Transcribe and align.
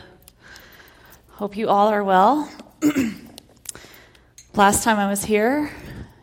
Hope 1.33 1.57
you 1.57 1.69
all 1.69 1.89
are 1.89 2.03
well. 2.03 2.51
Last 4.59 4.83
time 4.83 4.99
I 4.99 5.09
was 5.09 5.25
here, 5.25 5.71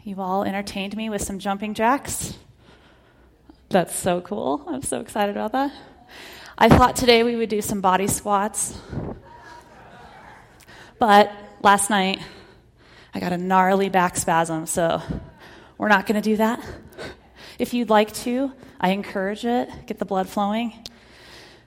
you 0.03 0.19
all 0.19 0.43
entertained 0.43 0.97
me 0.97 1.09
with 1.09 1.21
some 1.21 1.39
jumping 1.39 1.73
jacks. 1.73 2.37
That's 3.69 3.95
so 3.95 4.19
cool. 4.19 4.61
I'm 4.67 4.81
so 4.81 4.99
excited 4.99 5.37
about 5.37 5.53
that. 5.53 5.71
I 6.57 6.67
thought 6.67 6.97
today 6.97 7.23
we 7.23 7.37
would 7.37 7.47
do 7.47 7.61
some 7.61 7.79
body 7.79 8.07
squats. 8.07 8.77
But 10.99 11.31
last 11.61 11.89
night, 11.89 12.19
I 13.13 13.21
got 13.21 13.31
a 13.31 13.37
gnarly 13.37 13.87
back 13.87 14.17
spasm, 14.17 14.65
so 14.65 15.01
we're 15.77 15.87
not 15.87 16.05
going 16.05 16.21
to 16.21 16.29
do 16.29 16.35
that. 16.35 16.61
If 17.57 17.73
you'd 17.73 17.89
like 17.89 18.13
to, 18.15 18.51
I 18.81 18.89
encourage 18.89 19.45
it, 19.45 19.69
get 19.85 19.97
the 19.97 20.03
blood 20.03 20.27
flowing. 20.27 20.73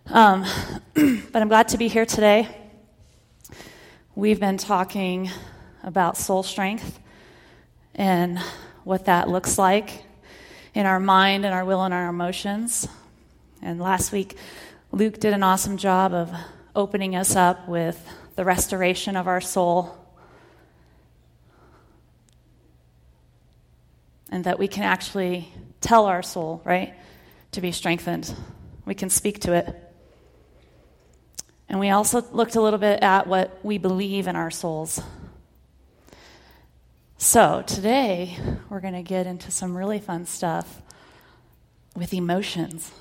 Um, 0.04 0.44
but 0.92 1.40
I'm 1.40 1.48
glad 1.48 1.68
to 1.68 1.78
be 1.78 1.88
here 1.88 2.04
today. 2.04 2.46
We've 4.14 4.38
been 4.38 4.58
talking 4.58 5.30
about 5.88 6.18
soul 6.18 6.42
strength 6.42 7.00
and 7.94 8.38
what 8.84 9.06
that 9.06 9.28
looks 9.28 9.56
like 9.56 10.04
in 10.74 10.84
our 10.84 11.00
mind 11.00 11.46
and 11.46 11.54
our 11.54 11.64
will 11.64 11.82
and 11.82 11.94
our 11.94 12.08
emotions. 12.08 12.86
And 13.62 13.80
last 13.80 14.12
week, 14.12 14.36
Luke 14.92 15.18
did 15.18 15.32
an 15.32 15.42
awesome 15.42 15.78
job 15.78 16.12
of 16.12 16.30
opening 16.76 17.16
us 17.16 17.34
up 17.34 17.66
with 17.68 17.98
the 18.36 18.44
restoration 18.44 19.16
of 19.16 19.26
our 19.26 19.40
soul. 19.40 19.96
And 24.30 24.44
that 24.44 24.58
we 24.58 24.68
can 24.68 24.84
actually 24.84 25.50
tell 25.80 26.04
our 26.04 26.22
soul, 26.22 26.60
right, 26.66 26.94
to 27.52 27.62
be 27.62 27.72
strengthened. 27.72 28.34
We 28.84 28.94
can 28.94 29.08
speak 29.08 29.40
to 29.40 29.54
it. 29.54 29.74
And 31.66 31.80
we 31.80 31.88
also 31.88 32.22
looked 32.30 32.56
a 32.56 32.60
little 32.60 32.78
bit 32.78 33.02
at 33.02 33.26
what 33.26 33.58
we 33.64 33.78
believe 33.78 34.28
in 34.28 34.36
our 34.36 34.50
souls. 34.50 35.00
So, 37.20 37.64
today 37.66 38.38
we're 38.70 38.78
going 38.78 38.94
to 38.94 39.02
get 39.02 39.26
into 39.26 39.50
some 39.50 39.76
really 39.76 39.98
fun 39.98 40.24
stuff 40.24 40.80
with 41.96 42.14
emotions. 42.14 42.92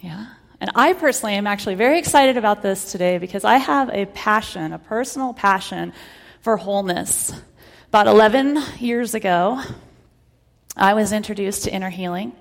Yeah? 0.00 0.28
And 0.58 0.70
I 0.74 0.94
personally 0.94 1.34
am 1.34 1.46
actually 1.46 1.74
very 1.74 1.98
excited 1.98 2.38
about 2.38 2.62
this 2.62 2.90
today 2.90 3.18
because 3.18 3.44
I 3.44 3.58
have 3.58 3.90
a 3.90 4.06
passion, 4.06 4.72
a 4.72 4.78
personal 4.78 5.34
passion 5.34 5.92
for 6.40 6.56
wholeness. 6.56 7.34
About 7.88 8.06
11 8.06 8.58
years 8.78 9.12
ago, 9.12 9.62
I 10.74 10.94
was 10.94 11.12
introduced 11.12 11.64
to 11.64 11.74
inner 11.74 11.90
healing. 11.90 12.32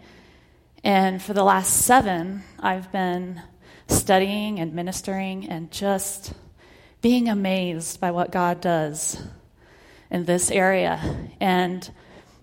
And 0.81 1.21
for 1.21 1.33
the 1.33 1.43
last 1.43 1.85
seven, 1.85 2.43
I've 2.57 2.89
been 2.93 3.41
studying 3.89 4.61
and 4.61 4.73
ministering 4.73 5.49
and 5.49 5.69
just 5.71 6.31
being 7.01 7.27
amazed 7.27 7.99
by 7.99 8.11
what 8.11 8.31
God 8.31 8.61
does 8.61 9.21
in 10.11 10.25
this 10.25 10.51
area. 10.51 11.01
And 11.39 11.89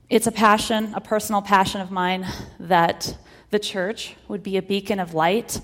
it's 0.08 0.26
a 0.26 0.32
passion, 0.32 0.94
a 0.94 1.00
personal 1.00 1.42
passion 1.42 1.80
of 1.80 1.90
mine, 1.90 2.26
that 2.58 3.16
the 3.50 3.58
church 3.58 4.16
would 4.26 4.42
be 4.42 4.56
a 4.56 4.62
beacon 4.62 4.98
of 4.98 5.14
light 5.14 5.60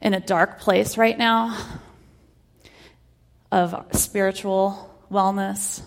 in 0.00 0.14
a 0.14 0.20
dark 0.20 0.60
place 0.60 0.96
right 0.96 1.18
now 1.18 1.58
of 3.50 3.86
spiritual 3.92 4.94
wellness, 5.10 5.82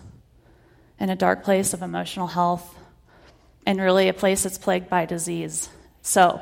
in 0.99 1.09
a 1.09 1.15
dark 1.15 1.43
place 1.43 1.73
of 1.73 1.83
emotional 1.83 2.27
health, 2.27 2.75
and 3.65 3.79
really 3.79 4.09
a 4.09 4.13
place 4.13 4.43
that's 4.43 4.57
plagued 4.57 4.89
by 4.89 5.05
disease. 5.05 5.69
So, 6.01 6.41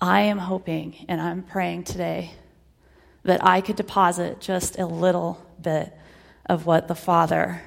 I 0.00 0.22
am 0.22 0.38
hoping 0.38 1.06
and 1.08 1.20
I'm 1.20 1.42
praying 1.42 1.84
today 1.84 2.32
that 3.22 3.44
I 3.44 3.60
could 3.60 3.76
deposit 3.76 4.40
just 4.40 4.78
a 4.78 4.84
little 4.84 5.40
bit 5.60 5.96
of 6.44 6.66
what 6.66 6.86
the 6.86 6.94
Father 6.94 7.62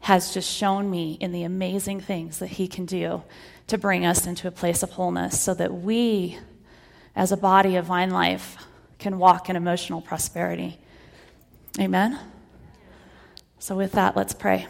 has 0.00 0.32
just 0.32 0.50
shown 0.50 0.90
me 0.90 1.12
in 1.20 1.32
the 1.32 1.42
amazing 1.42 2.00
things 2.00 2.38
that 2.38 2.48
He 2.48 2.68
can 2.68 2.86
do 2.86 3.22
to 3.66 3.78
bring 3.78 4.06
us 4.06 4.26
into 4.26 4.48
a 4.48 4.50
place 4.50 4.82
of 4.82 4.90
wholeness 4.90 5.40
so 5.40 5.54
that 5.54 5.72
we, 5.72 6.38
as 7.14 7.32
a 7.32 7.36
body 7.36 7.76
of 7.76 7.86
vine 7.86 8.10
life, 8.10 8.56
can 8.98 9.18
walk 9.18 9.48
in 9.50 9.56
emotional 9.56 10.00
prosperity. 10.00 10.78
Amen? 11.78 12.18
So, 13.58 13.76
with 13.76 13.92
that, 13.92 14.16
let's 14.16 14.34
pray. 14.34 14.66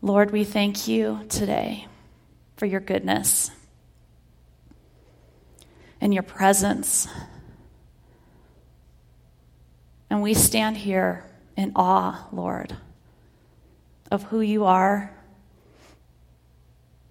Lord, 0.00 0.32
we 0.32 0.44
thank 0.44 0.86
you 0.86 1.24
today 1.30 1.88
for 2.56 2.66
your 2.66 2.80
goodness 2.80 3.50
and 6.00 6.12
your 6.12 6.22
presence 6.22 7.08
and 10.14 10.22
we 10.22 10.32
stand 10.32 10.76
here 10.76 11.24
in 11.56 11.72
awe, 11.74 12.28
Lord, 12.30 12.76
of 14.12 14.22
who 14.22 14.40
you 14.40 14.64
are 14.64 15.12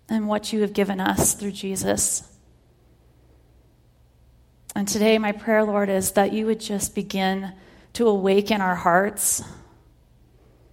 and 0.08 0.30
what 0.30 0.54
you 0.54 0.62
have 0.62 0.72
given 0.72 1.02
us 1.02 1.34
through 1.34 1.52
Jesus. 1.52 2.24
And 4.74 4.88
today, 4.88 5.18
my 5.18 5.34
prayer, 5.34 5.66
Lord, 5.66 5.90
is 5.90 6.14
that 6.14 6.32
you 6.32 6.46
would 6.46 6.62
just 6.62 6.96
begin 6.96 7.52
to 7.92 8.08
awaken 8.08 8.62
our 8.62 8.76
hearts 8.76 9.44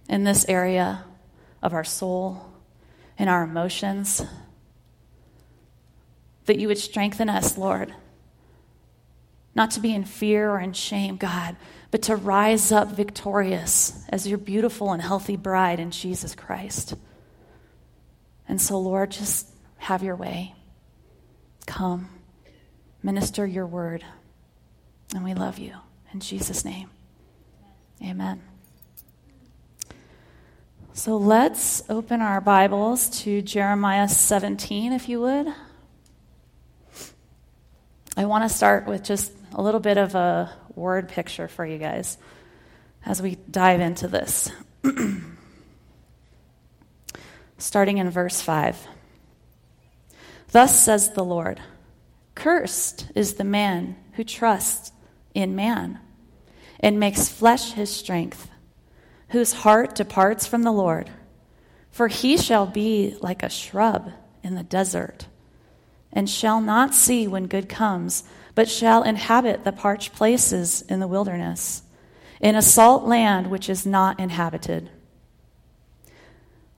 in 0.07 0.23
this 0.23 0.45
area 0.47 1.03
of 1.61 1.73
our 1.73 1.83
soul, 1.83 2.49
in 3.17 3.27
our 3.27 3.43
emotions. 3.43 4.21
That 6.45 6.59
you 6.59 6.69
would 6.69 6.77
strengthen 6.77 7.27
us, 7.27 7.57
Lord, 7.57 7.93
not 9.53 9.71
to 9.71 9.81
be 9.81 9.93
in 9.93 10.05
fear 10.05 10.49
or 10.49 10.61
in 10.61 10.71
shame, 10.71 11.17
God, 11.17 11.57
but 11.91 12.01
to 12.03 12.15
rise 12.15 12.71
up 12.71 12.87
victorious 12.87 14.03
as 14.09 14.25
your 14.25 14.37
beautiful 14.37 14.93
and 14.93 15.01
healthy 15.01 15.35
bride 15.35 15.79
in 15.79 15.91
Jesus 15.91 16.33
Christ. 16.33 16.95
And 18.47 18.59
so, 18.61 18.79
Lord, 18.79 19.11
just 19.11 19.47
have 19.77 20.01
your 20.01 20.15
way. 20.15 20.55
Come, 21.65 22.09
minister 23.03 23.45
your 23.45 23.65
word. 23.65 24.03
And 25.13 25.23
we 25.25 25.33
love 25.33 25.59
you. 25.59 25.73
In 26.13 26.21
Jesus' 26.21 26.63
name, 26.63 26.89
amen. 28.01 28.41
So 30.93 31.17
let's 31.17 31.83
open 31.89 32.21
our 32.21 32.41
Bibles 32.41 33.21
to 33.21 33.41
Jeremiah 33.41 34.07
17, 34.07 34.91
if 34.93 35.07
you 35.07 35.21
would. 35.21 35.47
I 38.17 38.25
want 38.25 38.43
to 38.43 38.49
start 38.49 38.87
with 38.87 39.03
just 39.03 39.31
a 39.53 39.61
little 39.61 39.79
bit 39.79 39.97
of 39.97 40.15
a 40.15 40.53
word 40.81 41.07
picture 41.07 41.47
for 41.47 41.65
you 41.65 41.77
guys 41.77 42.17
as 43.05 43.21
we 43.21 43.37
dive 43.49 43.79
into 43.79 44.07
this. 44.07 44.51
Starting 47.57 47.99
in 47.99 48.09
verse 48.09 48.41
5. 48.41 48.87
Thus 50.51 50.83
says 50.83 51.11
the 51.11 51.23
Lord 51.23 51.61
Cursed 52.35 53.07
is 53.15 53.35
the 53.35 53.43
man 53.43 53.95
who 54.13 54.23
trusts 54.23 54.91
in 55.33 55.55
man 55.55 55.99
and 56.79 56.99
makes 56.99 57.29
flesh 57.29 57.73
his 57.73 57.89
strength, 57.89 58.49
whose 59.29 59.53
heart 59.53 59.95
departs 59.95 60.47
from 60.47 60.63
the 60.63 60.71
Lord. 60.71 61.09
For 61.91 62.07
he 62.07 62.37
shall 62.37 62.65
be 62.65 63.15
like 63.21 63.43
a 63.43 63.49
shrub 63.49 64.11
in 64.43 64.55
the 64.55 64.63
desert, 64.63 65.27
and 66.11 66.29
shall 66.29 66.59
not 66.59 66.95
see 66.95 67.27
when 67.27 67.47
good 67.47 67.69
comes, 67.69 68.23
but 68.55 68.69
shall 68.69 69.03
inhabit 69.03 69.63
the 69.63 69.71
parched 69.71 70.13
places 70.13 70.81
in 70.83 70.99
the 70.99 71.07
wilderness, 71.07 71.83
in 72.39 72.55
a 72.55 72.61
salt 72.61 73.03
land 73.03 73.47
which 73.47 73.69
is 73.69 73.85
not 73.85 74.19
inhabited. 74.19 74.89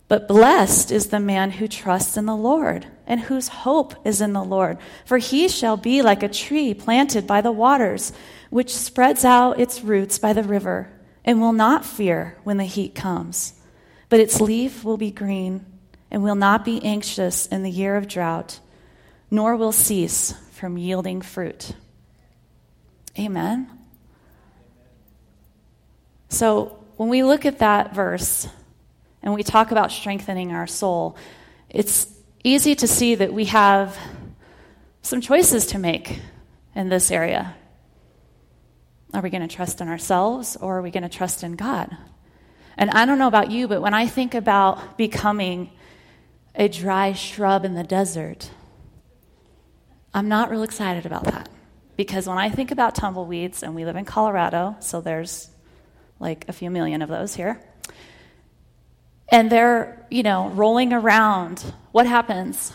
But 0.08 0.28
blessed 0.28 0.92
is 0.92 1.08
the 1.08 1.20
man 1.20 1.52
who 1.52 1.68
trusts 1.68 2.18
in 2.18 2.26
the 2.26 2.36
Lord 2.36 2.86
and 3.08 3.22
whose 3.22 3.48
hope 3.48 3.96
is 4.06 4.22
in 4.22 4.34
the 4.34 4.44
Lord. 4.44 4.78
For 5.06 5.18
he 5.18 5.48
shall 5.48 5.78
be 5.78 6.02
like 6.02 6.22
a 6.22 6.30
tree 6.30 6.74
planted 6.74 7.26
by 7.26 7.42
the 7.42 7.52
waters, 7.52 8.14
which 8.50 8.76
spreads 8.76 9.26
out 9.26 9.60
its 9.60 9.82
roots 9.84 10.20
by 10.20 10.34
the 10.34 10.44
river, 10.44 10.90
and 11.26 11.42
will 11.42 11.54
not 11.54 11.86
fear 11.86 12.38
when 12.44 12.58
the 12.58 12.64
heat 12.64 12.94
comes. 12.94 13.54
But 14.10 14.20
its 14.20 14.40
leaf 14.40 14.84
will 14.84 14.98
be 14.98 15.10
green, 15.10 15.66
and 16.12 16.24
will 16.24 16.36
not 16.36 16.64
be 16.64 16.84
anxious 16.86 17.48
in 17.48 17.64
the 17.64 17.72
year 17.72 17.96
of 17.96 18.08
drought, 18.08 18.60
nor 19.34 19.56
will 19.56 19.72
cease 19.72 20.32
from 20.52 20.78
yielding 20.78 21.20
fruit. 21.20 21.74
Amen. 23.18 23.68
So 26.30 26.78
when 26.98 27.10
we 27.10 27.24
look 27.24 27.44
at 27.44 27.58
that 27.58 27.96
verse 27.96 28.48
and 29.24 29.34
we 29.34 29.42
talk 29.42 29.72
about 29.72 29.92
strengthening 29.92 30.52
our 30.52 30.68
soul, 30.68 31.18
it's 31.68 32.06
easy 32.44 32.76
to 32.76 32.88
see 32.88 33.16
that 33.16 33.34
we 33.34 33.46
have 33.46 33.98
some 35.02 35.20
choices 35.20 35.66
to 35.66 35.80
make 35.80 36.20
in 36.76 36.90
this 36.90 37.10
area. 37.10 37.56
Are 39.16 39.22
we 39.22 39.32
going 39.32 39.48
to 39.48 39.56
trust 39.56 39.82
in 39.82 39.88
ourselves 39.88 40.58
or 40.58 40.78
are 40.78 40.82
we 40.84 40.92
going 40.92 41.02
to 41.02 41.10
trust 41.10 41.44
in 41.44 41.54
God? 41.54 41.98
And 42.78 42.92
I 42.92 43.08
don't 43.08 43.18
know 43.18 43.30
about 43.30 43.50
you, 43.50 43.68
but 43.68 43.82
when 43.82 43.96
I 43.96 44.06
think 44.06 44.36
about 44.36 44.96
becoming 44.96 45.72
a 46.54 46.68
dry 46.68 47.14
shrub 47.14 47.66
in 47.66 47.74
the 47.74 47.84
desert, 47.84 48.52
I'm 50.14 50.30
not 50.30 50.52
real 50.52 50.64
excited 50.64 51.06
about 51.06 51.24
that. 51.26 51.50
Because 51.96 52.28
when 52.28 52.38
I 52.38 52.50
think 52.50 52.72
about 52.72 52.96
tumbleweeds, 52.96 53.64
and 53.64 53.76
we 53.76 53.86
live 53.86 53.96
in 53.96 54.06
Colorado, 54.06 54.76
so 54.80 55.02
there's 55.02 55.50
like 56.20 56.46
a 56.48 56.54
few 56.54 56.70
million 56.70 57.02
of 57.02 57.10
those 57.10 57.36
here, 57.36 57.62
and 59.30 59.52
they're, 59.52 60.06
you 60.10 60.24
know, 60.24 60.50
rolling 60.50 60.94
around, 60.94 61.64
what 61.92 62.06
happens? 62.06 62.74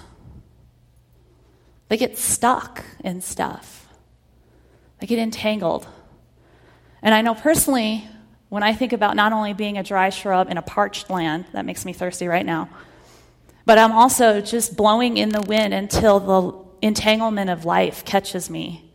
They 1.89 1.97
get 1.97 2.19
stuck 2.19 2.85
in 3.03 3.21
stuff, 3.21 3.89
they 5.01 5.07
get 5.07 5.19
entangled. 5.19 5.87
And 7.03 7.15
I 7.15 7.23
know 7.23 7.35
personally, 7.35 8.05
when 8.49 8.63
I 8.63 8.73
think 8.73 8.93
about 8.93 9.15
not 9.15 9.33
only 9.33 9.53
being 9.53 9.79
a 9.79 9.83
dry 9.83 10.11
shrub 10.11 10.51
in 10.51 10.59
a 10.59 10.63
parched 10.63 11.11
land, 11.11 11.45
that 11.53 11.65
makes 11.65 11.85
me 11.85 11.93
thirsty 11.93 12.27
right 12.27 12.47
now, 12.47 12.69
but 13.65 13.79
I'm 13.79 13.93
also 13.93 14.41
just 14.41 14.77
blowing 14.77 15.17
in 15.17 15.29
the 15.29 15.43
wind 15.43 15.75
until 15.75 16.21
the 16.21 16.68
entanglement 16.83 17.51
of 17.51 17.65
life 17.65 18.05
catches 18.05 18.49
me. 18.49 18.91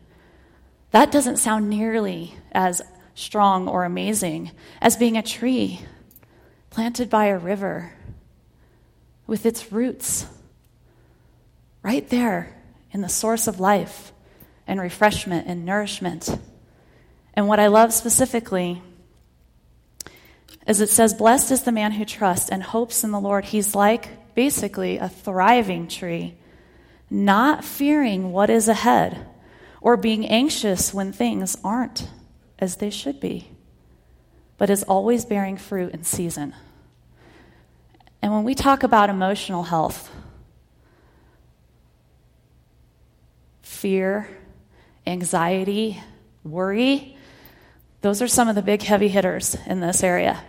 That 0.91 1.12
doesn't 1.12 1.38
sound 1.38 1.69
nearly 1.69 2.35
as 2.51 2.81
strong 3.15 3.68
or 3.68 3.83
amazing 3.83 4.51
as 4.81 4.97
being 4.97 5.18
a 5.18 5.24
tree 5.24 5.81
planted 6.69 7.09
by 7.09 7.25
a 7.25 7.38
river 7.38 7.94
with 9.27 9.45
its 9.45 9.71
roots 9.71 10.25
right 11.81 12.07
there 12.09 12.56
in 12.91 13.01
the 13.01 13.09
source 13.09 13.47
of 13.47 13.59
life 13.59 14.12
and 14.65 14.79
refreshment 14.79 15.47
and 15.47 15.65
nourishment. 15.65 16.38
And 17.33 17.47
what 17.47 17.59
I 17.59 17.68
love 17.68 17.94
specifically 17.94 18.81
is 20.68 20.81
it 20.81 20.89
says, 20.89 21.13
Blessed 21.13 21.51
is 21.51 21.63
the 21.63 21.71
man 21.71 21.91
who 21.91 22.06
trusts 22.06 22.50
and 22.50 22.63
hopes 22.63 23.03
in 23.03 23.12
the 23.12 23.19
Lord. 23.19 23.45
He's 23.45 23.75
like 23.75 24.33
basically 24.36 24.97
a 24.97 25.09
thriving 25.09 25.88
tree 25.88 26.36
not 27.13 27.63
fearing 27.63 28.31
what 28.31 28.50
is 28.50 28.68
ahead 28.68 29.27
or 29.80 29.95
being 29.95 30.25
anxious 30.25 30.94
when 30.94 31.13
things 31.13 31.56
aren't 31.63 32.10
as 32.57 32.77
they 32.77 32.89
should 32.89 33.19
be, 33.19 33.50
but 34.57 34.69
is 34.69 34.83
always 34.83 35.24
bearing 35.24 35.56
fruit 35.56 35.94
in 35.94 36.04
season. 36.04 36.56
And 38.21 38.33
when 38.33 38.44
we 38.44 38.56
talk 38.56 38.83
about 38.83 39.10
emotional 39.10 39.63
health, 39.63 40.10
fear, 43.62 44.27
anxiety, 45.06 46.01
worry, 46.44 47.15
those 48.01 48.21
are 48.21 48.27
some 48.27 48.48
of 48.48 48.56
the 48.56 48.62
big 48.62 48.81
heavy 48.81 49.07
hitters 49.07 49.56
in 49.68 49.81
this 49.81 50.04
area. 50.04 50.44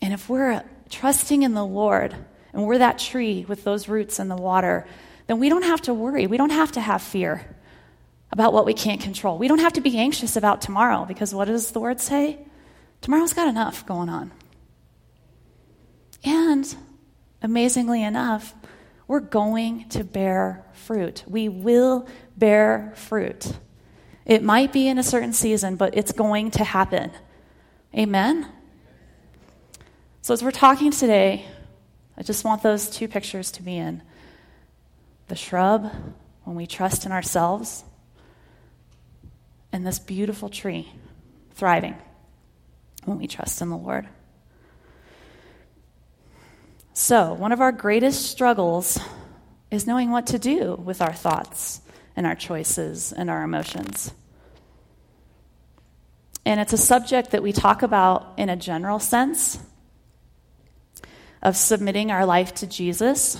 And 0.00 0.14
if 0.14 0.28
we're 0.28 0.64
trusting 0.88 1.42
in 1.42 1.52
the 1.52 1.66
Lord, 1.66 2.14
and 2.52 2.66
we're 2.66 2.78
that 2.78 2.98
tree 2.98 3.44
with 3.48 3.64
those 3.64 3.88
roots 3.88 4.18
in 4.18 4.28
the 4.28 4.36
water, 4.36 4.86
then 5.26 5.38
we 5.38 5.48
don't 5.48 5.62
have 5.62 5.82
to 5.82 5.94
worry. 5.94 6.26
We 6.26 6.36
don't 6.36 6.50
have 6.50 6.72
to 6.72 6.80
have 6.80 7.02
fear 7.02 7.46
about 8.32 8.52
what 8.52 8.66
we 8.66 8.74
can't 8.74 9.00
control. 9.00 9.38
We 9.38 9.48
don't 9.48 9.60
have 9.60 9.74
to 9.74 9.80
be 9.80 9.96
anxious 9.96 10.36
about 10.36 10.60
tomorrow 10.60 11.04
because 11.04 11.34
what 11.34 11.46
does 11.46 11.72
the 11.72 11.80
word 11.80 12.00
say? 12.00 12.38
Tomorrow's 13.00 13.32
got 13.32 13.48
enough 13.48 13.86
going 13.86 14.08
on. 14.08 14.32
And 16.24 16.74
amazingly 17.42 18.02
enough, 18.02 18.54
we're 19.06 19.20
going 19.20 19.88
to 19.90 20.04
bear 20.04 20.64
fruit. 20.72 21.24
We 21.26 21.48
will 21.48 22.06
bear 22.36 22.92
fruit. 22.96 23.52
It 24.26 24.42
might 24.42 24.72
be 24.72 24.86
in 24.86 24.98
a 24.98 25.02
certain 25.02 25.32
season, 25.32 25.76
but 25.76 25.96
it's 25.96 26.12
going 26.12 26.52
to 26.52 26.64
happen. 26.64 27.10
Amen? 27.96 28.46
So, 30.22 30.34
as 30.34 30.42
we're 30.42 30.52
talking 30.52 30.92
today, 30.92 31.46
I 32.20 32.22
just 32.22 32.44
want 32.44 32.62
those 32.62 32.90
two 32.90 33.08
pictures 33.08 33.50
to 33.52 33.62
be 33.62 33.78
in 33.78 34.02
the 35.28 35.34
shrub, 35.34 35.90
when 36.44 36.54
we 36.54 36.66
trust 36.66 37.06
in 37.06 37.12
ourselves, 37.12 37.82
and 39.72 39.86
this 39.86 39.98
beautiful 39.98 40.50
tree 40.50 40.92
thriving 41.52 41.96
when 43.06 43.16
we 43.16 43.26
trust 43.26 43.62
in 43.62 43.70
the 43.70 43.76
Lord. 43.76 44.06
So, 46.92 47.32
one 47.32 47.52
of 47.52 47.62
our 47.62 47.72
greatest 47.72 48.26
struggles 48.26 48.98
is 49.70 49.86
knowing 49.86 50.10
what 50.10 50.26
to 50.26 50.38
do 50.38 50.74
with 50.74 51.00
our 51.00 51.14
thoughts 51.14 51.80
and 52.16 52.26
our 52.26 52.34
choices 52.34 53.14
and 53.14 53.30
our 53.30 53.42
emotions. 53.42 54.12
And 56.44 56.60
it's 56.60 56.74
a 56.74 56.78
subject 56.78 57.30
that 57.30 57.42
we 57.42 57.52
talk 57.52 57.82
about 57.82 58.34
in 58.36 58.50
a 58.50 58.56
general 58.56 58.98
sense 58.98 59.58
of 61.42 61.56
submitting 61.56 62.10
our 62.10 62.26
life 62.26 62.54
to 62.54 62.66
Jesus 62.66 63.38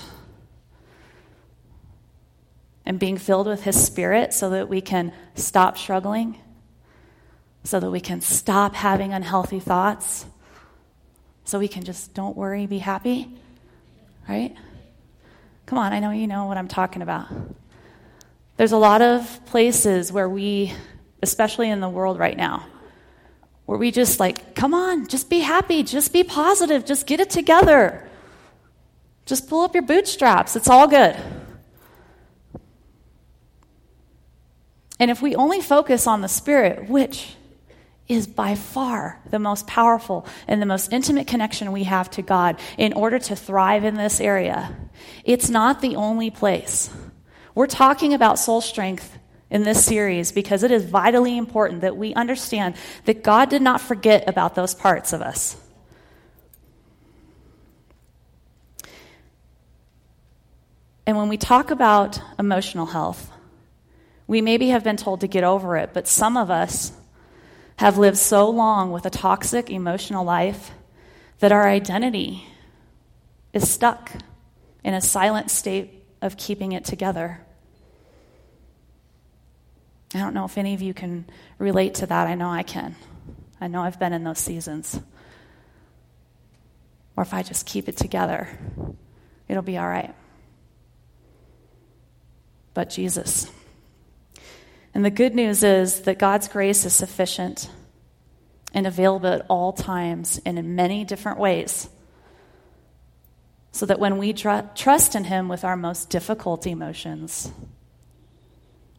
and 2.86 2.98
being 2.98 3.18
filled 3.18 3.46
with 3.46 3.62
His 3.62 3.80
Spirit 3.80 4.32
so 4.32 4.50
that 4.50 4.68
we 4.68 4.80
can 4.80 5.12
stop 5.34 5.76
struggling, 5.76 6.38
so 7.62 7.78
that 7.78 7.90
we 7.90 8.00
can 8.00 8.20
stop 8.20 8.74
having 8.74 9.12
unhealthy 9.12 9.60
thoughts, 9.60 10.26
so 11.44 11.58
we 11.58 11.68
can 11.68 11.84
just 11.84 12.14
don't 12.14 12.36
worry, 12.36 12.66
be 12.66 12.78
happy, 12.78 13.28
right? 14.28 14.54
Come 15.66 15.78
on, 15.78 15.92
I 15.92 16.00
know 16.00 16.10
you 16.10 16.26
know 16.26 16.46
what 16.46 16.56
I'm 16.56 16.68
talking 16.68 17.02
about. 17.02 17.28
There's 18.56 18.72
a 18.72 18.76
lot 18.76 19.02
of 19.02 19.46
places 19.46 20.10
where 20.10 20.28
we, 20.28 20.72
especially 21.22 21.70
in 21.70 21.80
the 21.80 21.88
world 21.88 22.18
right 22.18 22.36
now, 22.36 22.66
where 23.70 23.78
we 23.78 23.92
just 23.92 24.18
like, 24.18 24.56
come 24.56 24.74
on, 24.74 25.06
just 25.06 25.30
be 25.30 25.38
happy, 25.38 25.84
just 25.84 26.12
be 26.12 26.24
positive, 26.24 26.84
just 26.84 27.06
get 27.06 27.20
it 27.20 27.30
together. 27.30 28.04
Just 29.26 29.48
pull 29.48 29.60
up 29.60 29.74
your 29.74 29.84
bootstraps, 29.84 30.56
it's 30.56 30.68
all 30.68 30.88
good. 30.88 31.16
And 34.98 35.08
if 35.08 35.22
we 35.22 35.36
only 35.36 35.60
focus 35.60 36.08
on 36.08 36.20
the 36.20 36.26
Spirit, 36.26 36.88
which 36.88 37.36
is 38.08 38.26
by 38.26 38.56
far 38.56 39.20
the 39.30 39.38
most 39.38 39.68
powerful 39.68 40.26
and 40.48 40.60
the 40.60 40.66
most 40.66 40.92
intimate 40.92 41.28
connection 41.28 41.70
we 41.70 41.84
have 41.84 42.10
to 42.10 42.22
God 42.22 42.58
in 42.76 42.92
order 42.94 43.20
to 43.20 43.36
thrive 43.36 43.84
in 43.84 43.94
this 43.94 44.20
area, 44.20 44.76
it's 45.24 45.48
not 45.48 45.80
the 45.80 45.94
only 45.94 46.30
place. 46.30 46.90
We're 47.54 47.68
talking 47.68 48.14
about 48.14 48.40
soul 48.40 48.62
strength 48.62 49.16
in 49.50 49.64
this 49.64 49.84
series 49.84 50.32
because 50.32 50.62
it 50.62 50.70
is 50.70 50.84
vitally 50.84 51.36
important 51.36 51.80
that 51.80 51.96
we 51.96 52.14
understand 52.14 52.76
that 53.04 53.22
God 53.22 53.50
did 53.50 53.62
not 53.62 53.80
forget 53.80 54.28
about 54.28 54.54
those 54.54 54.74
parts 54.74 55.12
of 55.12 55.20
us. 55.20 55.56
And 61.06 61.16
when 61.16 61.28
we 61.28 61.36
talk 61.36 61.72
about 61.72 62.20
emotional 62.38 62.86
health, 62.86 63.32
we 64.28 64.40
maybe 64.40 64.68
have 64.68 64.84
been 64.84 64.96
told 64.96 65.22
to 65.22 65.26
get 65.26 65.42
over 65.42 65.76
it, 65.76 65.90
but 65.92 66.06
some 66.06 66.36
of 66.36 66.52
us 66.52 66.92
have 67.78 67.98
lived 67.98 68.18
so 68.18 68.48
long 68.48 68.92
with 68.92 69.04
a 69.06 69.10
toxic 69.10 69.70
emotional 69.70 70.24
life 70.24 70.70
that 71.40 71.50
our 71.50 71.66
identity 71.66 72.46
is 73.52 73.68
stuck 73.68 74.12
in 74.84 74.94
a 74.94 75.00
silent 75.00 75.50
state 75.50 76.04
of 76.22 76.36
keeping 76.36 76.72
it 76.72 76.84
together. 76.84 77.40
I 80.14 80.18
don't 80.18 80.34
know 80.34 80.44
if 80.44 80.58
any 80.58 80.74
of 80.74 80.82
you 80.82 80.92
can 80.92 81.24
relate 81.58 81.94
to 81.96 82.06
that. 82.06 82.26
I 82.26 82.34
know 82.34 82.48
I 82.48 82.62
can. 82.62 82.96
I 83.60 83.68
know 83.68 83.82
I've 83.82 83.98
been 83.98 84.12
in 84.12 84.24
those 84.24 84.38
seasons. 84.38 84.98
Or 87.16 87.22
if 87.22 87.34
I 87.34 87.42
just 87.42 87.66
keep 87.66 87.88
it 87.88 87.96
together, 87.96 88.48
it'll 89.48 89.62
be 89.62 89.78
all 89.78 89.88
right. 89.88 90.14
But 92.74 92.90
Jesus, 92.90 93.50
And 94.94 95.04
the 95.04 95.10
good 95.10 95.34
news 95.34 95.62
is 95.62 96.00
that 96.02 96.18
God's 96.18 96.48
grace 96.48 96.84
is 96.84 96.94
sufficient 96.94 97.70
and 98.74 98.86
available 98.86 99.28
at 99.28 99.46
all 99.48 99.72
times 99.72 100.40
and 100.44 100.58
in 100.58 100.74
many 100.74 101.04
different 101.04 101.38
ways. 101.38 101.88
So 103.72 103.86
that 103.86 104.00
when 104.00 104.18
we 104.18 104.32
tr- 104.32 104.66
trust 104.74 105.14
in 105.14 105.24
Him 105.24 105.48
with 105.48 105.64
our 105.64 105.76
most 105.76 106.10
difficult 106.10 106.66
emotions, 106.66 107.50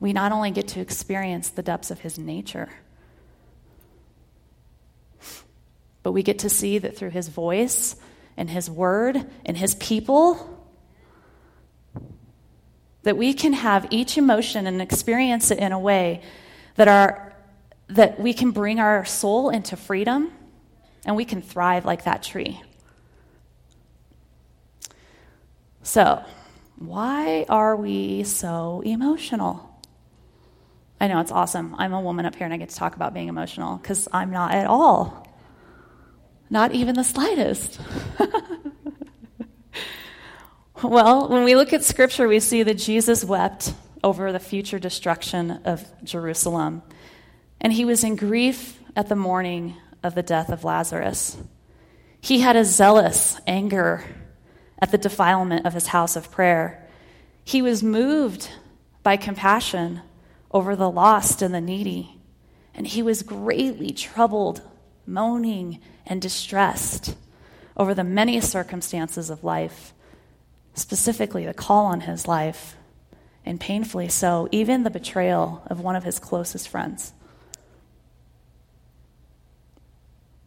we 0.02 0.14
not 0.14 0.32
only 0.32 0.50
get 0.50 0.68
to 0.70 0.82
experience 0.82 1.50
the 1.50 1.62
depths 1.62 1.92
of 1.92 2.00
His 2.00 2.18
nature, 2.18 2.68
but 6.04 6.12
we 6.12 6.24
get 6.24 6.40
to 6.40 6.50
see 6.50 6.80
that 6.80 6.98
through 6.98 7.12
His 7.12 7.30
voice 7.30 7.96
and 8.36 8.50
His 8.50 8.70
word 8.70 9.24
and 9.46 9.56
His 9.56 9.76
people, 9.76 10.58
that 13.04 13.16
we 13.16 13.34
can 13.36 13.54
have 13.54 13.88
each 13.92 14.18
emotion 14.18 14.66
and 14.66 14.82
experience 14.82 15.52
it 15.52 15.60
in 15.60 15.72
a 15.72 15.80
way 15.80 16.24
that, 16.76 16.88
our, 16.88 17.36
that 17.88 18.20
we 18.20 18.34
can 18.34 18.50
bring 18.50 18.80
our 18.80 19.06
soul 19.06 19.52
into 19.52 19.78
freedom 19.78 20.32
and 21.06 21.16
we 21.16 21.26
can 21.26 21.44
thrive 21.44 21.86
like 21.86 22.06
that 22.06 22.24
tree. 22.24 22.60
So, 25.84 26.24
why 26.78 27.46
are 27.50 27.76
we 27.76 28.24
so 28.24 28.82
emotional? 28.84 29.71
I 31.02 31.08
know 31.08 31.20
it's 31.20 31.32
awesome. 31.32 31.74
I'm 31.80 31.94
a 31.94 32.00
woman 32.00 32.28
up 32.28 32.36
here 32.36 32.46
and 32.46 32.54
I 32.54 32.58
get 32.58 32.70
to 32.70 32.76
talk 32.76 32.96
about 32.96 33.12
being 33.12 33.28
emotional 33.28 33.78
because 33.78 34.08
I'm 34.14 34.30
not 34.30 34.54
at 34.54 34.68
all. 34.68 35.28
Not 36.48 36.74
even 36.74 36.94
the 36.94 37.04
slightest. 37.04 37.82
well, 40.84 41.28
when 41.28 41.44
we 41.44 41.56
look 41.56 41.74
at 41.74 41.84
scripture, 41.84 42.28
we 42.28 42.40
see 42.40 42.62
that 42.62 42.76
Jesus 42.76 43.26
wept 43.26 43.74
over 44.04 44.32
the 44.32 44.40
future 44.40 44.78
destruction 44.78 45.62
of 45.66 45.84
Jerusalem. 46.04 46.84
And 47.60 47.74
he 47.74 47.84
was 47.84 48.04
in 48.04 48.16
grief 48.16 48.80
at 48.96 49.10
the 49.10 49.16
mourning 49.16 49.76
of 50.04 50.14
the 50.14 50.22
death 50.22 50.50
of 50.50 50.64
Lazarus. 50.64 51.36
He 52.20 52.42
had 52.42 52.56
a 52.56 52.64
zealous 52.64 53.42
anger 53.48 54.04
at 54.78 54.92
the 54.92 55.00
defilement 55.00 55.66
of 55.66 55.74
his 55.74 55.88
house 55.88 56.16
of 56.16 56.30
prayer. 56.30 56.88
He 57.44 57.64
was 57.64 57.82
moved 57.82 58.52
by 59.02 59.18
compassion 59.18 60.02
over 60.52 60.76
the 60.76 60.90
lost 60.90 61.42
and 61.42 61.54
the 61.54 61.62
needy. 61.62 62.18
And 62.74 62.88
he 62.88 63.02
was 63.02 63.24
greatly 63.24 63.92
troubled, 63.92 64.62
moaning, 65.06 65.80
and 66.06 66.22
distressed 66.22 67.16
over 67.76 67.94
the 67.94 68.04
many 68.04 68.40
circumstances 68.42 69.30
of 69.30 69.44
life, 69.44 69.94
specifically 70.74 71.46
the 71.46 71.54
call 71.54 71.86
on 71.86 72.02
his 72.02 72.28
life, 72.28 72.76
and 73.46 73.60
painfully 73.60 74.08
so, 74.08 74.48
even 74.52 74.84
the 74.84 74.90
betrayal 74.90 75.64
of 75.68 75.80
one 75.80 75.96
of 75.96 76.04
his 76.04 76.20
closest 76.20 76.70
friends. 76.70 77.14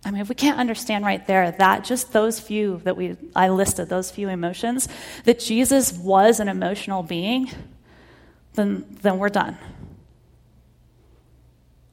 I 0.04 0.10
mean, 0.10 0.20
if 0.20 0.28
we 0.28 0.34
can't 0.34 0.58
understand 0.58 1.04
right 1.04 1.26
there 1.26 1.50
that 1.50 1.84
just 1.84 2.12
those 2.12 2.38
few 2.38 2.80
that 2.84 2.96
we 2.96 3.16
I 3.34 3.48
listed, 3.48 3.88
those 3.88 4.10
few 4.10 4.28
emotions, 4.28 4.86
that 5.24 5.40
Jesus 5.40 5.94
was 5.94 6.40
an 6.40 6.48
emotional 6.48 7.02
being, 7.02 7.50
then 8.52 8.84
then 9.00 9.18
we're 9.18 9.30
done. 9.30 9.56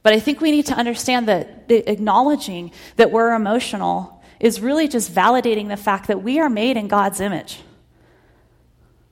But 0.02 0.12
I 0.12 0.20
think 0.20 0.40
we 0.40 0.50
need 0.50 0.66
to 0.66 0.74
understand 0.74 1.28
that 1.28 1.66
acknowledging 1.68 2.72
that 2.96 3.10
we're 3.10 3.34
emotional 3.34 4.22
is 4.40 4.60
really 4.60 4.88
just 4.88 5.14
validating 5.14 5.68
the 5.68 5.76
fact 5.76 6.08
that 6.08 6.22
we 6.22 6.40
are 6.40 6.50
made 6.50 6.76
in 6.76 6.88
God's 6.88 7.20
image. 7.20 7.60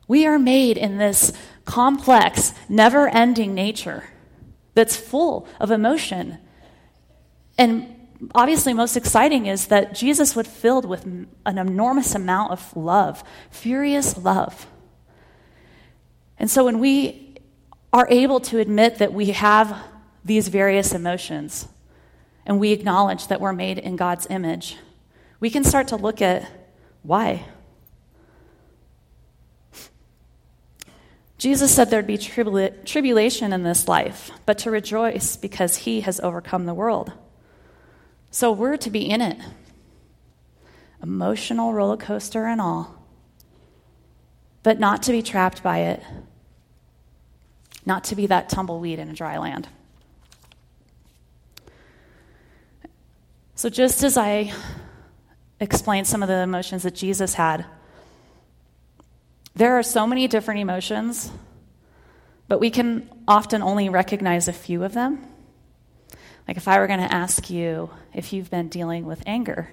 We 0.08 0.26
are 0.26 0.38
made 0.38 0.76
in 0.76 0.98
this 0.98 1.32
complex, 1.64 2.52
never 2.68 3.08
ending 3.08 3.54
nature 3.54 4.04
that's 4.74 4.96
full 4.96 5.46
of 5.60 5.70
emotion. 5.70 6.38
And 7.56 7.94
obviously, 8.34 8.74
most 8.74 8.96
exciting 8.96 9.46
is 9.46 9.68
that 9.68 9.94
Jesus 9.94 10.34
was 10.34 10.48
filled 10.48 10.84
with 10.84 11.04
an 11.04 11.28
enormous 11.46 12.14
amount 12.14 12.50
of 12.50 12.76
love, 12.76 13.22
furious 13.50 14.18
love. 14.18 14.66
And 16.38 16.50
so 16.50 16.64
when 16.64 16.80
we 16.80 17.36
are 17.92 18.06
able 18.10 18.40
to 18.40 18.58
admit 18.58 18.98
that 18.98 19.12
we 19.12 19.26
have 19.26 19.76
these 20.24 20.48
various 20.48 20.92
emotions 20.92 21.68
and 22.46 22.58
we 22.58 22.72
acknowledge 22.72 23.28
that 23.28 23.40
we're 23.40 23.52
made 23.52 23.78
in 23.78 23.96
God's 23.96 24.26
image, 24.30 24.76
we 25.38 25.50
can 25.50 25.64
start 25.64 25.88
to 25.88 25.96
look 25.96 26.20
at 26.20 26.50
why. 27.02 27.44
Jesus 31.38 31.74
said 31.74 31.88
there'd 31.88 32.06
be 32.06 32.18
tribula- 32.18 32.84
tribulation 32.84 33.52
in 33.52 33.62
this 33.62 33.88
life, 33.88 34.30
but 34.44 34.58
to 34.58 34.70
rejoice 34.70 35.36
because 35.36 35.76
he 35.76 36.02
has 36.02 36.20
overcome 36.20 36.66
the 36.66 36.74
world. 36.74 37.12
So 38.30 38.52
we're 38.52 38.76
to 38.78 38.90
be 38.90 39.08
in 39.08 39.22
it. 39.22 39.38
Emotional 41.02 41.72
roller 41.72 41.96
coaster 41.96 42.46
and 42.46 42.60
all, 42.60 42.94
but 44.62 44.78
not 44.78 45.04
to 45.04 45.12
be 45.12 45.22
trapped 45.22 45.62
by 45.62 45.78
it, 45.78 46.02
not 47.86 48.04
to 48.04 48.16
be 48.16 48.26
that 48.26 48.50
tumbleweed 48.50 48.98
in 48.98 49.08
a 49.08 49.14
dry 49.14 49.38
land. 49.38 49.66
So, 53.60 53.68
just 53.68 54.02
as 54.04 54.16
I 54.16 54.54
explained 55.60 56.06
some 56.06 56.22
of 56.22 56.30
the 56.30 56.38
emotions 56.38 56.84
that 56.84 56.94
Jesus 56.94 57.34
had, 57.34 57.66
there 59.54 59.78
are 59.78 59.82
so 59.82 60.06
many 60.06 60.28
different 60.28 60.60
emotions, 60.60 61.30
but 62.48 62.58
we 62.58 62.70
can 62.70 63.10
often 63.28 63.60
only 63.60 63.90
recognize 63.90 64.48
a 64.48 64.54
few 64.54 64.82
of 64.82 64.94
them. 64.94 65.22
Like 66.48 66.56
if 66.56 66.68
I 66.68 66.78
were 66.78 66.86
going 66.86 67.06
to 67.06 67.14
ask 67.14 67.50
you 67.50 67.90
if 68.14 68.32
you've 68.32 68.48
been 68.48 68.68
dealing 68.68 69.04
with 69.04 69.22
anger, 69.26 69.68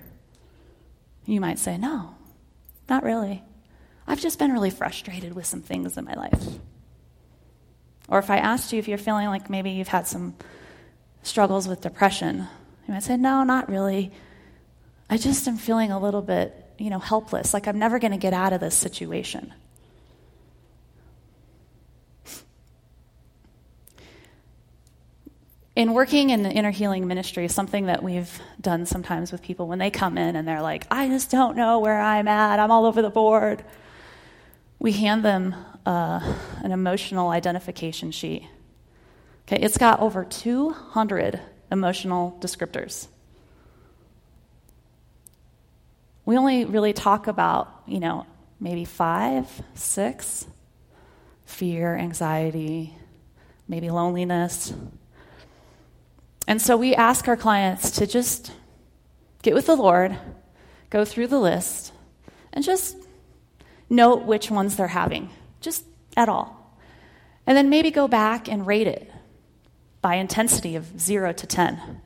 you 1.26 1.40
might 1.40 1.58
say, 1.58 1.78
No, 1.78 2.14
not 2.90 3.04
really. 3.04 3.42
I've 4.06 4.20
just 4.20 4.38
been 4.38 4.52
really 4.52 4.70
frustrated 4.70 5.34
with 5.34 5.46
some 5.46 5.62
things 5.62 5.98
in 5.98 6.04
my 6.04 6.16
life. 6.16 6.60
Or 8.10 8.20
if 8.20 8.30
I 8.30 8.36
asked 8.36 8.74
you 8.74 8.80
if 8.80 8.90
you're 8.90 8.98
feeling 8.98 9.28
like 9.28 9.50
maybe 9.50 9.70
you've 9.70 9.88
had 9.88 10.08
some 10.08 10.36
struggles 11.24 11.70
with 11.70 11.80
depression, 11.80 12.50
you 12.88 12.94
might 12.94 13.04
say, 13.04 13.18
No, 13.18 13.44
not 13.44 13.70
really. 13.70 14.12
I 15.10 15.18
just 15.18 15.48
am 15.48 15.58
feeling 15.58 15.92
a 15.92 16.00
little 16.00 16.22
bit, 16.22 16.54
you 16.78 16.90
know, 16.90 17.00
helpless, 17.00 17.54
like 17.54 17.68
I'm 17.68 17.80
never 17.80 18.00
going 18.00 18.12
to 18.12 18.18
get 18.18 18.34
out 18.34 18.54
of 18.54 18.60
this 18.60 18.76
situation. 18.76 19.54
In 25.76 25.94
working 25.94 26.32
in 26.32 26.42
the 26.42 26.50
inner 26.50 26.72
healing 26.72 27.08
ministry, 27.08 27.48
something 27.48 27.86
that 27.86 28.02
we've 28.02 28.42
done 28.60 28.88
sometimes 28.88 29.32
with 29.32 29.44
people 29.44 29.68
when 29.68 29.78
they 29.78 29.92
come 29.92 30.18
in 30.18 30.36
and 30.36 30.48
they're 30.48 30.62
like, 30.62 30.88
I 30.90 31.08
just 31.08 31.30
don't 31.30 31.56
know 31.56 31.80
where 31.80 32.02
I'm 32.02 32.28
at, 32.28 32.60
I'm 32.60 32.72
all 32.72 32.86
over 32.86 33.02
the 33.02 33.12
board, 33.12 33.64
we 34.80 34.92
hand 34.92 35.24
them 35.24 35.56
uh, 35.86 36.20
an 36.64 36.72
emotional 36.72 37.30
identification 37.30 38.12
sheet. 38.12 38.44
Okay, 39.48 39.62
it's 39.64 39.78
got 39.78 40.00
over 40.00 40.26
200 40.26 41.40
emotional 41.72 42.38
descriptors. 42.42 43.08
We 46.26 46.38
only 46.38 46.66
really 46.66 46.94
talk 46.94 47.28
about, 47.28 47.84
you 47.86 48.00
know, 48.00 48.26
maybe 48.60 48.86
five, 48.86 49.50
six 49.76 50.46
fear, 51.46 51.96
anxiety, 51.96 52.94
maybe 53.68 53.90
loneliness. 53.90 54.74
And 56.46 56.62
so 56.62 56.76
we 56.76 56.94
ask 56.94 57.28
our 57.28 57.38
clients 57.38 57.92
to 57.92 58.08
just 58.08 58.52
get 59.42 59.54
with 59.54 59.66
the 59.66 59.76
Lord, 59.76 60.18
go 60.90 61.06
through 61.06 61.28
the 61.28 61.40
list, 61.40 61.94
and 62.52 62.64
just 62.64 62.98
note 63.90 64.24
which 64.24 64.52
ones 64.52 64.76
they're 64.76 64.88
having, 64.88 65.30
just 65.62 65.86
at 66.18 66.28
all. 66.28 66.78
And 67.46 67.56
then 67.56 67.70
maybe 67.70 67.92
go 67.92 68.10
back 68.10 68.50
and 68.50 68.68
rate 68.68 68.88
it 68.88 69.10
by 70.08 70.16
intensity 70.16 70.78
of 70.78 70.98
zero 70.98 71.34
to 71.34 71.46
10. 71.46 72.02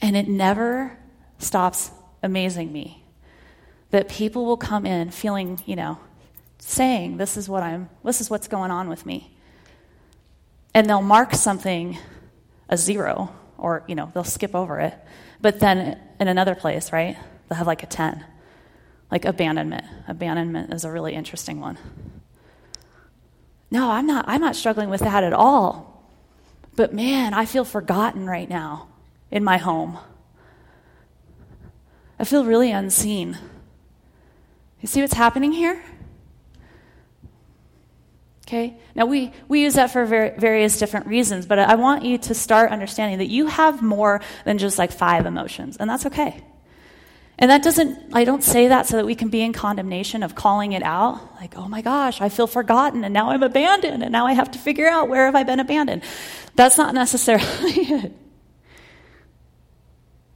And 0.00 0.16
it 0.16 0.28
never 0.28 0.96
stops 1.38 1.90
amazing 2.22 2.72
me 2.72 3.02
that 3.90 4.08
people 4.08 4.46
will 4.46 4.56
come 4.56 4.86
in 4.86 5.10
feeling, 5.10 5.60
you 5.66 5.74
know, 5.74 5.98
saying, 6.60 7.16
this 7.16 7.36
is 7.36 7.48
what 7.48 7.64
I'm, 7.64 7.88
this 8.04 8.20
is 8.20 8.30
what's 8.30 8.46
going 8.46 8.70
on 8.70 8.88
with 8.88 9.04
me. 9.04 9.34
And 10.72 10.88
they'll 10.88 11.02
mark 11.02 11.34
something 11.34 11.98
a 12.68 12.76
zero, 12.76 13.34
or, 13.56 13.82
you 13.88 13.96
know, 13.96 14.12
they'll 14.14 14.22
skip 14.22 14.54
over 14.54 14.78
it. 14.78 14.94
But 15.40 15.58
then 15.58 15.98
in 16.20 16.28
another 16.28 16.54
place, 16.54 16.92
right, 16.92 17.16
they'll 17.48 17.58
have 17.58 17.66
like 17.66 17.82
a 17.82 17.86
10. 17.86 18.24
Like 19.10 19.24
abandonment. 19.24 19.84
Abandonment 20.06 20.72
is 20.72 20.84
a 20.84 20.92
really 20.92 21.14
interesting 21.14 21.58
one. 21.58 21.76
No, 23.68 23.90
I'm 23.90 24.06
not, 24.06 24.26
I'm 24.28 24.40
not 24.40 24.54
struggling 24.54 24.90
with 24.90 25.00
that 25.00 25.24
at 25.24 25.32
all. 25.32 25.87
But 26.78 26.94
man, 26.94 27.34
I 27.34 27.44
feel 27.44 27.64
forgotten 27.64 28.30
right 28.30 28.48
now 28.48 28.86
in 29.32 29.42
my 29.42 29.56
home. 29.56 29.98
I 32.20 32.22
feel 32.22 32.44
really 32.44 32.70
unseen. 32.70 33.36
You 34.80 34.86
see 34.86 35.00
what's 35.00 35.14
happening 35.14 35.50
here? 35.50 35.82
Okay? 38.46 38.78
Now, 38.94 39.06
we, 39.06 39.32
we 39.48 39.62
use 39.62 39.74
that 39.74 39.90
for 39.90 40.06
ver- 40.06 40.36
various 40.38 40.78
different 40.78 41.08
reasons, 41.08 41.46
but 41.46 41.58
I 41.58 41.74
want 41.74 42.04
you 42.04 42.16
to 42.16 42.32
start 42.32 42.70
understanding 42.70 43.18
that 43.18 43.28
you 43.28 43.48
have 43.48 43.82
more 43.82 44.20
than 44.44 44.58
just 44.58 44.78
like 44.78 44.92
five 44.92 45.26
emotions, 45.26 45.78
and 45.78 45.90
that's 45.90 46.06
okay. 46.06 46.44
And 47.40 47.50
that 47.52 47.62
doesn't, 47.62 48.12
I 48.12 48.24
don't 48.24 48.42
say 48.42 48.68
that 48.68 48.86
so 48.86 48.96
that 48.96 49.06
we 49.06 49.14
can 49.14 49.28
be 49.28 49.42
in 49.42 49.52
condemnation 49.52 50.24
of 50.24 50.34
calling 50.34 50.72
it 50.72 50.82
out. 50.82 51.20
Like, 51.40 51.56
oh 51.56 51.68
my 51.68 51.82
gosh, 51.82 52.20
I 52.20 52.28
feel 52.30 52.48
forgotten 52.48 53.04
and 53.04 53.14
now 53.14 53.30
I'm 53.30 53.44
abandoned 53.44 54.02
and 54.02 54.10
now 54.10 54.26
I 54.26 54.32
have 54.32 54.50
to 54.52 54.58
figure 54.58 54.88
out 54.88 55.08
where 55.08 55.26
have 55.26 55.36
I 55.36 55.44
been 55.44 55.60
abandoned. 55.60 56.02
That's 56.56 56.76
not 56.76 56.94
necessarily 56.94 57.44
it. 57.72 58.12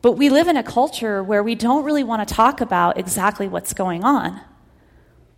But 0.00 0.12
we 0.12 0.30
live 0.30 0.46
in 0.46 0.56
a 0.56 0.62
culture 0.62 1.22
where 1.22 1.42
we 1.42 1.56
don't 1.56 1.84
really 1.84 2.04
want 2.04 2.26
to 2.26 2.34
talk 2.34 2.60
about 2.60 2.98
exactly 2.98 3.48
what's 3.48 3.72
going 3.72 4.04
on. 4.04 4.40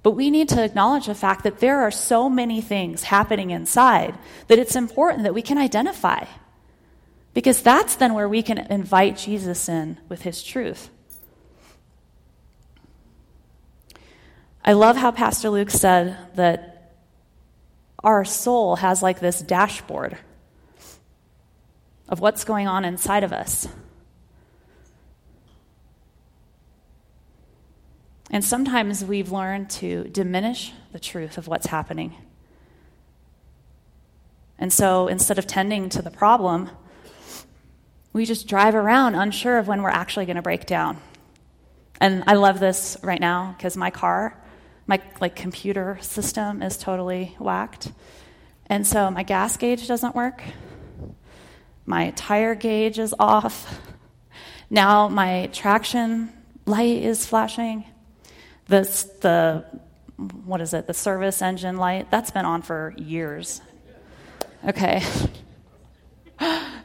But 0.02 0.12
we 0.12 0.30
need 0.30 0.50
to 0.50 0.62
acknowledge 0.62 1.06
the 1.06 1.14
fact 1.14 1.44
that 1.44 1.60
there 1.60 1.80
are 1.80 1.90
so 1.90 2.28
many 2.28 2.60
things 2.60 3.04
happening 3.04 3.50
inside 3.50 4.18
that 4.48 4.58
it's 4.58 4.76
important 4.76 5.22
that 5.22 5.32
we 5.32 5.40
can 5.40 5.56
identify. 5.56 6.24
Because 7.32 7.62
that's 7.62 7.96
then 7.96 8.12
where 8.12 8.28
we 8.28 8.42
can 8.42 8.58
invite 8.58 9.16
Jesus 9.16 9.66
in 9.68 9.98
with 10.10 10.22
his 10.22 10.42
truth. 10.42 10.90
I 14.66 14.72
love 14.72 14.96
how 14.96 15.10
Pastor 15.10 15.50
Luke 15.50 15.68
said 15.68 16.16
that 16.36 16.94
our 18.02 18.24
soul 18.24 18.76
has 18.76 19.02
like 19.02 19.20
this 19.20 19.42
dashboard 19.42 20.16
of 22.08 22.20
what's 22.20 22.44
going 22.44 22.66
on 22.66 22.82
inside 22.86 23.24
of 23.24 23.32
us. 23.32 23.68
And 28.30 28.42
sometimes 28.42 29.04
we've 29.04 29.30
learned 29.30 29.68
to 29.70 30.04
diminish 30.04 30.72
the 30.92 30.98
truth 30.98 31.36
of 31.36 31.46
what's 31.46 31.66
happening. 31.66 32.14
And 34.58 34.72
so 34.72 35.08
instead 35.08 35.38
of 35.38 35.46
tending 35.46 35.90
to 35.90 36.00
the 36.00 36.10
problem, 36.10 36.70
we 38.14 38.24
just 38.24 38.48
drive 38.48 38.74
around 38.74 39.14
unsure 39.14 39.58
of 39.58 39.68
when 39.68 39.82
we're 39.82 39.90
actually 39.90 40.24
going 40.24 40.36
to 40.36 40.42
break 40.42 40.64
down. 40.64 40.96
And 42.00 42.24
I 42.26 42.32
love 42.34 42.60
this 42.60 42.96
right 43.02 43.20
now 43.20 43.54
because 43.58 43.76
my 43.76 43.90
car 43.90 44.40
my 44.86 45.00
like 45.20 45.36
computer 45.36 45.98
system 46.00 46.62
is 46.62 46.76
totally 46.76 47.34
whacked. 47.38 47.92
And 48.66 48.86
so 48.86 49.10
my 49.10 49.22
gas 49.22 49.56
gauge 49.56 49.86
doesn't 49.86 50.14
work. 50.14 50.42
My 51.86 52.10
tire 52.10 52.54
gauge 52.54 52.98
is 52.98 53.14
off. 53.18 53.80
Now 54.70 55.08
my 55.08 55.48
traction 55.52 56.32
light 56.66 57.02
is 57.02 57.26
flashing. 57.26 57.84
This 58.66 59.04
the 59.20 59.64
what 60.44 60.60
is 60.60 60.74
it? 60.74 60.86
The 60.86 60.94
service 60.94 61.42
engine 61.42 61.76
light 61.76 62.10
that's 62.10 62.30
been 62.30 62.44
on 62.44 62.62
for 62.62 62.94
years. 62.96 63.60
Okay. 64.66 65.02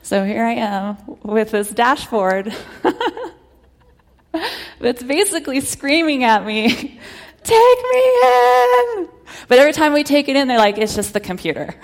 So 0.02 0.24
here 0.26 0.44
I 0.44 0.54
am 0.54 0.98
with 1.22 1.52
this 1.52 1.70
dashboard 1.70 2.52
that's 4.80 5.04
basically 5.04 5.62
screaming 5.62 6.24
at 6.24 6.46
me 6.46 7.00
take 7.44 7.80
me 7.92 8.04
in. 8.24 9.10
But 9.48 9.60
every 9.60 9.74
time 9.74 9.94
we 9.94 10.04
take 10.04 10.30
it 10.30 10.36
in, 10.36 10.48
they're 10.48 10.58
like, 10.58 10.78
it's 10.78 10.96
just 10.96 11.14
the 11.14 11.20
computer. 11.20 11.76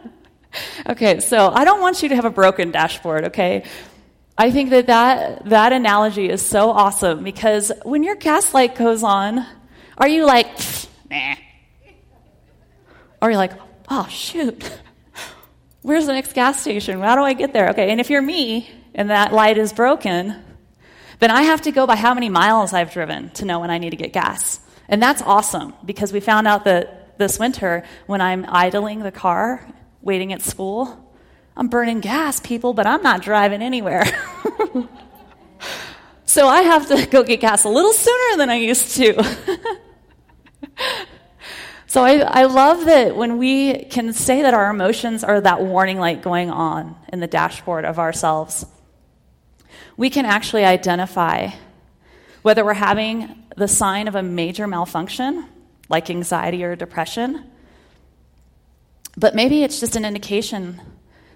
okay, 0.88 1.20
so 1.20 1.48
I 1.48 1.64
don't 1.64 1.80
want 1.80 2.02
you 2.02 2.08
to 2.10 2.16
have 2.16 2.24
a 2.24 2.30
broken 2.30 2.70
dashboard, 2.70 3.26
okay? 3.26 3.64
I 4.36 4.50
think 4.52 4.70
that, 4.70 4.86
that 4.86 5.46
that 5.46 5.72
analogy 5.72 6.28
is 6.30 6.40
so 6.40 6.70
awesome 6.70 7.24
because 7.24 7.72
when 7.82 8.04
your 8.04 8.14
gas 8.14 8.54
light 8.54 8.76
goes 8.76 9.02
on, 9.02 9.44
are 9.96 10.08
you 10.08 10.24
like, 10.24 10.46
nah? 11.10 11.34
Or 13.20 13.30
you're 13.30 13.38
like, 13.38 13.52
oh, 13.88 14.06
shoot, 14.08 14.62
where's 15.82 16.06
the 16.06 16.12
next 16.12 16.34
gas 16.34 16.60
station? 16.60 17.00
How 17.00 17.16
do 17.16 17.22
I 17.22 17.32
get 17.32 17.52
there? 17.52 17.70
Okay, 17.70 17.90
and 17.90 18.00
if 18.00 18.10
you're 18.10 18.22
me 18.22 18.70
and 18.94 19.10
that 19.10 19.32
light 19.32 19.58
is 19.58 19.72
broken, 19.72 20.36
then 21.18 21.32
I 21.32 21.42
have 21.42 21.62
to 21.62 21.72
go 21.72 21.86
by 21.86 21.96
how 21.96 22.14
many 22.14 22.28
miles 22.28 22.72
I've 22.72 22.92
driven 22.92 23.30
to 23.30 23.44
know 23.44 23.58
when 23.58 23.70
I 23.70 23.78
need 23.78 23.90
to 23.90 23.96
get 23.96 24.12
gas. 24.12 24.60
And 24.88 25.02
that's 25.02 25.20
awesome 25.22 25.74
because 25.84 26.12
we 26.12 26.20
found 26.20 26.48
out 26.48 26.64
that 26.64 27.18
this 27.18 27.38
winter, 27.38 27.84
when 28.06 28.20
I'm 28.20 28.46
idling 28.48 29.00
the 29.00 29.12
car, 29.12 29.66
waiting 30.00 30.32
at 30.32 30.40
school, 30.40 31.04
I'm 31.56 31.68
burning 31.68 32.00
gas, 32.00 32.40
people, 32.40 32.72
but 32.72 32.86
I'm 32.86 33.02
not 33.02 33.20
driving 33.20 33.62
anywhere. 33.62 34.04
so 36.24 36.46
I 36.46 36.62
have 36.62 36.88
to 36.88 37.06
go 37.06 37.22
get 37.24 37.40
gas 37.40 37.64
a 37.64 37.68
little 37.68 37.92
sooner 37.92 38.36
than 38.36 38.48
I 38.48 38.56
used 38.56 38.94
to. 38.96 39.22
so 41.86 42.04
I, 42.04 42.18
I 42.20 42.44
love 42.44 42.84
that 42.84 43.16
when 43.16 43.38
we 43.38 43.84
can 43.86 44.12
say 44.12 44.42
that 44.42 44.54
our 44.54 44.70
emotions 44.70 45.24
are 45.24 45.40
that 45.40 45.60
warning 45.60 45.98
light 45.98 46.22
going 46.22 46.48
on 46.50 46.96
in 47.12 47.18
the 47.18 47.26
dashboard 47.26 47.84
of 47.84 47.98
ourselves, 47.98 48.64
we 49.96 50.08
can 50.10 50.24
actually 50.24 50.64
identify 50.64 51.50
whether 52.48 52.64
we're 52.64 52.72
having 52.72 53.44
the 53.58 53.68
sign 53.68 54.08
of 54.08 54.14
a 54.14 54.22
major 54.22 54.66
malfunction, 54.66 55.44
like 55.90 56.08
anxiety 56.08 56.64
or 56.64 56.74
depression, 56.74 57.44
but 59.18 59.34
maybe 59.34 59.62
it's 59.64 59.80
just 59.80 59.96
an 59.96 60.04
indication 60.06 60.80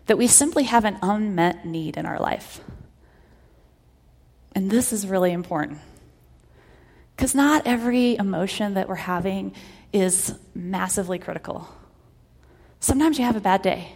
that 0.06 0.16
we 0.16 0.26
simply 0.26 0.64
have 0.64 0.86
an 0.86 0.96
unmet 1.02 1.66
need 1.66 1.98
in 1.98 2.06
our 2.06 2.18
life. 2.18 2.62
And 4.54 4.70
this 4.70 4.90
is 4.90 5.06
really 5.06 5.32
important. 5.32 5.80
Because 7.14 7.34
not 7.34 7.66
every 7.66 8.16
emotion 8.16 8.72
that 8.72 8.88
we're 8.88 8.94
having 8.94 9.54
is 9.92 10.34
massively 10.54 11.18
critical. 11.18 11.68
Sometimes 12.80 13.18
you 13.18 13.26
have 13.26 13.36
a 13.36 13.40
bad 13.40 13.60
day, 13.60 13.92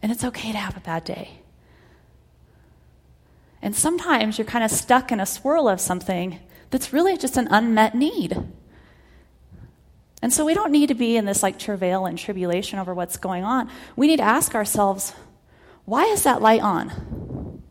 and 0.00 0.10
it's 0.10 0.24
okay 0.24 0.50
to 0.50 0.56
have 0.56 0.78
a 0.78 0.80
bad 0.80 1.04
day. 1.04 1.42
And 3.62 3.74
sometimes 3.74 4.38
you're 4.38 4.46
kind 4.46 4.64
of 4.64 4.70
stuck 4.70 5.10
in 5.10 5.20
a 5.20 5.26
swirl 5.26 5.68
of 5.68 5.80
something 5.80 6.38
that's 6.70 6.92
really 6.92 7.16
just 7.16 7.36
an 7.36 7.48
unmet 7.50 7.94
need. 7.94 8.36
And 10.22 10.32
so 10.32 10.44
we 10.44 10.54
don't 10.54 10.72
need 10.72 10.88
to 10.88 10.94
be 10.94 11.16
in 11.16 11.24
this 11.24 11.42
like 11.42 11.58
travail 11.58 12.06
and 12.06 12.18
tribulation 12.18 12.78
over 12.78 12.94
what's 12.94 13.16
going 13.16 13.44
on. 13.44 13.70
We 13.96 14.06
need 14.06 14.16
to 14.18 14.24
ask 14.24 14.54
ourselves, 14.54 15.12
why 15.84 16.04
is 16.06 16.24
that 16.24 16.42
light 16.42 16.62
on? 16.62 17.62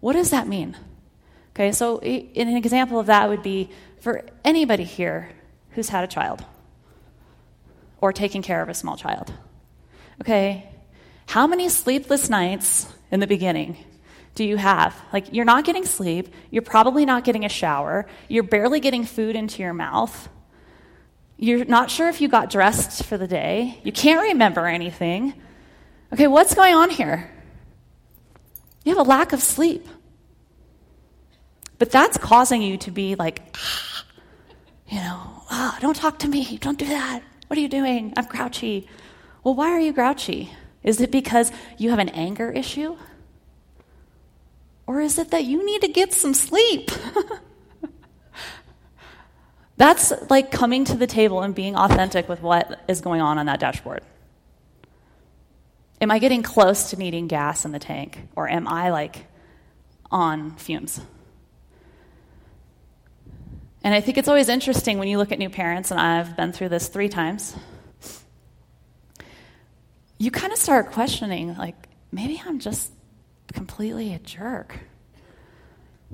What 0.00 0.14
does 0.14 0.30
that 0.30 0.48
mean? 0.48 0.76
Okay, 1.54 1.72
so 1.72 1.98
an 1.98 2.56
example 2.56 2.98
of 2.98 3.06
that 3.06 3.28
would 3.28 3.42
be 3.42 3.70
for 4.00 4.24
anybody 4.44 4.84
here 4.84 5.30
who's 5.70 5.90
had 5.90 6.02
a 6.02 6.06
child 6.06 6.44
or 8.00 8.12
taking 8.12 8.42
care 8.42 8.62
of 8.62 8.68
a 8.68 8.74
small 8.74 8.96
child. 8.96 9.32
Okay, 10.20 10.68
how 11.26 11.46
many 11.46 11.68
sleepless 11.68 12.30
nights 12.30 12.92
in 13.10 13.20
the 13.20 13.26
beginning 13.26 13.76
do 14.34 14.44
you 14.44 14.56
have? 14.56 14.94
Like, 15.12 15.32
you're 15.32 15.44
not 15.44 15.64
getting 15.64 15.84
sleep, 15.84 16.32
you're 16.50 16.62
probably 16.62 17.04
not 17.04 17.24
getting 17.24 17.44
a 17.44 17.48
shower, 17.48 18.06
you're 18.28 18.42
barely 18.42 18.80
getting 18.80 19.04
food 19.04 19.36
into 19.36 19.62
your 19.62 19.74
mouth, 19.74 20.28
you're 21.36 21.64
not 21.64 21.90
sure 21.90 22.08
if 22.08 22.20
you 22.20 22.28
got 22.28 22.50
dressed 22.50 23.04
for 23.04 23.18
the 23.18 23.26
day, 23.26 23.80
you 23.82 23.92
can't 23.92 24.22
remember 24.22 24.66
anything. 24.66 25.34
Okay, 26.12 26.26
what's 26.26 26.54
going 26.54 26.74
on 26.74 26.90
here? 26.90 27.30
You 28.84 28.96
have 28.96 29.06
a 29.06 29.08
lack 29.08 29.32
of 29.32 29.42
sleep. 29.42 29.86
But 31.78 31.90
that's 31.90 32.16
causing 32.16 32.62
you 32.62 32.76
to 32.78 32.90
be 32.90 33.16
like, 33.16 33.42
ah, 33.56 34.04
you 34.88 34.98
know, 34.98 35.42
oh, 35.50 35.76
don't 35.80 35.96
talk 35.96 36.20
to 36.20 36.28
me, 36.28 36.58
don't 36.58 36.78
do 36.78 36.86
that. 36.86 37.22
What 37.48 37.58
are 37.58 37.60
you 37.60 37.68
doing? 37.68 38.12
I'm 38.16 38.26
grouchy. 38.26 38.88
Well, 39.42 39.54
why 39.54 39.70
are 39.70 39.80
you 39.80 39.92
grouchy? 39.92 40.50
Is 40.82 41.00
it 41.00 41.10
because 41.10 41.50
you 41.78 41.90
have 41.90 41.98
an 41.98 42.08
anger 42.10 42.50
issue? 42.50 42.96
Or 44.86 45.00
is 45.00 45.18
it 45.18 45.30
that 45.30 45.44
you 45.44 45.64
need 45.64 45.82
to 45.82 45.88
get 45.88 46.12
some 46.12 46.34
sleep? 46.34 46.90
That's 49.76 50.12
like 50.30 50.50
coming 50.50 50.84
to 50.86 50.96
the 50.96 51.06
table 51.06 51.42
and 51.42 51.54
being 51.54 51.76
authentic 51.76 52.28
with 52.28 52.42
what 52.42 52.80
is 52.88 53.00
going 53.00 53.20
on 53.20 53.38
on 53.38 53.46
that 53.46 53.60
dashboard. 53.60 54.02
Am 56.00 56.10
I 56.10 56.18
getting 56.18 56.42
close 56.42 56.90
to 56.90 56.96
needing 56.96 57.28
gas 57.28 57.64
in 57.64 57.72
the 57.72 57.78
tank? 57.78 58.28
Or 58.34 58.48
am 58.48 58.66
I 58.66 58.90
like 58.90 59.26
on 60.10 60.56
fumes? 60.56 61.00
And 63.84 63.94
I 63.94 64.00
think 64.00 64.18
it's 64.18 64.28
always 64.28 64.48
interesting 64.48 64.98
when 64.98 65.08
you 65.08 65.18
look 65.18 65.32
at 65.32 65.38
new 65.38 65.50
parents, 65.50 65.90
and 65.90 65.98
I've 65.98 66.36
been 66.36 66.52
through 66.52 66.68
this 66.68 66.88
three 66.88 67.08
times. 67.08 67.56
You 70.18 70.30
kind 70.30 70.52
of 70.52 70.58
start 70.58 70.92
questioning, 70.92 71.56
like, 71.56 71.88
maybe 72.12 72.40
I'm 72.46 72.60
just 72.60 72.92
completely 73.52 74.14
a 74.14 74.18
jerk. 74.18 74.78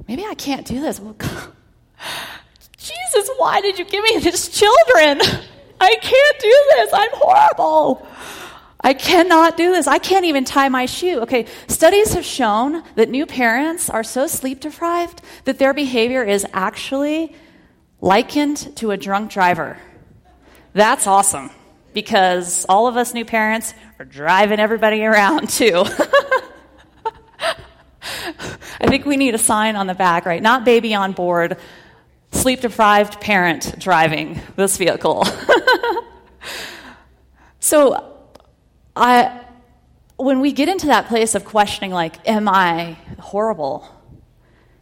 Maybe 0.07 0.25
I 0.25 0.35
can't 0.35 0.67
do 0.67 0.81
this. 0.81 1.01
Well, 1.01 1.17
Jesus, 2.77 3.31
why 3.37 3.61
did 3.61 3.79
you 3.79 3.85
give 3.85 4.05
me 4.05 4.19
these 4.19 4.49
children? 4.49 5.21
I 5.81 5.95
can't 5.97 6.39
do 6.41 6.65
this. 6.77 6.91
I'm 6.93 7.11
horrible. 7.13 8.07
I 8.81 8.95
cannot 8.95 9.57
do 9.57 9.73
this. 9.73 9.87
I 9.87 9.99
can't 9.99 10.25
even 10.25 10.45
tie 10.45 10.69
my 10.69 10.87
shoe. 10.87 11.21
Okay, 11.21 11.47
studies 11.67 12.15
have 12.15 12.25
shown 12.25 12.85
that 12.95 13.09
new 13.09 13.27
parents 13.27 13.91
are 13.91 14.05
so 14.05 14.27
sleep 14.27 14.61
deprived 14.61 15.21
that 15.45 15.59
their 15.59 15.75
behavior 15.75 16.23
is 16.23 16.47
actually 16.53 17.35
likened 18.01 18.77
to 18.77 18.93
a 18.93 18.97
drunk 18.97 19.31
driver. 19.33 19.79
That's 20.75 21.07
awesome 21.07 21.51
because 21.93 22.65
all 22.69 22.87
of 22.87 22.97
us 22.97 23.15
new 23.15 23.25
parents 23.25 23.75
are 23.99 24.05
driving 24.05 24.61
everybody 24.61 25.05
around 25.05 25.49
too. 25.49 25.85
I 28.81 28.87
think 28.87 29.07
we 29.07 29.17
need 29.17 29.35
a 29.35 29.39
sign 29.39 29.77
on 29.77 29.87
the 29.87 29.95
back, 29.95 30.25
right? 30.25 30.43
Not 30.43 30.65
baby 30.65 30.95
on 30.95 31.13
board, 31.13 31.57
sleep 32.31 32.61
deprived 32.61 33.21
parent 33.21 33.79
driving 33.79 34.41
this 34.57 34.77
vehicle. 34.77 35.25
so, 37.61 38.15
I, 38.95 39.41
when 40.17 40.41
we 40.41 40.53
get 40.53 40.69
into 40.69 40.89
that 40.89 41.07
place 41.07 41.35
of 41.35 41.45
questioning, 41.45 41.91
like, 41.91 42.29
am 42.29 42.49
I 42.49 42.99
horrible? 43.19 43.89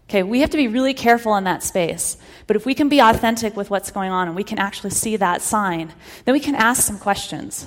Okay, 0.08 0.22
we 0.22 0.40
have 0.40 0.50
to 0.50 0.56
be 0.56 0.68
really 0.68 0.94
careful 0.94 1.34
in 1.36 1.44
that 1.44 1.62
space. 1.62 2.16
But 2.46 2.56
if 2.56 2.64
we 2.64 2.74
can 2.74 2.88
be 2.88 3.00
authentic 3.00 3.56
with 3.56 3.70
what's 3.70 3.90
going 3.90 4.10
on 4.10 4.28
and 4.28 4.36
we 4.36 4.44
can 4.44 4.58
actually 4.58 4.90
see 4.90 5.16
that 5.16 5.42
sign, 5.42 5.92
then 6.24 6.32
we 6.32 6.40
can 6.40 6.54
ask 6.54 6.82
some 6.82 6.98
questions. 6.98 7.66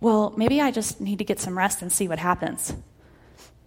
Well, 0.00 0.34
maybe 0.36 0.60
I 0.60 0.70
just 0.70 1.00
need 1.00 1.18
to 1.18 1.24
get 1.24 1.40
some 1.40 1.56
rest 1.56 1.80
and 1.80 1.90
see 1.90 2.06
what 2.06 2.18
happens. 2.18 2.74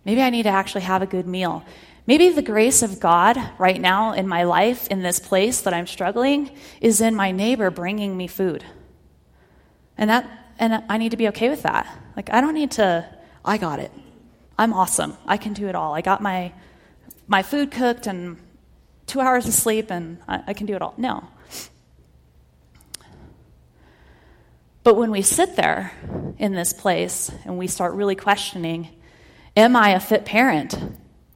Maybe 0.08 0.22
I 0.22 0.30
need 0.30 0.44
to 0.44 0.50
actually 0.50 0.84
have 0.84 1.02
a 1.02 1.06
good 1.06 1.28
meal. 1.28 1.66
Maybe 2.06 2.30
the 2.30 2.42
grace 2.42 2.82
of 2.82 3.02
God 3.02 3.38
right 3.58 3.80
now 3.80 4.14
in 4.14 4.26
my 4.26 4.44
life, 4.44 4.88
in 4.88 5.02
this 5.02 5.20
place 5.20 5.60
that 5.62 5.74
I'm 5.74 5.86
struggling, 5.86 6.50
is 6.80 7.02
in 7.02 7.14
my 7.14 7.32
neighbor 7.32 7.70
bringing 7.70 8.16
me 8.16 8.28
food. 8.28 8.64
And 9.98 10.10
that 10.10 10.26
and 10.60 10.82
I 10.88 10.98
need 10.98 11.12
to 11.12 11.18
be 11.18 11.28
okay 11.28 11.50
with 11.50 11.64
that. 11.64 11.94
Like 12.16 12.32
I 12.32 12.40
don't 12.40 12.54
need 12.54 12.72
to 12.72 13.06
I 13.44 13.58
got 13.58 13.80
it. 13.80 13.92
I'm 14.58 14.72
awesome. 14.72 15.18
I 15.26 15.36
can 15.36 15.52
do 15.52 15.68
it 15.68 15.76
all. 15.76 15.94
I 15.94 16.00
got 16.00 16.22
my 16.22 16.54
my 17.28 17.44
food 17.44 17.70
cooked 17.70 18.08
and 18.08 18.38
two 19.08 19.20
hours 19.20 19.46
of 19.46 19.54
sleep 19.54 19.92
and 19.92 20.20
I, 20.26 20.42
I 20.48 20.54
can 20.54 20.68
do 20.68 20.76
it 20.78 20.82
all. 20.82 20.94
No. 20.96 21.28
But 24.84 24.96
when 24.96 25.12
we 25.12 25.22
sit 25.22 25.58
there 25.58 25.92
in 26.38 26.54
this 26.54 26.72
place 26.72 27.30
and 27.44 27.58
we 27.58 27.68
start 27.68 27.94
really 27.94 28.16
questioning, 28.16 28.88
am 29.58 29.76
I 29.76 29.90
a 29.90 30.00
fit 30.00 30.24
parent? 30.24 30.78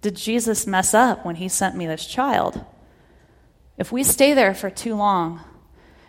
Did 0.01 0.15
Jesus 0.15 0.67
mess 0.67 0.93
up 0.93 1.25
when 1.25 1.35
he 1.35 1.49
sent 1.49 1.75
me 1.75 1.87
this 1.87 2.05
child? 2.05 2.63
If 3.77 3.91
we 3.91 4.03
stay 4.03 4.33
there 4.33 4.53
for 4.53 4.69
too 4.69 4.95
long, 4.95 5.41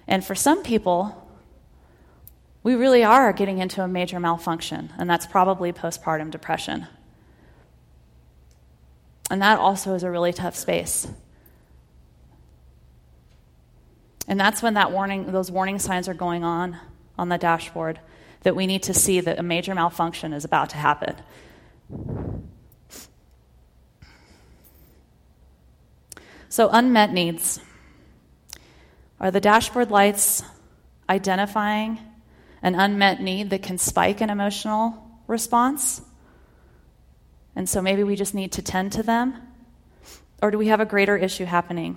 and 0.06 0.24
for 0.24 0.34
some 0.34 0.62
people, 0.62 1.18
we 2.62 2.74
really 2.74 3.02
are 3.02 3.32
getting 3.32 3.58
into 3.58 3.82
a 3.82 3.88
major 3.88 4.20
malfunction, 4.20 4.92
and 4.98 5.08
that's 5.08 5.26
probably 5.26 5.72
postpartum 5.72 6.30
depression. 6.30 6.86
And 9.30 9.40
that 9.40 9.58
also 9.58 9.94
is 9.94 10.02
a 10.02 10.10
really 10.10 10.32
tough 10.32 10.54
space. 10.54 11.08
And 14.28 14.38
that's 14.38 14.62
when 14.62 14.74
that 14.74 14.92
warning, 14.92 15.32
those 15.32 15.50
warning 15.50 15.78
signs 15.78 16.08
are 16.08 16.14
going 16.14 16.44
on 16.44 16.76
on 17.18 17.30
the 17.30 17.38
dashboard 17.38 18.00
that 18.42 18.54
we 18.54 18.66
need 18.66 18.82
to 18.84 18.94
see 18.94 19.20
that 19.20 19.38
a 19.38 19.42
major 19.42 19.74
malfunction 19.74 20.32
is 20.32 20.44
about 20.44 20.70
to 20.70 20.76
happen. 20.76 21.16
So, 26.48 26.68
unmet 26.70 27.14
needs. 27.14 27.60
Are 29.18 29.30
the 29.30 29.40
dashboard 29.40 29.90
lights 29.90 30.42
identifying 31.08 31.98
an 32.62 32.74
unmet 32.74 33.22
need 33.22 33.48
that 33.50 33.62
can 33.62 33.78
spike 33.78 34.20
an 34.20 34.28
emotional 34.28 35.02
response? 35.26 36.02
And 37.56 37.66
so 37.68 37.80
maybe 37.80 38.04
we 38.04 38.16
just 38.16 38.34
need 38.34 38.52
to 38.52 38.62
tend 38.62 38.92
to 38.92 39.02
them? 39.02 39.34
Or 40.42 40.50
do 40.50 40.58
we 40.58 40.66
have 40.66 40.80
a 40.80 40.84
greater 40.84 41.16
issue 41.16 41.44
happening? 41.46 41.96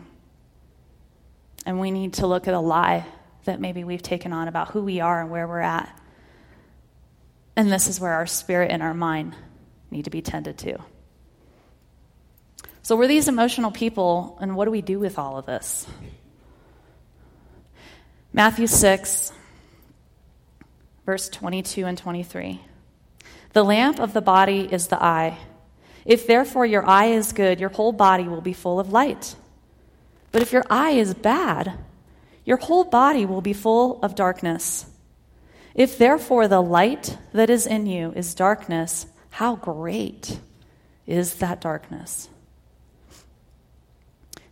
And 1.66 1.80
we 1.80 1.92
need 1.92 2.14
to 2.14 2.28
look 2.28 2.48
at 2.48 2.54
a 2.54 2.60
lie 2.60 3.06
that 3.44 3.60
maybe 3.60 3.84
we've 3.84 4.02
taken 4.02 4.32
on 4.32 4.48
about 4.48 4.70
who 4.70 4.84
we 4.84 5.02
are 5.02 5.22
and 5.22 5.30
where 5.30 5.48
we're 5.48 5.60
at. 5.60 6.00
And 7.58 7.72
this 7.72 7.88
is 7.88 8.00
where 8.00 8.14
our 8.14 8.26
spirit 8.26 8.72
and 8.72 8.82
our 8.82 8.94
mind 8.94 9.36
need 9.92 10.06
to 10.06 10.12
be 10.12 10.22
tended 10.22 10.58
to. 10.60 10.80
So, 12.82 12.96
we're 12.96 13.08
these 13.08 13.28
emotional 13.28 13.72
people, 13.72 14.38
and 14.40 14.56
what 14.56 14.66
do 14.66 14.72
we 14.72 14.82
do 14.82 15.00
with 15.00 15.18
all 15.18 15.38
of 15.38 15.46
this? 15.46 15.88
Matthew 18.32 18.68
6, 18.68 19.32
verse 21.06 21.30
22 21.30 21.86
and 21.86 21.98
23. 21.98 22.62
The 23.54 23.64
lamp 23.64 24.00
of 24.00 24.14
the 24.14 24.22
body 24.22 24.68
is 24.72 24.88
the 24.88 25.02
eye. 25.02 25.38
If 26.06 26.28
therefore 26.28 26.66
your 26.66 26.86
eye 26.86 27.08
is 27.08 27.32
good, 27.32 27.60
your 27.60 27.70
whole 27.70 27.94
body 27.94 28.26
will 28.26 28.42
be 28.42 28.54
full 28.54 28.80
of 28.80 28.92
light. 28.92 29.36
But 30.32 30.42
if 30.42 30.52
your 30.52 30.66
eye 30.70 30.92
is 30.92 31.14
bad, 31.14 31.80
your 32.44 32.58
whole 32.58 32.84
body 32.84 33.26
will 33.26 33.42
be 33.42 33.54
full 33.54 34.00
of 34.04 34.16
darkness. 34.16 34.86
If 35.74 35.98
therefore 35.98 36.48
the 36.48 36.62
light 36.62 37.18
that 37.34 37.50
is 37.50 37.66
in 37.66 37.86
you 37.86 38.12
is 38.16 38.36
darkness, 38.36 39.08
how 39.36 39.58
great 39.58 40.40
is 41.06 41.36
that 41.40 41.60
darkness? 41.60 42.30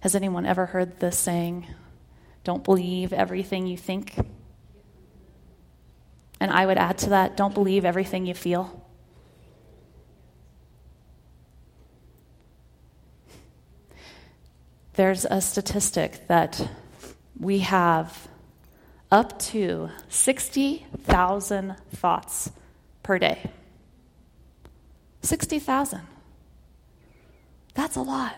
Has 0.02 0.14
anyone 0.14 0.46
ever 0.46 0.66
heard 0.66 1.00
this 1.00 1.18
saying, 1.18 1.68
don't 2.44 2.66
believe 2.66 3.14
everything 3.14 3.66
you 3.66 3.78
think? 3.78 4.14
And 6.42 6.52
I 6.52 6.66
would 6.66 6.78
add 6.78 6.98
to 6.98 7.12
that, 7.12 7.38
don't 7.38 7.54
believe 7.54 7.86
everything 7.86 8.26
you 8.26 8.34
feel. 8.34 8.86
There's 14.96 15.24
a 15.24 15.40
statistic 15.40 16.28
that 16.28 16.70
we 17.40 17.60
have 17.60 18.28
up 19.10 19.40
to 19.54 19.92
60,000 20.10 21.76
thoughts 21.94 22.52
per 23.02 23.18
day. 23.18 23.50
60,000. 25.24 26.02
That's 27.74 27.96
a 27.96 28.02
lot. 28.02 28.36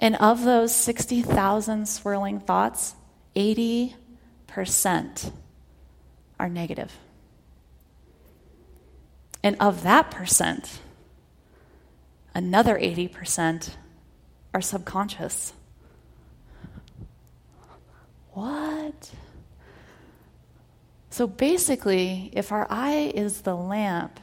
And 0.00 0.16
of 0.16 0.44
those 0.44 0.74
60,000 0.74 1.86
swirling 1.86 2.40
thoughts, 2.40 2.94
80% 3.36 3.94
are 6.40 6.48
negative. 6.48 6.92
And 9.44 9.56
of 9.60 9.82
that 9.82 10.10
percent, 10.10 10.80
Another 12.34 12.78
80% 12.78 13.70
are 14.54 14.62
subconscious. 14.62 15.52
What? 18.32 19.10
So 21.12 21.26
basically, 21.26 22.30
if 22.32 22.52
our 22.52 22.66
eye 22.70 23.12
is 23.14 23.42
the 23.42 23.54
lamp, 23.54 24.18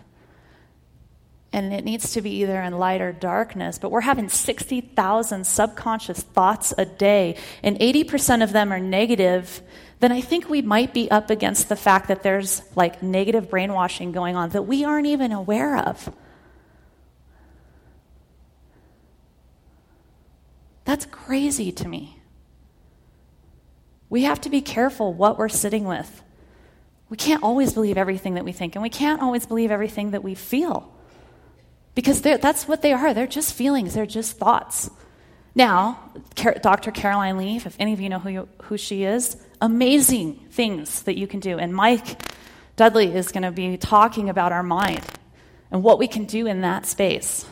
and 1.53 1.71
it 1.71 1.85
needs 1.85 2.13
to 2.13 2.21
be 2.23 2.31
either 2.41 2.59
in 2.59 2.73
light 2.79 2.99
or 2.99 3.11
darkness, 3.11 3.77
but 3.77 3.91
we're 3.91 4.01
having 4.01 4.27
60,000 4.27 5.45
subconscious 5.45 6.21
thoughts 6.23 6.73
a 6.79 6.85
day, 6.85 7.37
and 7.61 7.77
80% 7.77 8.41
of 8.41 8.53
them 8.53 8.73
are 8.73 8.79
negative, 8.79 9.61
then 9.99 10.11
I 10.11 10.19
think 10.21 10.49
we 10.49 10.63
might 10.63 10.91
be 10.91 11.11
up 11.11 11.29
against 11.29 11.69
the 11.69 11.75
fact 11.75 12.07
that 12.07 12.23
there's 12.23 12.63
like 12.75 13.03
negative 13.03 13.51
brainwashing 13.51 14.11
going 14.11 14.35
on 14.35 14.49
that 14.49 14.63
we 14.63 14.83
aren't 14.83 15.05
even 15.05 15.31
aware 15.31 15.77
of. 15.77 16.11
That's 20.85 21.05
crazy 21.05 21.71
to 21.71 21.87
me. 21.87 22.17
We 24.09 24.23
have 24.23 24.41
to 24.41 24.49
be 24.49 24.61
careful 24.61 25.13
what 25.13 25.37
we're 25.37 25.49
sitting 25.49 25.83
with. 25.83 26.23
We 27.09 27.17
can't 27.17 27.43
always 27.43 27.73
believe 27.73 27.97
everything 27.97 28.35
that 28.35 28.45
we 28.45 28.51
think, 28.51 28.75
and 28.75 28.83
we 28.83 28.89
can't 28.89 29.21
always 29.21 29.45
believe 29.45 29.71
everything 29.71 30.11
that 30.11 30.23
we 30.23 30.35
feel. 30.35 30.93
Because 31.95 32.21
that's 32.21 32.67
what 32.67 32.81
they 32.81 32.93
are. 32.93 33.13
They're 33.13 33.27
just 33.27 33.53
feelings, 33.53 33.93
they're 33.93 34.05
just 34.05 34.37
thoughts. 34.37 34.89
Now, 35.55 36.11
Dr. 36.35 36.91
Caroline 36.91 37.37
Leaf, 37.37 37.65
if 37.65 37.75
any 37.79 37.93
of 37.93 37.99
you 37.99 38.09
know 38.09 38.19
who, 38.19 38.29
you, 38.29 38.49
who 38.63 38.77
she 38.77 39.03
is, 39.03 39.35
amazing 39.59 40.35
things 40.51 41.01
that 41.03 41.17
you 41.17 41.27
can 41.27 41.39
do. 41.39 41.57
And 41.57 41.73
Mike 41.73 42.21
Dudley 42.75 43.13
is 43.13 43.31
going 43.31 43.43
to 43.43 43.51
be 43.51 43.75
talking 43.75 44.29
about 44.29 44.51
our 44.51 44.63
mind 44.63 45.03
and 45.71 45.83
what 45.83 45.99
we 45.99 46.07
can 46.07 46.25
do 46.25 46.47
in 46.47 46.61
that 46.61 46.85
space. 46.85 47.45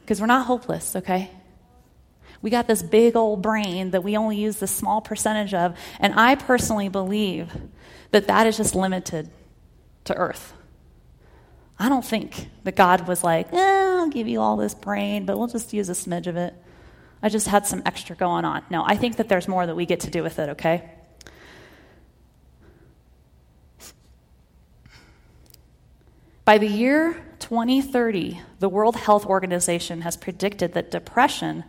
Because 0.00 0.20
we're 0.20 0.26
not 0.28 0.46
hopeless, 0.46 0.96
okay? 0.96 1.30
We 2.42 2.50
got 2.50 2.66
this 2.66 2.82
big 2.82 3.16
old 3.16 3.40
brain 3.40 3.92
that 3.92 4.02
we 4.02 4.16
only 4.16 4.36
use 4.36 4.56
this 4.56 4.72
small 4.72 5.00
percentage 5.00 5.54
of. 5.54 5.78
And 6.00 6.12
I 6.18 6.34
personally 6.34 6.88
believe 6.88 7.50
that 8.10 8.26
that 8.26 8.46
is 8.46 8.56
just 8.56 8.74
limited 8.74 9.30
to 10.04 10.16
earth. 10.16 10.52
I 11.78 11.88
don't 11.88 12.04
think 12.04 12.48
that 12.64 12.76
God 12.76 13.06
was 13.08 13.24
like, 13.24 13.52
eh, 13.52 13.56
I'll 13.58 14.08
give 14.08 14.28
you 14.28 14.40
all 14.40 14.56
this 14.56 14.74
brain, 14.74 15.24
but 15.24 15.38
we'll 15.38 15.46
just 15.46 15.72
use 15.72 15.88
a 15.88 15.92
smidge 15.92 16.26
of 16.26 16.36
it. 16.36 16.54
I 17.22 17.28
just 17.28 17.46
had 17.46 17.66
some 17.66 17.82
extra 17.86 18.16
going 18.16 18.44
on. 18.44 18.64
No, 18.68 18.84
I 18.84 18.96
think 18.96 19.16
that 19.16 19.28
there's 19.28 19.46
more 19.46 19.64
that 19.64 19.76
we 19.76 19.86
get 19.86 20.00
to 20.00 20.10
do 20.10 20.22
with 20.22 20.38
it, 20.40 20.50
okay? 20.50 20.90
By 26.44 26.58
the 26.58 26.66
year 26.66 27.24
2030, 27.38 28.40
the 28.58 28.68
World 28.68 28.96
Health 28.96 29.24
Organization 29.24 30.00
has 30.00 30.16
predicted 30.16 30.74
that 30.74 30.90
depression 30.90 31.62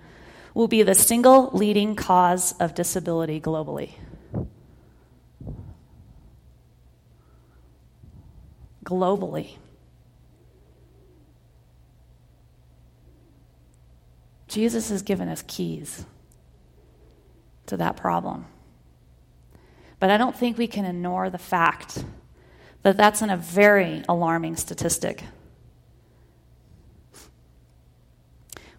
will 0.54 0.68
be 0.68 0.84
the 0.84 0.96
single 0.96 1.50
leading 1.54 1.96
cause 1.96 2.54
of 2.60 2.76
disability 2.76 3.42
globally. 3.42 3.92
Globally. 8.84 9.58
Jesus 14.48 14.90
has 14.90 15.02
given 15.02 15.30
us 15.30 15.44
keys 15.48 16.06
to 17.66 17.78
that 17.78 17.98
problem. 17.98 18.46
But 20.00 20.12
I 20.12 20.18
don't 20.18 20.36
think 20.36 20.58
we 20.58 20.68
can 20.68 20.86
ignore 20.86 21.30
the 21.30 21.38
fact 21.38 22.04
that 22.84 22.98
that's 22.98 23.22
in 23.22 23.30
a 23.30 23.38
very 23.38 24.04
alarming 24.08 24.58
statistic. 24.58 25.24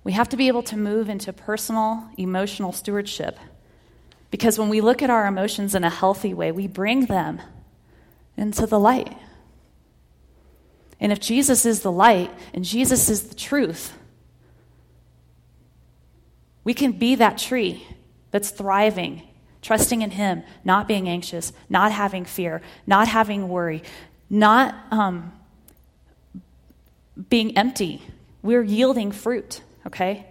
We 0.05 0.13
have 0.13 0.29
to 0.29 0.37
be 0.37 0.49
able 0.49 0.63
to 0.65 0.77
move 0.77 1.09
into 1.09 1.33
personal 1.33 2.09
emotional 2.17 2.73
stewardship 2.73 3.39
because 4.31 4.59
when 4.59 4.69
we 4.69 4.81
look 4.81 5.01
at 5.01 5.11
our 5.11 5.27
emotions 5.27 5.75
in 5.75 5.85
a 5.85 5.91
healthy 5.91 6.35
way, 6.35 6.53
we 6.53 6.67
bring 6.67 7.07
them 7.07 7.41
into 8.37 8.67
the 8.67 8.79
light. 8.79 9.17
And 11.01 11.13
if 11.13 11.21
Jesus 11.21 11.65
is 11.65 11.81
the 11.81 11.93
light 11.93 12.31
and 12.53 12.65
Jesus 12.65 13.09
is 13.09 13.29
the 13.29 13.35
truth, 13.35 13.97
we 16.65 16.75
can 16.75 16.93
be 16.93 17.15
that 17.15 17.39
tree 17.39 17.87
that's 18.31 18.51
thriving, 18.51 19.23
trusting 19.63 20.03
in 20.03 20.11
Him, 20.11 20.43
not 20.65 20.89
being 20.89 21.09
anxious, 21.09 21.53
not 21.69 21.93
having 21.93 22.25
fear, 22.25 22.63
not 22.87 23.07
having 23.07 23.49
worry, 23.49 23.83
not 24.29 24.75
um, 24.91 25.33
being 27.29 27.57
empty. 27.57 28.03
We're 28.43 28.63
yielding 28.63 29.13
fruit, 29.13 29.61
okay? 29.87 30.27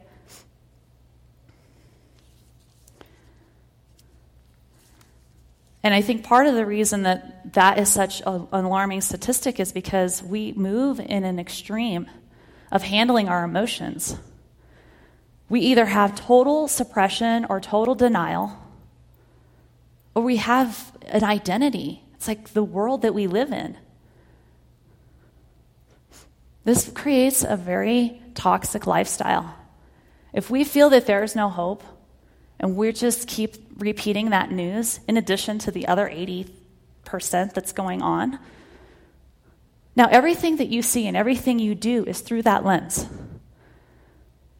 And 5.83 5.93
I 5.93 6.01
think 6.01 6.23
part 6.23 6.47
of 6.47 6.55
the 6.55 6.65
reason 6.65 7.03
that 7.03 7.53
that 7.53 7.77
is 7.77 7.89
such 7.89 8.21
an 8.25 8.47
alarming 8.53 9.01
statistic 9.01 9.59
is 9.59 9.73
because 9.73 10.23
we 10.23 10.53
move 10.53 10.99
in 11.01 11.25
an 11.25 11.39
extreme 11.39 12.09
of 12.71 12.83
handling 12.83 13.27
our 13.27 13.43
emotions. 13.43 14.15
We 15.49 15.59
either 15.59 15.85
have 15.85 16.15
total 16.15 16.69
suppression 16.69 17.45
or 17.49 17.59
total 17.59 17.95
denial, 17.95 18.57
or 20.15 20.23
we 20.23 20.37
have 20.37 20.93
an 21.03 21.23
identity. 21.23 22.01
It's 22.15 22.29
like 22.29 22.53
the 22.53 22.63
world 22.63 23.01
that 23.01 23.13
we 23.13 23.27
live 23.27 23.51
in. 23.51 23.77
This 26.63 26.89
creates 26.89 27.43
a 27.43 27.57
very 27.57 28.21
toxic 28.35 28.87
lifestyle. 28.87 29.55
If 30.33 30.49
we 30.49 30.63
feel 30.63 30.89
that 30.89 31.05
there 31.05 31.23
is 31.23 31.35
no 31.35 31.49
hope, 31.49 31.83
and 32.59 32.75
we 32.75 32.91
just 32.91 33.27
keep 33.27 33.55
repeating 33.77 34.29
that 34.29 34.51
news 34.51 34.99
in 35.07 35.17
addition 35.17 35.59
to 35.59 35.71
the 35.71 35.87
other 35.87 36.07
80% 36.07 36.49
that's 37.53 37.71
going 37.71 38.01
on, 38.01 38.39
now 39.95 40.07
everything 40.09 40.57
that 40.57 40.69
you 40.69 40.81
see 40.81 41.07
and 41.07 41.15
everything 41.15 41.59
you 41.59 41.75
do 41.75 42.03
is 42.05 42.21
through 42.21 42.43
that 42.43 42.65
lens. 42.65 43.05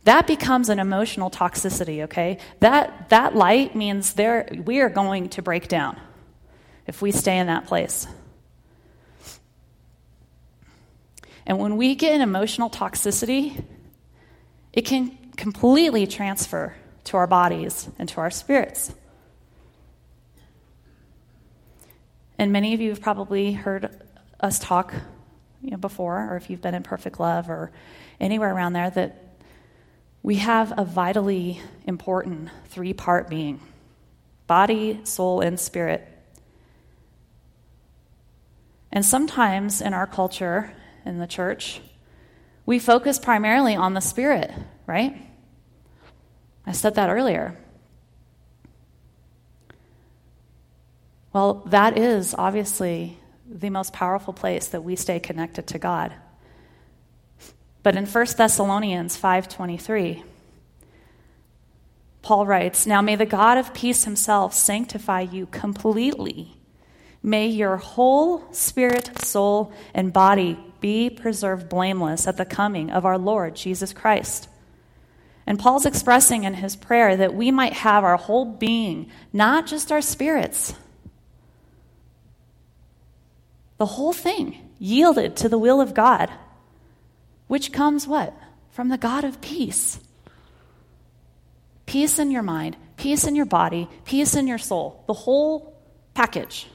That 0.03 0.27
becomes 0.27 0.69
an 0.69 0.79
emotional 0.79 1.31
toxicity, 1.31 2.03
okay? 2.03 2.37
That, 2.59 3.09
that 3.09 3.35
light 3.35 3.75
means 3.75 4.13
there, 4.13 4.49
we 4.65 4.81
are 4.81 4.89
going 4.89 5.29
to 5.29 5.41
break 5.41 5.69
down 5.69 5.99
if 6.85 7.01
we 7.01 7.11
stay 7.11 7.37
in 7.37 7.47
that 7.47 7.65
place. 7.65 8.05
And 11.45 11.59
when 11.59 11.77
we 11.77 11.95
get 11.95 12.13
an 12.13 12.21
emotional 12.21 12.69
toxicity, 12.69 13.63
it 14.71 14.83
can 14.85 15.17
completely 15.35 16.07
transfer 16.07 16.75
to 17.05 17.17
our 17.17 17.27
bodies 17.27 17.89
and 17.99 18.07
to 18.09 18.21
our 18.21 18.31
spirits. 18.31 18.93
And 22.37 22.51
many 22.51 22.73
of 22.73 22.81
you 22.81 22.89
have 22.89 23.01
probably 23.01 23.53
heard 23.53 24.01
us 24.39 24.59
talk 24.59 24.93
you 25.61 25.71
know, 25.71 25.77
before, 25.77 26.29
or 26.31 26.35
if 26.35 26.49
you've 26.49 26.61
been 26.61 26.75
in 26.75 26.83
Perfect 26.83 27.19
Love 27.19 27.49
or 27.49 27.71
anywhere 28.19 28.53
around 28.53 28.73
there, 28.73 28.89
that 28.89 29.37
we 30.21 30.37
have 30.37 30.73
a 30.77 30.85
vitally 30.85 31.61
important 31.85 32.49
three 32.67 32.93
part 32.93 33.29
being 33.29 33.59
body, 34.47 34.99
soul, 35.03 35.41
and 35.41 35.59
spirit. 35.59 36.07
And 38.91 39.05
sometimes 39.05 39.81
in 39.81 39.93
our 39.93 40.05
culture, 40.05 40.73
in 41.05 41.19
the 41.19 41.27
church, 41.27 41.81
we 42.65 42.79
focus 42.79 43.19
primarily 43.19 43.75
on 43.75 43.93
the 43.93 44.01
spirit, 44.01 44.51
right? 44.87 45.15
I 46.65 46.71
said 46.71 46.95
that 46.95 47.09
earlier. 47.09 47.57
Well, 51.33 51.63
that 51.65 51.97
is 51.97 52.35
obviously 52.37 53.17
the 53.49 53.69
most 53.69 53.91
powerful 53.91 54.33
place 54.33 54.67
that 54.67 54.81
we 54.81 54.95
stay 54.95 55.19
connected 55.19 55.67
to 55.67 55.79
God. 55.79 56.13
But 57.81 57.95
in 57.95 58.05
1 58.05 58.37
Thessalonians 58.37 59.17
5:23, 59.17 60.23
Paul 62.21 62.45
writes, 62.45 62.85
"Now 62.85 63.01
may 63.01 63.15
the 63.15 63.25
God 63.25 63.57
of 63.57 63.73
peace 63.73 64.05
himself 64.05 64.53
sanctify 64.53 65.21
you 65.21 65.47
completely. 65.47 66.55
May 67.21 67.47
your 67.47 67.77
whole 67.77 68.43
spirit, 68.53 69.19
soul, 69.21 69.73
and 69.93 70.13
body 70.13 70.57
be 70.83 71.09
preserved 71.09 71.69
blameless 71.69 72.27
at 72.27 72.35
the 72.35 72.45
coming 72.45 72.91
of 72.91 73.05
our 73.05 73.17
Lord 73.17 73.55
Jesus 73.55 73.93
Christ." 73.93 74.49
And 75.47 75.57
Paul's 75.57 75.85
expressing 75.85 76.43
in 76.43 76.55
his 76.55 76.75
prayer 76.75 77.15
that 77.15 77.33
we 77.33 77.49
might 77.49 77.73
have 77.73 78.03
our 78.03 78.17
whole 78.17 78.45
being, 78.45 79.09
not 79.31 79.65
just 79.65 79.91
our 79.91 80.01
spirits, 80.01 80.75
the 83.77 83.85
whole 83.85 84.13
thing 84.13 84.57
yielded 84.77 85.35
to 85.37 85.49
the 85.49 85.57
will 85.57 85.79
of 85.79 85.93
God 85.93 86.29
which 87.47 87.71
comes 87.71 88.07
what? 88.07 88.33
From 88.71 88.89
the 88.89 88.97
God 88.97 89.23
of 89.23 89.39
peace. 89.39 89.99
Peace 91.85 92.17
in 92.17 92.31
your 92.31 92.41
mind, 92.41 92.77
peace 92.97 93.27
in 93.27 93.35
your 93.35 93.45
body, 93.45 93.87
peace 94.05 94.35
in 94.35 94.47
your 94.47 94.57
soul, 94.57 95.03
the 95.05 95.13
whole 95.13 95.77
package. 96.13 96.67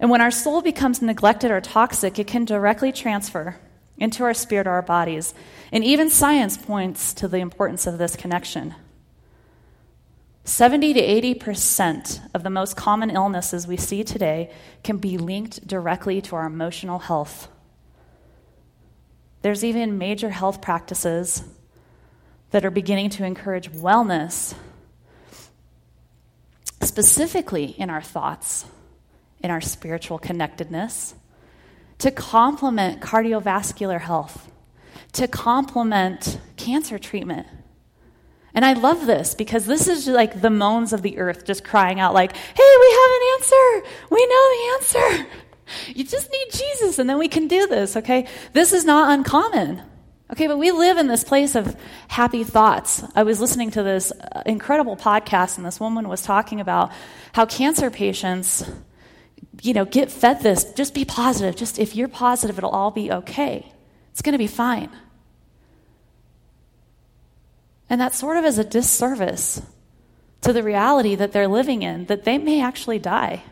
And 0.00 0.10
when 0.10 0.20
our 0.20 0.30
soul 0.30 0.62
becomes 0.62 1.02
neglected 1.02 1.50
or 1.50 1.60
toxic, 1.60 2.18
it 2.18 2.26
can 2.26 2.44
directly 2.44 2.92
transfer 2.92 3.56
into 3.96 4.22
our 4.22 4.34
spirit 4.34 4.66
or 4.66 4.72
our 4.72 4.82
bodies. 4.82 5.34
And 5.72 5.84
even 5.84 6.08
science 6.08 6.56
points 6.56 7.12
to 7.14 7.28
the 7.28 7.38
importance 7.38 7.86
of 7.86 7.98
this 7.98 8.14
connection. 8.14 8.74
70 10.44 10.94
to 10.94 11.34
80% 11.34 12.20
of 12.32 12.42
the 12.42 12.48
most 12.48 12.74
common 12.76 13.10
illnesses 13.10 13.66
we 13.66 13.76
see 13.76 14.02
today 14.02 14.50
can 14.82 14.96
be 14.96 15.18
linked 15.18 15.66
directly 15.66 16.22
to 16.22 16.36
our 16.36 16.46
emotional 16.46 17.00
health. 17.00 17.48
There's 19.42 19.62
even 19.62 19.98
major 19.98 20.30
health 20.30 20.62
practices 20.62 21.44
that 22.50 22.64
are 22.64 22.70
beginning 22.70 23.10
to 23.10 23.24
encourage 23.24 23.70
wellness, 23.70 24.54
specifically 26.82 27.74
in 27.76 27.90
our 27.90 28.02
thoughts, 28.02 28.64
in 29.42 29.50
our 29.50 29.60
spiritual 29.60 30.18
connectedness, 30.18 31.14
to 31.98 32.10
complement 32.10 33.00
cardiovascular 33.00 34.00
health, 34.00 34.50
to 35.12 35.26
complement 35.26 36.40
cancer 36.56 36.98
treatment. 36.98 37.46
And 38.54 38.64
I 38.64 38.72
love 38.72 39.06
this 39.06 39.34
because 39.34 39.66
this 39.66 39.88
is 39.88 40.06
like 40.08 40.40
the 40.40 40.50
moans 40.50 40.92
of 40.92 41.02
the 41.02 41.18
earth 41.18 41.44
just 41.44 41.64
crying 41.64 42.00
out, 42.00 42.14
like, 42.14 42.34
hey, 42.34 42.76
we 42.80 42.90
have 42.90 43.10
an 43.10 43.22
answer. 43.34 43.88
We 44.10 44.26
know 44.26 44.48
the 44.50 44.72
answer. 44.74 45.26
You 45.94 46.04
just 46.04 46.30
need 46.32 46.46
Jesus, 46.52 46.98
and 46.98 47.08
then 47.08 47.18
we 47.18 47.28
can 47.28 47.46
do 47.46 47.66
this, 47.66 47.96
okay? 47.96 48.26
This 48.54 48.72
is 48.72 48.84
not 48.84 49.12
uncommon. 49.12 49.82
Okay, 50.30 50.46
but 50.46 50.58
we 50.58 50.70
live 50.72 50.98
in 50.98 51.06
this 51.06 51.24
place 51.24 51.54
of 51.54 51.74
happy 52.08 52.44
thoughts. 52.44 53.02
I 53.14 53.22
was 53.22 53.40
listening 53.40 53.70
to 53.72 53.82
this 53.82 54.12
uh, 54.12 54.42
incredible 54.44 54.96
podcast, 54.96 55.56
and 55.56 55.66
this 55.66 55.80
woman 55.80 56.08
was 56.08 56.22
talking 56.22 56.60
about 56.60 56.92
how 57.32 57.46
cancer 57.46 57.90
patients, 57.90 58.62
you 59.62 59.74
know, 59.74 59.84
get 59.84 60.10
fed 60.10 60.40
this. 60.40 60.64
Just 60.72 60.94
be 60.94 61.04
positive. 61.04 61.56
Just 61.56 61.78
if 61.78 61.96
you're 61.96 62.08
positive, 62.08 62.58
it'll 62.58 62.70
all 62.70 62.90
be 62.90 63.10
okay. 63.10 63.72
It's 64.12 64.22
going 64.22 64.32
to 64.32 64.38
be 64.38 64.46
fine. 64.46 64.90
And 67.90 68.00
that 68.00 68.14
sort 68.14 68.36
of 68.36 68.44
is 68.44 68.58
a 68.58 68.64
disservice 68.64 69.62
to 70.42 70.52
the 70.52 70.62
reality 70.62 71.14
that 71.14 71.32
they're 71.32 71.48
living 71.48 71.82
in, 71.82 72.06
that 72.06 72.24
they 72.24 72.38
may 72.38 72.62
actually 72.62 72.98
die. 72.98 73.42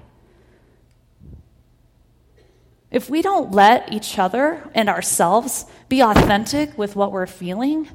If 2.90 3.10
we 3.10 3.22
don't 3.22 3.50
let 3.52 3.92
each 3.92 4.18
other 4.18 4.70
and 4.74 4.88
ourselves 4.88 5.66
be 5.88 6.02
authentic 6.02 6.78
with 6.78 6.94
what 6.94 7.12
we're 7.12 7.26
feeling, 7.26 7.88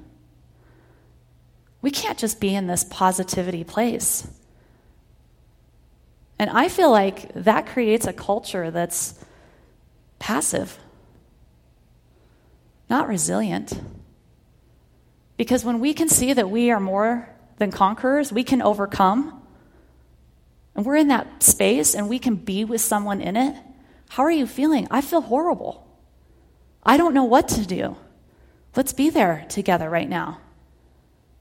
we 1.82 1.92
can't 1.92 2.18
just 2.18 2.40
be 2.40 2.54
in 2.54 2.68
this 2.68 2.84
positivity 2.84 3.64
place. 3.64 4.28
And 6.42 6.50
I 6.50 6.70
feel 6.70 6.90
like 6.90 7.32
that 7.36 7.68
creates 7.68 8.08
a 8.08 8.14
culture 8.14 8.72
that's 8.72 9.14
passive, 10.18 10.80
not 12.90 13.08
resilient. 13.08 13.80
Because 15.38 15.64
when 15.64 15.80
we 15.80 15.94
can 15.94 16.10
see 16.10 16.34
that 16.34 16.50
we 16.50 16.72
are 16.72 16.80
more 16.80 17.30
than 17.60 17.70
conquerors, 17.70 18.34
we 18.34 18.44
can 18.44 18.60
overcome, 18.64 19.40
and 20.74 20.84
we're 20.84 20.96
in 20.96 21.10
that 21.10 21.44
space 21.44 21.94
and 21.94 22.10
we 22.10 22.18
can 22.18 22.38
be 22.38 22.66
with 22.66 22.82
someone 22.82 23.22
in 23.22 23.38
it, 23.38 23.56
how 24.10 24.24
are 24.24 24.32
you 24.32 24.48
feeling? 24.48 24.88
I 24.90 25.02
feel 25.02 25.22
horrible. 25.22 25.88
I 26.82 26.98
don't 26.98 27.14
know 27.14 27.26
what 27.26 27.50
to 27.50 27.68
do. 27.68 27.98
Let's 28.76 28.94
be 28.94 29.12
there 29.12 29.46
together 29.48 29.92
right 29.92 30.10
now. 30.10 30.40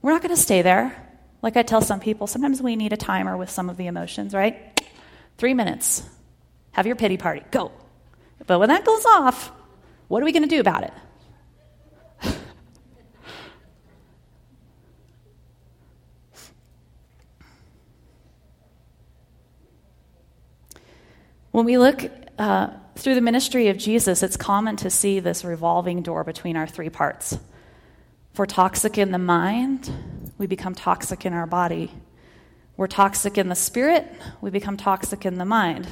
We're 0.03 0.11
not 0.11 0.21
going 0.21 0.35
to 0.35 0.39
stay 0.39 0.61
there. 0.61 1.09
Like 1.41 1.57
I 1.57 1.63
tell 1.63 1.81
some 1.81 1.99
people, 1.99 2.27
sometimes 2.27 2.61
we 2.61 2.75
need 2.75 2.93
a 2.93 2.97
timer 2.97 3.35
with 3.35 3.49
some 3.49 3.67
of 3.67 3.77
the 3.77 3.87
emotions, 3.87 4.35
right? 4.35 4.70
Three 5.41 5.55
minutes. 5.55 6.07
Have 6.73 6.85
your 6.85 6.95
pity 6.95 7.17
party. 7.17 7.41
Go. 7.49 7.71
But 8.45 8.59
when 8.59 8.69
that 8.69 8.85
goes 8.85 9.03
off, 9.07 9.51
what 10.07 10.21
are 10.21 10.25
we 10.25 10.33
going 10.33 10.47
to 10.47 10.47
do 10.47 10.59
about 10.59 10.83
it? 10.83 10.93
when 21.49 21.65
we 21.65 21.79
look 21.79 22.03
uh, 22.37 22.67
through 22.95 23.15
the 23.15 23.21
ministry 23.21 23.69
of 23.69 23.79
Jesus, 23.79 24.21
it's 24.21 24.37
common 24.37 24.75
to 24.75 24.91
see 24.91 25.19
this 25.19 25.43
revolving 25.43 26.03
door 26.03 26.23
between 26.23 26.55
our 26.55 26.67
three 26.67 26.91
parts. 26.91 27.33
If 27.33 27.39
we're 28.37 28.45
toxic 28.45 28.99
in 28.99 29.09
the 29.11 29.17
mind, 29.17 29.91
we 30.37 30.45
become 30.45 30.75
toxic 30.75 31.25
in 31.25 31.33
our 31.33 31.47
body. 31.47 31.91
We're 32.77 32.87
toxic 32.87 33.37
in 33.37 33.49
the 33.49 33.55
spirit, 33.55 34.07
we 34.41 34.49
become 34.49 34.77
toxic 34.77 35.25
in 35.25 35.37
the 35.37 35.45
mind. 35.45 35.87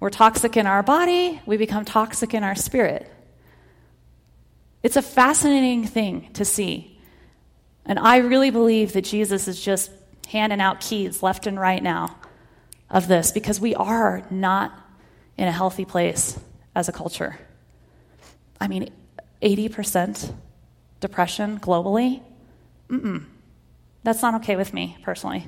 We're 0.00 0.10
toxic 0.10 0.56
in 0.56 0.66
our 0.66 0.82
body, 0.82 1.40
we 1.46 1.56
become 1.56 1.84
toxic 1.84 2.34
in 2.34 2.42
our 2.42 2.54
spirit. 2.54 3.10
It's 4.82 4.96
a 4.96 5.02
fascinating 5.02 5.86
thing 5.86 6.30
to 6.32 6.44
see. 6.44 6.98
And 7.84 7.98
I 7.98 8.18
really 8.18 8.50
believe 8.50 8.92
that 8.94 9.02
Jesus 9.02 9.46
is 9.46 9.60
just 9.62 9.90
handing 10.28 10.60
out 10.60 10.80
keys 10.80 11.22
left 11.22 11.46
and 11.46 11.58
right 11.58 11.82
now 11.82 12.16
of 12.90 13.08
this 13.08 13.32
because 13.32 13.60
we 13.60 13.74
are 13.74 14.24
not 14.30 14.72
in 15.36 15.48
a 15.48 15.52
healthy 15.52 15.84
place 15.84 16.38
as 16.74 16.88
a 16.88 16.92
culture. 16.92 17.38
I 18.60 18.68
mean, 18.68 18.90
80% 19.42 20.32
depression 21.00 21.58
globally? 21.58 22.22
Mm-mm. 22.88 23.24
That's 24.04 24.22
not 24.22 24.34
okay 24.36 24.56
with 24.56 24.72
me, 24.72 24.96
personally. 25.02 25.46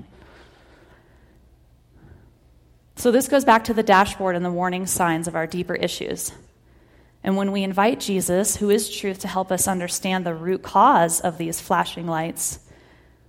So, 3.05 3.11
this 3.11 3.29
goes 3.29 3.45
back 3.45 3.65
to 3.65 3.75
the 3.75 3.83
dashboard 3.83 4.35
and 4.35 4.43
the 4.43 4.51
warning 4.51 4.87
signs 4.87 5.29
of 5.29 5.37
our 5.37 5.47
deeper 5.47 5.75
issues. 5.75 6.33
And 7.23 7.37
when 7.37 7.53
we 7.53 7.63
invite 7.63 8.01
Jesus, 8.01 8.57
who 8.57 8.71
is 8.71 8.89
truth, 8.89 9.19
to 9.19 9.29
help 9.29 9.53
us 9.53 9.69
understand 9.69 10.25
the 10.25 10.33
root 10.33 10.63
cause 10.63 11.21
of 11.21 11.37
these 11.37 11.61
flashing 11.61 12.07
lights, 12.07 12.61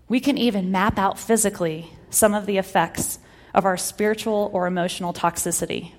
we 0.07 0.21
can 0.21 0.37
even 0.37 0.71
map 0.71 0.97
out 0.97 1.19
physically 1.19 1.91
some 2.09 2.33
of 2.33 2.45
the 2.45 2.57
effects 2.57 3.19
of 3.53 3.65
our 3.65 3.75
spiritual 3.75 4.49
or 4.53 4.65
emotional 4.65 5.11
toxicity. 5.11 5.91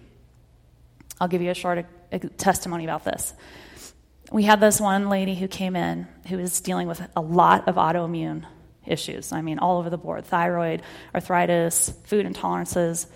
I'll 1.21 1.29
give 1.29 1.43
you 1.43 1.51
a 1.51 1.55
short 1.55 1.85
testimony 2.39 2.85
about 2.85 3.05
this. 3.05 3.35
We 4.33 4.45
had 4.45 4.59
this 4.59 4.81
one 4.81 5.11
lady 5.11 5.35
who 5.35 5.49
came 5.49 5.77
in 5.77 6.09
who 6.29 6.39
was 6.39 6.62
dealing 6.62 6.89
with 6.89 7.07
a 7.15 7.21
lot 7.21 7.69
of 7.69 7.75
autoimmune 7.75 8.47
issues. 8.87 9.33
I 9.33 9.43
mean, 9.43 9.59
all 9.59 9.77
over 9.77 9.91
the 9.91 9.99
board 9.99 10.25
thyroid, 10.25 10.81
arthritis, 11.15 11.93
food 12.05 12.25
intolerances. 12.25 13.07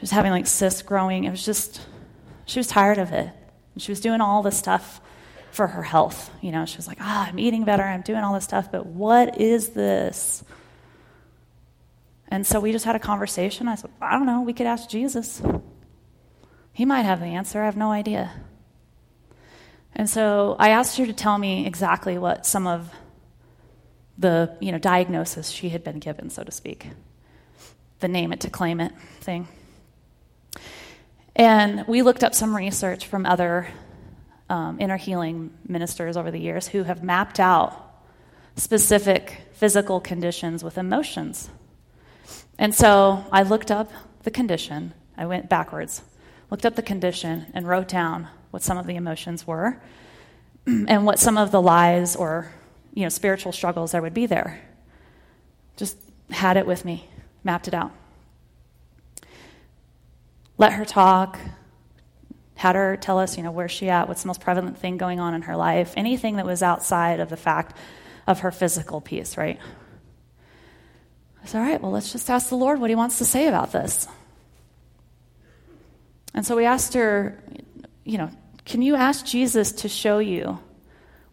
She 0.00 0.04
was 0.04 0.12
having 0.12 0.30
like 0.30 0.46
cysts 0.46 0.80
growing. 0.80 1.24
It 1.24 1.30
was 1.30 1.44
just, 1.44 1.78
she 2.46 2.58
was 2.58 2.66
tired 2.66 2.96
of 2.96 3.12
it. 3.12 3.28
And 3.74 3.82
she 3.82 3.92
was 3.92 4.00
doing 4.00 4.22
all 4.22 4.42
this 4.42 4.56
stuff 4.56 4.98
for 5.50 5.66
her 5.66 5.82
health. 5.82 6.30
You 6.40 6.52
know, 6.52 6.64
she 6.64 6.78
was 6.78 6.88
like, 6.88 6.96
ah, 7.02 7.28
I'm 7.28 7.38
eating 7.38 7.64
better, 7.64 7.82
I'm 7.82 8.00
doing 8.00 8.20
all 8.20 8.32
this 8.32 8.44
stuff, 8.44 8.72
but 8.72 8.86
what 8.86 9.38
is 9.38 9.70
this? 9.70 10.42
And 12.28 12.46
so 12.46 12.60
we 12.60 12.72
just 12.72 12.86
had 12.86 12.96
a 12.96 12.98
conversation. 12.98 13.68
I 13.68 13.74
said, 13.74 13.90
I 14.00 14.12
don't 14.12 14.24
know, 14.24 14.40
we 14.40 14.54
could 14.54 14.66
ask 14.66 14.88
Jesus. 14.88 15.42
He 16.72 16.86
might 16.86 17.02
have 17.02 17.20
the 17.20 17.26
answer, 17.26 17.60
I 17.60 17.66
have 17.66 17.76
no 17.76 17.90
idea. 17.90 18.32
And 19.94 20.08
so 20.08 20.56
I 20.58 20.70
asked 20.70 20.96
her 20.96 21.04
to 21.04 21.12
tell 21.12 21.36
me 21.36 21.66
exactly 21.66 22.16
what 22.16 22.46
some 22.46 22.66
of 22.66 22.90
the 24.16 24.56
you 24.60 24.72
know, 24.72 24.78
diagnosis 24.78 25.50
she 25.50 25.68
had 25.68 25.84
been 25.84 25.98
given, 25.98 26.30
so 26.30 26.42
to 26.42 26.50
speak. 26.50 26.86
The 27.98 28.08
name 28.08 28.32
it 28.32 28.40
to 28.40 28.50
claim 28.50 28.80
it 28.80 28.92
thing. 29.20 29.46
And 31.36 31.86
we 31.86 32.02
looked 32.02 32.24
up 32.24 32.34
some 32.34 32.54
research 32.54 33.06
from 33.06 33.24
other 33.24 33.68
um, 34.48 34.78
inner 34.80 34.96
healing 34.96 35.50
ministers 35.66 36.16
over 36.16 36.30
the 36.30 36.40
years 36.40 36.66
who 36.66 36.82
have 36.82 37.02
mapped 37.02 37.38
out 37.38 37.86
specific 38.56 39.42
physical 39.52 40.00
conditions 40.00 40.64
with 40.64 40.76
emotions. 40.76 41.48
And 42.58 42.74
so 42.74 43.24
I 43.32 43.42
looked 43.42 43.70
up 43.70 43.90
the 44.22 44.30
condition, 44.30 44.92
I 45.16 45.26
went 45.26 45.48
backwards, 45.48 46.02
looked 46.50 46.66
up 46.66 46.74
the 46.74 46.82
condition, 46.82 47.46
and 47.54 47.66
wrote 47.66 47.88
down 47.88 48.28
what 48.50 48.62
some 48.62 48.76
of 48.76 48.86
the 48.86 48.96
emotions 48.96 49.46
were 49.46 49.80
and 50.66 51.06
what 51.06 51.18
some 51.18 51.38
of 51.38 51.52
the 51.52 51.62
lies 51.62 52.16
or 52.16 52.52
you 52.92 53.04
know 53.04 53.08
spiritual 53.08 53.52
struggles 53.52 53.92
there 53.92 54.02
would 54.02 54.14
be 54.14 54.26
there. 54.26 54.60
Just 55.76 55.96
had 56.30 56.56
it 56.56 56.66
with 56.66 56.84
me 56.84 57.08
mapped 57.44 57.68
it 57.68 57.74
out 57.74 57.92
let 60.60 60.72
her 60.74 60.84
talk 60.84 61.38
had 62.54 62.76
her 62.76 62.96
tell 62.96 63.18
us 63.18 63.36
you 63.36 63.42
know 63.42 63.50
where's 63.50 63.72
she 63.72 63.88
at 63.88 64.06
what's 64.06 64.22
the 64.22 64.26
most 64.26 64.40
prevalent 64.40 64.78
thing 64.78 64.96
going 64.96 65.18
on 65.18 65.34
in 65.34 65.42
her 65.42 65.56
life 65.56 65.94
anything 65.96 66.36
that 66.36 66.46
was 66.46 66.62
outside 66.62 67.18
of 67.20 67.28
the 67.30 67.36
fact 67.36 67.76
of 68.26 68.40
her 68.40 68.50
physical 68.50 69.00
piece 69.00 69.36
right 69.36 69.58
i 71.42 71.46
said 71.46 71.58
all 71.58 71.66
right 71.66 71.80
well 71.80 71.90
let's 71.90 72.12
just 72.12 72.28
ask 72.30 72.48
the 72.50 72.56
lord 72.56 72.78
what 72.78 72.90
he 72.90 72.96
wants 72.96 73.18
to 73.18 73.24
say 73.24 73.48
about 73.48 73.72
this 73.72 74.06
and 76.34 76.46
so 76.46 76.54
we 76.54 76.64
asked 76.64 76.94
her 76.94 77.42
you 78.04 78.18
know 78.18 78.30
can 78.70 78.82
you 78.82 78.94
ask 78.94 79.26
Jesus 79.26 79.72
to 79.72 79.88
show 79.88 80.20
you 80.20 80.60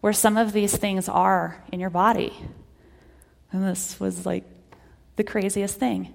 where 0.00 0.12
some 0.12 0.36
of 0.36 0.52
these 0.52 0.76
things 0.76 1.08
are 1.08 1.62
in 1.70 1.78
your 1.78 1.88
body? 1.88 2.32
And 3.52 3.62
this 3.62 4.00
was 4.00 4.26
like 4.26 4.42
the 5.14 5.22
craziest 5.22 5.78
thing. 5.78 6.12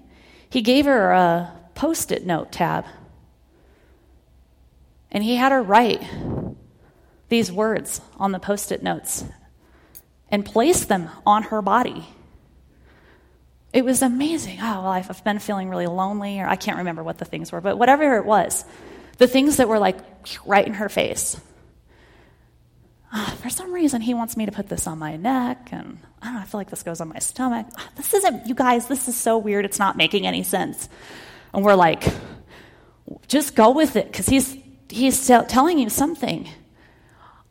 He 0.50 0.60
gave 0.60 0.84
her 0.84 1.12
a 1.12 1.50
post 1.74 2.12
it 2.12 2.26
note 2.26 2.52
tab. 2.52 2.84
And 5.14 5.24
he 5.24 5.36
had 5.36 5.52
her 5.52 5.62
write 5.62 6.02
these 7.30 7.50
words 7.50 8.02
on 8.18 8.32
the 8.32 8.38
post 8.38 8.70
it 8.70 8.82
notes 8.82 9.24
and 10.28 10.44
place 10.44 10.84
them 10.84 11.08
on 11.24 11.44
her 11.44 11.62
body. 11.62 12.04
It 13.72 13.84
was 13.84 14.02
amazing. 14.02 14.58
Oh, 14.60 14.82
well, 14.82 14.86
I've 14.86 15.24
been 15.24 15.38
feeling 15.38 15.68
really 15.68 15.86
lonely, 15.86 16.40
or 16.40 16.46
I 16.46 16.56
can't 16.56 16.78
remember 16.78 17.02
what 17.02 17.18
the 17.18 17.24
things 17.24 17.50
were, 17.50 17.60
but 17.60 17.78
whatever 17.78 18.16
it 18.16 18.24
was, 18.24 18.64
the 19.18 19.26
things 19.26 19.56
that 19.56 19.68
were 19.68 19.78
like 19.78 19.98
right 20.44 20.66
in 20.66 20.74
her 20.74 20.88
face. 20.88 21.40
Uh, 23.12 23.30
for 23.36 23.48
some 23.48 23.72
reason, 23.72 24.00
he 24.00 24.14
wants 24.14 24.36
me 24.36 24.46
to 24.46 24.52
put 24.52 24.68
this 24.68 24.88
on 24.88 24.98
my 24.98 25.16
neck, 25.16 25.68
and 25.70 25.98
I 26.20 26.26
don't 26.26 26.34
know, 26.34 26.40
I 26.40 26.44
feel 26.44 26.58
like 26.58 26.70
this 26.70 26.82
goes 26.82 27.00
on 27.00 27.08
my 27.08 27.20
stomach. 27.20 27.66
Uh, 27.76 27.82
this 27.96 28.12
isn't, 28.14 28.48
you 28.48 28.54
guys, 28.54 28.88
this 28.88 29.06
is 29.06 29.16
so 29.16 29.38
weird, 29.38 29.64
it's 29.64 29.78
not 29.78 29.96
making 29.96 30.26
any 30.26 30.42
sense. 30.42 30.88
And 31.52 31.64
we're 31.64 31.76
like, 31.76 32.04
just 33.28 33.54
go 33.54 33.70
with 33.70 33.94
it, 33.94 34.06
because 34.06 34.26
he's, 34.26 34.56
he's 34.88 35.26
telling 35.26 35.78
you 35.78 35.88
something. 35.88 36.48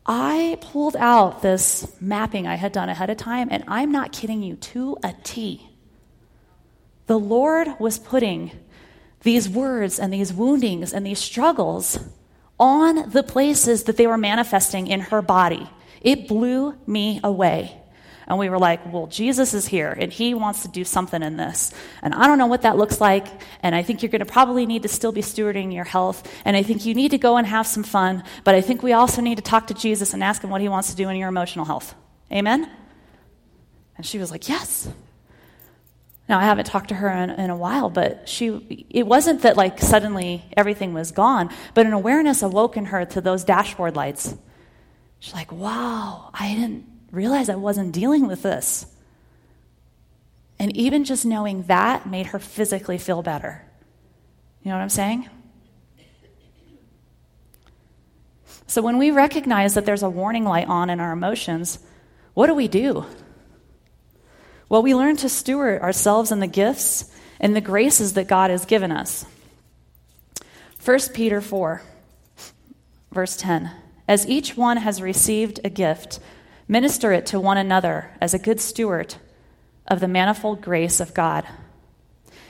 I 0.06 0.58
pulled 0.60 0.96
out 0.96 1.40
this 1.40 1.94
mapping 2.00 2.46
I 2.46 2.56
had 2.56 2.72
done 2.72 2.88
ahead 2.88 3.10
of 3.10 3.16
time, 3.16 3.48
and 3.50 3.64
I'm 3.68 3.90
not 3.90 4.12
kidding 4.12 4.42
you, 4.42 4.56
to 4.56 4.98
a 5.02 5.14
T. 5.22 5.68
The 7.06 7.18
Lord 7.18 7.68
was 7.78 7.98
putting 7.98 8.52
these 9.22 9.48
words 9.48 9.98
and 9.98 10.12
these 10.12 10.32
woundings 10.32 10.92
and 10.92 11.06
these 11.06 11.18
struggles 11.18 11.98
on 12.58 13.10
the 13.10 13.22
places 13.22 13.84
that 13.84 13.96
they 13.96 14.06
were 14.06 14.18
manifesting 14.18 14.86
in 14.86 15.00
her 15.00 15.22
body. 15.22 15.68
It 16.02 16.28
blew 16.28 16.74
me 16.86 17.20
away. 17.24 17.80
And 18.26 18.38
we 18.38 18.48
were 18.48 18.58
like, 18.58 18.90
well, 18.90 19.06
Jesus 19.06 19.52
is 19.52 19.66
here 19.66 19.90
and 19.90 20.12
he 20.12 20.34
wants 20.34 20.62
to 20.62 20.68
do 20.68 20.84
something 20.84 21.22
in 21.22 21.36
this. 21.36 21.72
And 22.02 22.14
I 22.14 22.26
don't 22.26 22.38
know 22.38 22.46
what 22.46 22.62
that 22.62 22.76
looks 22.76 23.00
like. 23.00 23.26
And 23.62 23.74
I 23.74 23.82
think 23.82 24.02
you're 24.02 24.10
going 24.10 24.24
to 24.24 24.32
probably 24.32 24.64
need 24.64 24.82
to 24.82 24.88
still 24.88 25.12
be 25.12 25.20
stewarding 25.20 25.74
your 25.74 25.84
health. 25.84 26.26
And 26.44 26.56
I 26.56 26.62
think 26.62 26.86
you 26.86 26.94
need 26.94 27.10
to 27.10 27.18
go 27.18 27.36
and 27.36 27.46
have 27.46 27.66
some 27.66 27.82
fun. 27.82 28.24
But 28.42 28.54
I 28.54 28.62
think 28.62 28.82
we 28.82 28.92
also 28.92 29.20
need 29.20 29.36
to 29.36 29.42
talk 29.42 29.66
to 29.66 29.74
Jesus 29.74 30.14
and 30.14 30.24
ask 30.24 30.42
him 30.42 30.50
what 30.50 30.62
he 30.62 30.68
wants 30.68 30.90
to 30.90 30.96
do 30.96 31.08
in 31.08 31.16
your 31.16 31.28
emotional 31.28 31.66
health. 31.66 31.94
Amen? 32.32 32.70
And 33.96 34.06
she 34.06 34.18
was 34.18 34.30
like, 34.30 34.48
yes. 34.48 34.88
Now, 36.26 36.38
I 36.38 36.44
haven't 36.44 36.64
talked 36.64 36.88
to 36.88 36.94
her 36.94 37.08
in, 37.10 37.30
in, 37.30 37.50
a 37.50 37.56
while, 37.56 37.90
but 37.90 38.26
she, 38.26 38.86
it 38.88 39.06
wasn't 39.06 39.42
that 39.42 39.58
like 39.58 39.78
suddenly 39.78 40.42
everything 40.56 40.94
was 40.94 41.12
gone, 41.12 41.50
but 41.74 41.84
an 41.84 41.92
awareness 41.92 42.42
awoke 42.42 42.78
in 42.78 42.86
her 42.86 43.04
to 43.04 43.20
those 43.20 43.44
dashboard 43.44 43.94
lights. 43.94 44.34
She's 45.18 45.34
like, 45.34 45.52
wow, 45.52 46.30
I 46.32 46.54
didn't 46.54 46.93
realize 47.14 47.48
I 47.48 47.56
wasn't 47.56 47.92
dealing 47.92 48.26
with 48.26 48.42
this. 48.42 48.86
And 50.58 50.74
even 50.76 51.04
just 51.04 51.26
knowing 51.26 51.64
that 51.64 52.06
made 52.06 52.26
her 52.26 52.38
physically 52.38 52.98
feel 52.98 53.22
better. 53.22 53.64
You 54.62 54.70
know 54.70 54.76
what 54.76 54.82
I'm 54.82 54.88
saying? 54.88 55.28
So 58.66 58.82
when 58.82 58.98
we 58.98 59.10
recognize 59.10 59.74
that 59.74 59.86
there's 59.86 60.02
a 60.02 60.10
warning 60.10 60.44
light 60.44 60.68
on 60.68 60.90
in 60.90 61.00
our 61.00 61.12
emotions, 61.12 61.78
what 62.34 62.46
do 62.46 62.54
we 62.54 62.66
do? 62.66 63.06
Well, 64.68 64.82
we 64.82 64.94
learn 64.94 65.16
to 65.18 65.28
steward 65.28 65.82
ourselves 65.82 66.32
and 66.32 66.42
the 66.42 66.46
gifts 66.46 67.14
and 67.38 67.54
the 67.54 67.60
graces 67.60 68.14
that 68.14 68.26
God 68.26 68.50
has 68.50 68.64
given 68.64 68.90
us. 68.90 69.26
1 70.84 70.98
Peter 71.12 71.40
4, 71.40 71.82
verse 73.12 73.36
10. 73.36 73.70
As 74.08 74.28
each 74.28 74.56
one 74.56 74.78
has 74.78 75.00
received 75.00 75.60
a 75.64 75.70
gift, 75.70 76.18
minister 76.68 77.12
it 77.12 77.26
to 77.26 77.40
one 77.40 77.56
another 77.56 78.10
as 78.20 78.34
a 78.34 78.38
good 78.38 78.60
steward 78.60 79.16
of 79.86 80.00
the 80.00 80.08
manifold 80.08 80.60
grace 80.60 81.00
of 81.00 81.14
God. 81.14 81.46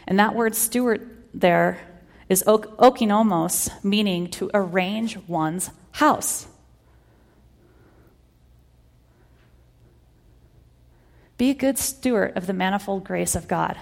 And 0.06 0.18
that 0.18 0.34
word 0.34 0.54
steward 0.54 1.10
there 1.32 1.80
is 2.28 2.44
oikonomos, 2.46 3.84
meaning 3.84 4.30
to 4.30 4.50
arrange 4.54 5.16
one's 5.26 5.70
house. 5.92 6.46
Be 11.36 11.50
a 11.50 11.54
good 11.54 11.78
steward 11.78 12.36
of 12.36 12.46
the 12.46 12.52
manifold 12.52 13.04
grace 13.04 13.34
of 13.34 13.48
God. 13.48 13.76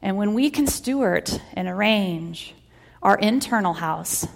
And 0.00 0.16
when 0.16 0.34
we 0.34 0.50
can 0.50 0.66
steward 0.66 1.30
and 1.54 1.68
arrange 1.68 2.54
our 3.02 3.16
internal 3.16 3.74
house, 3.74 4.26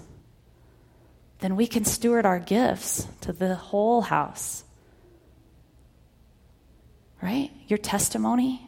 then 1.40 1.56
we 1.56 1.66
can 1.66 1.84
steward 1.84 2.26
our 2.26 2.38
gifts 2.38 3.06
to 3.20 3.32
the 3.32 3.54
whole 3.54 4.02
house. 4.02 4.64
Right? 7.22 7.50
Your 7.66 7.78
testimony, 7.78 8.66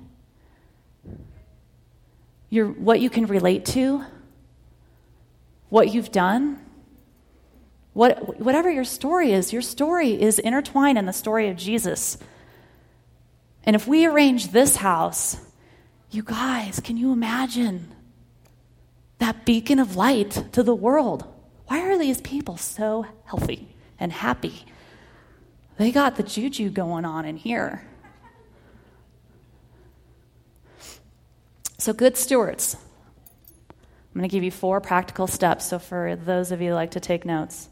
your, 2.48 2.66
what 2.66 3.00
you 3.00 3.10
can 3.10 3.26
relate 3.26 3.64
to, 3.66 4.04
what 5.68 5.92
you've 5.92 6.10
done, 6.10 6.58
what, 7.92 8.40
whatever 8.40 8.70
your 8.70 8.84
story 8.84 9.32
is, 9.32 9.52
your 9.52 9.62
story 9.62 10.20
is 10.20 10.38
intertwined 10.38 10.98
in 10.98 11.06
the 11.06 11.12
story 11.12 11.48
of 11.48 11.56
Jesus. 11.56 12.18
And 13.64 13.76
if 13.76 13.86
we 13.86 14.06
arrange 14.06 14.48
this 14.48 14.76
house, 14.76 15.36
you 16.10 16.22
guys, 16.22 16.80
can 16.80 16.96
you 16.96 17.12
imagine 17.12 17.94
that 19.18 19.44
beacon 19.44 19.78
of 19.78 19.96
light 19.96 20.44
to 20.52 20.62
the 20.62 20.74
world? 20.74 21.24
Why 21.70 21.82
are 21.82 21.96
these 21.96 22.20
people 22.20 22.56
so 22.56 23.06
healthy 23.26 23.68
and 24.00 24.10
happy? 24.10 24.64
They 25.76 25.92
got 25.92 26.16
the 26.16 26.24
juju 26.24 26.68
going 26.68 27.04
on 27.04 27.24
in 27.24 27.36
here. 27.36 27.86
So, 31.78 31.92
good 31.92 32.16
stewards. 32.16 32.76
I'm 33.70 34.18
going 34.18 34.28
to 34.28 34.32
give 34.34 34.42
you 34.42 34.50
four 34.50 34.80
practical 34.80 35.28
steps. 35.28 35.68
So, 35.68 35.78
for 35.78 36.16
those 36.16 36.50
of 36.50 36.60
you 36.60 36.70
who 36.70 36.74
like 36.74 36.90
to 36.90 37.00
take 37.00 37.24
notes, 37.24 37.68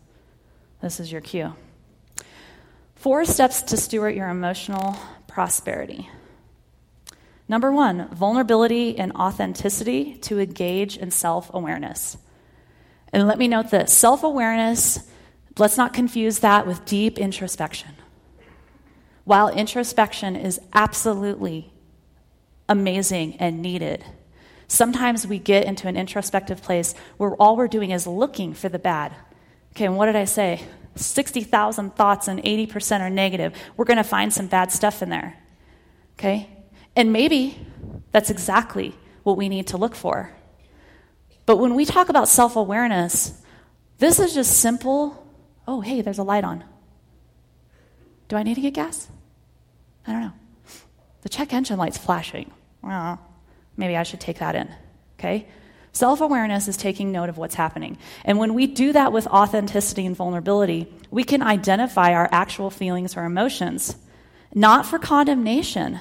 this 0.80 1.00
is 1.00 1.10
your 1.10 1.20
cue. 1.20 1.54
Four 2.94 3.24
steps 3.24 3.62
to 3.62 3.76
steward 3.76 4.14
your 4.14 4.28
emotional 4.28 4.96
prosperity. 5.26 6.08
Number 7.48 7.72
one, 7.72 8.06
vulnerability 8.14 8.96
and 8.96 9.10
authenticity 9.16 10.18
to 10.18 10.38
engage 10.38 10.96
in 10.96 11.10
self 11.10 11.52
awareness. 11.52 12.16
And 13.12 13.26
let 13.26 13.38
me 13.38 13.48
note 13.48 13.70
this 13.70 13.92
self 13.92 14.22
awareness, 14.22 15.00
let's 15.56 15.76
not 15.76 15.92
confuse 15.92 16.40
that 16.40 16.66
with 16.66 16.84
deep 16.84 17.18
introspection. 17.18 17.90
While 19.24 19.48
introspection 19.48 20.36
is 20.36 20.60
absolutely 20.72 21.72
amazing 22.68 23.36
and 23.36 23.60
needed, 23.60 24.04
sometimes 24.66 25.26
we 25.26 25.38
get 25.38 25.64
into 25.64 25.88
an 25.88 25.96
introspective 25.96 26.62
place 26.62 26.94
where 27.16 27.34
all 27.34 27.56
we're 27.56 27.68
doing 27.68 27.90
is 27.90 28.06
looking 28.06 28.54
for 28.54 28.68
the 28.68 28.78
bad 28.78 29.14
Okay, 29.78 29.84
and 29.84 29.96
what 29.96 30.06
did 30.06 30.16
I 30.16 30.24
say? 30.24 30.60
60,000 30.96 31.94
thoughts 31.94 32.26
and 32.26 32.42
80% 32.42 33.00
are 33.00 33.10
negative. 33.10 33.52
We're 33.76 33.84
going 33.84 33.98
to 33.98 34.02
find 34.02 34.32
some 34.32 34.48
bad 34.48 34.72
stuff 34.72 35.02
in 35.02 35.08
there. 35.08 35.36
Okay? 36.18 36.50
And 36.96 37.12
maybe 37.12 37.64
that's 38.10 38.28
exactly 38.28 38.96
what 39.22 39.36
we 39.36 39.48
need 39.48 39.68
to 39.68 39.76
look 39.76 39.94
for. 39.94 40.32
But 41.48 41.56
when 41.56 41.74
we 41.74 41.86
talk 41.86 42.10
about 42.10 42.28
self 42.28 42.56
awareness, 42.56 43.32
this 43.96 44.20
is 44.20 44.34
just 44.34 44.58
simple 44.58 45.24
oh, 45.66 45.80
hey, 45.80 46.02
there's 46.02 46.18
a 46.18 46.22
light 46.22 46.44
on. 46.44 46.62
Do 48.28 48.36
I 48.36 48.42
need 48.42 48.56
to 48.56 48.60
get 48.60 48.74
gas? 48.74 49.08
I 50.06 50.12
don't 50.12 50.20
know. 50.20 50.32
The 51.22 51.30
check 51.30 51.54
engine 51.54 51.78
light's 51.78 51.96
flashing. 51.96 52.50
Well, 52.82 53.18
maybe 53.78 53.96
I 53.96 54.02
should 54.02 54.20
take 54.20 54.40
that 54.40 54.56
in. 54.56 54.68
Okay? 55.18 55.48
Self 55.92 56.20
awareness 56.20 56.68
is 56.68 56.76
taking 56.76 57.12
note 57.12 57.30
of 57.30 57.38
what's 57.38 57.54
happening. 57.54 57.96
And 58.26 58.38
when 58.38 58.52
we 58.52 58.66
do 58.66 58.92
that 58.92 59.14
with 59.14 59.26
authenticity 59.26 60.04
and 60.04 60.14
vulnerability, 60.14 60.92
we 61.10 61.24
can 61.24 61.40
identify 61.40 62.12
our 62.12 62.28
actual 62.30 62.68
feelings 62.68 63.16
or 63.16 63.24
emotions, 63.24 63.96
not 64.54 64.84
for 64.84 64.98
condemnation, 64.98 65.98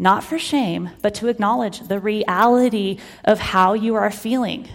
not 0.00 0.24
for 0.24 0.38
shame, 0.38 0.88
but 1.02 1.14
to 1.16 1.28
acknowledge 1.28 1.80
the 1.80 2.00
reality 2.00 2.98
of 3.22 3.38
how 3.38 3.74
you 3.74 3.94
are 3.94 4.10
feeling. 4.10 4.66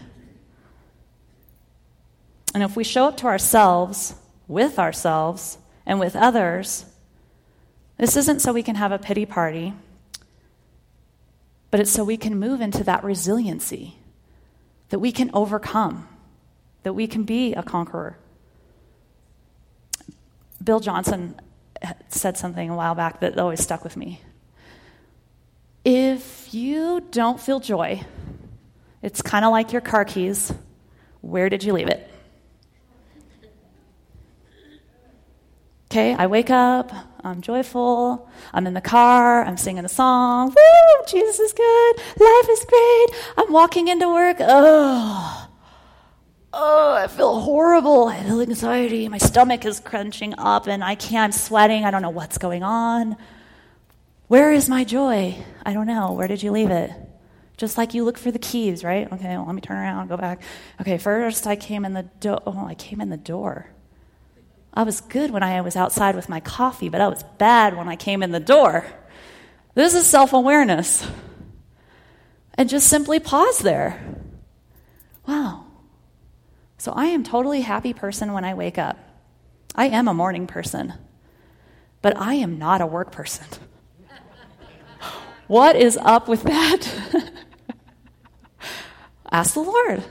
And 2.54 2.62
if 2.62 2.76
we 2.76 2.84
show 2.84 3.06
up 3.06 3.18
to 3.18 3.26
ourselves, 3.26 4.14
with 4.48 4.78
ourselves, 4.78 5.58
and 5.84 6.00
with 6.00 6.16
others, 6.16 6.86
this 7.98 8.16
isn't 8.16 8.40
so 8.40 8.54
we 8.54 8.62
can 8.62 8.76
have 8.76 8.92
a 8.92 9.00
pity 9.00 9.26
party, 9.26 9.74
but 11.72 11.80
it's 11.80 11.92
so 11.92 12.04
we 12.04 12.18
can 12.18 12.38
move 12.38 12.62
into 12.62 12.84
that 12.84 13.04
resiliency 13.04 13.96
that 14.90 15.00
we 15.00 15.12
can 15.12 15.32
overcome, 15.34 16.08
that 16.84 16.94
we 16.94 17.08
can 17.08 17.24
be 17.24 17.56
a 17.56 17.64
conqueror. 17.64 18.16
Bill 20.64 20.80
Johnson 20.80 21.40
said 22.10 22.38
something 22.38 22.70
a 22.70 22.76
while 22.76 22.94
back 22.94 23.22
that 23.22 23.40
always 23.40 23.62
stuck 23.62 23.84
with 23.84 23.98
me. 23.98 24.22
If 25.86 26.52
you 26.52 27.02
don't 27.12 27.40
feel 27.40 27.60
joy, 27.60 28.02
it's 29.04 29.22
kind 29.22 29.46
of 29.46 29.52
like 29.52 29.72
your 29.72 29.82
car 29.82 30.04
keys. 30.04 30.52
Where 31.22 31.48
did 31.48 31.64
you 31.64 31.74
leave 31.74 31.88
it? 31.88 32.10
Okay, 35.92 36.16
I 36.16 36.26
wake 36.26 36.50
up, 36.50 36.92
I'm 37.24 37.42
joyful, 37.42 38.28
I'm 38.52 38.66
in 38.66 38.74
the 38.74 38.82
car, 38.82 39.46
I'm 39.46 39.58
singing 39.58 39.86
a 39.86 39.90
song. 39.90 40.48
Woo, 40.48 41.06
Jesus 41.08 41.40
is 41.40 41.54
good, 41.54 41.98
life 41.98 42.50
is 42.50 42.66
great. 42.66 43.08
I'm 43.38 43.54
walking 43.54 43.88
into 43.88 44.10
work. 44.10 44.38
Oh, 44.40 45.48
oh, 46.52 46.94
I 46.96 47.06
feel 47.08 47.40
horrible. 47.40 48.08
I 48.08 48.24
feel 48.24 48.42
anxiety. 48.42 49.08
My 49.08 49.20
stomach 49.20 49.64
is 49.66 49.80
crunching 49.80 50.34
up 50.40 50.68
and 50.68 50.84
I 50.84 50.96
can't, 50.96 51.26
I'm 51.26 51.32
sweating. 51.32 51.86
I 51.86 51.92
don't 51.92 52.02
know 52.02 52.10
what's 52.10 52.40
going 52.40 52.64
on. 52.64 53.16
Where 54.28 54.52
is 54.52 54.68
my 54.68 54.84
joy? 54.84 55.36
I 55.66 55.74
don't 55.74 55.88
know. 55.88 56.14
Where 56.14 56.28
did 56.28 56.42
you 56.42 56.52
leave 56.52 56.72
it? 56.72 56.92
Just 57.58 57.78
like 57.78 57.94
you 57.94 58.04
look 58.04 58.18
for 58.18 58.32
the 58.32 58.40
keys, 58.40 58.84
right? 58.84 59.12
Okay, 59.12 59.38
well, 59.38 59.46
let 59.46 59.56
me 59.56 59.62
turn 59.62 59.78
around, 59.78 60.08
go 60.08 60.18
back. 60.18 60.42
Okay, 60.82 60.98
first 60.98 61.48
I 61.48 61.56
came 61.56 61.86
in 61.86 61.94
the 61.94 62.04
door. 62.04 62.42
Oh, 62.46 62.66
I 62.66 62.74
came 62.74 63.00
in 63.00 63.10
the 63.10 63.18
door. 63.18 63.70
I 64.74 64.84
was 64.84 65.00
good 65.00 65.32
when 65.32 65.44
I 65.44 65.62
was 65.62 65.76
outside 65.76 66.16
with 66.16 66.28
my 66.28 66.42
coffee, 66.42 66.90
but 66.90 67.00
I 67.00 67.08
was 67.08 67.24
bad 67.38 67.78
when 67.78 67.88
I 67.88 67.96
came 67.96 68.22
in 68.22 68.32
the 68.32 68.42
door. 68.42 68.86
This 69.74 69.94
is 69.94 70.06
self 70.06 70.34
awareness. 70.34 71.08
And 72.56 72.70
just 72.70 72.88
simply 72.88 73.20
pause 73.20 73.60
there. 73.60 74.04
Wow. 75.28 75.66
So 76.78 76.92
I 76.92 77.06
am 77.06 77.24
totally 77.24 77.62
happy 77.62 77.94
person 77.94 78.34
when 78.34 78.44
I 78.44 78.54
wake 78.54 78.78
up. 78.78 78.98
I 79.76 79.88
am 79.88 80.08
a 80.08 80.14
morning 80.14 80.48
person, 80.48 80.94
but 82.02 82.18
I 82.18 82.36
am 82.36 82.58
not 82.58 82.82
a 82.82 82.86
work 82.86 83.12
person. 83.12 83.48
What 85.48 85.76
is 85.76 85.98
up 85.98 86.28
with 86.28 86.44
that? 86.44 86.88
Ask 89.32 89.54
the 89.54 89.62
Lord, 89.62 90.04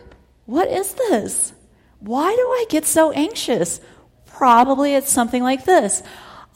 what 0.47 0.69
is 0.69 0.95
this? 0.95 1.53
Why 2.01 2.35
do 2.35 2.43
I 2.43 2.67
get 2.69 2.85
so 2.85 3.13
anxious? 3.13 3.81
Probably 4.27 4.95
it's 4.95 5.11
something 5.11 5.43
like 5.43 5.65
this 5.65 6.03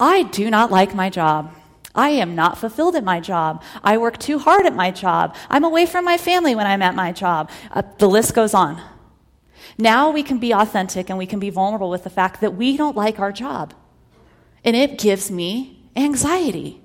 I 0.00 0.24
do 0.24 0.50
not 0.50 0.70
like 0.70 0.94
my 0.94 1.10
job. 1.10 1.54
I 1.94 2.10
am 2.10 2.36
not 2.36 2.58
fulfilled 2.58 2.94
at 2.94 3.02
my 3.02 3.18
job. 3.18 3.62
I 3.82 3.98
work 3.98 4.18
too 4.18 4.38
hard 4.38 4.66
at 4.66 4.74
my 4.74 4.90
job. 4.90 5.34
I'm 5.50 5.64
away 5.64 5.86
from 5.86 6.04
my 6.04 6.16
family 6.16 6.54
when 6.54 6.66
I'm 6.66 6.82
at 6.82 6.94
my 6.94 7.10
job. 7.10 7.50
Uh, 7.72 7.82
the 7.98 8.08
list 8.08 8.34
goes 8.34 8.54
on. 8.54 8.80
Now 9.78 10.10
we 10.10 10.22
can 10.22 10.38
be 10.38 10.52
authentic 10.52 11.08
and 11.08 11.18
we 11.18 11.26
can 11.26 11.40
be 11.40 11.50
vulnerable 11.50 11.90
with 11.90 12.04
the 12.04 12.10
fact 12.10 12.40
that 12.40 12.54
we 12.54 12.76
don't 12.76 12.96
like 12.96 13.18
our 13.18 13.32
job. 13.32 13.74
And 14.64 14.76
it 14.76 14.98
gives 14.98 15.30
me 15.30 15.82
anxiety. 15.96 16.80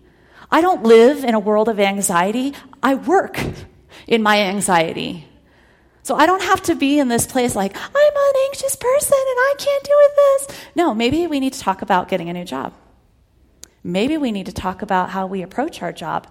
I 0.54 0.62
don't 0.62 0.84
live 0.84 1.24
in 1.24 1.34
a 1.34 1.40
world 1.40 1.68
of 1.68 1.80
anxiety, 1.80 2.54
I 2.84 2.94
work 2.94 3.40
in 4.08 4.22
my 4.22 4.40
anxiety. 4.40 5.28
So 6.04 6.14
I 6.14 6.28
don't 6.28 6.44
have 6.44 6.62
to 6.64 6.76
be 6.76 7.00
in 7.00 7.08
this 7.08 7.26
place 7.26 7.56
like, 7.56 7.76
I'm 7.76 7.92
an 7.96 8.34
anxious 8.46 8.76
person 8.76 9.18
and 9.18 9.40
I 9.40 9.54
can't 9.58 9.84
deal 9.84 9.98
with 9.98 10.16
this. 10.16 10.66
No, 10.76 10.94
maybe 10.94 11.26
we 11.26 11.40
need 11.40 11.54
to 11.54 11.60
talk 11.60 11.82
about 11.82 12.08
getting 12.08 12.30
a 12.30 12.34
new 12.34 12.46
job. 12.46 12.72
Maybe 13.84 14.16
we 14.16 14.32
need 14.32 14.46
to 14.46 14.52
talk 14.52 14.84
about 14.84 15.10
how 15.10 15.26
we 15.26 15.42
approach 15.42 15.82
our 15.82 15.92
job. 15.92 16.28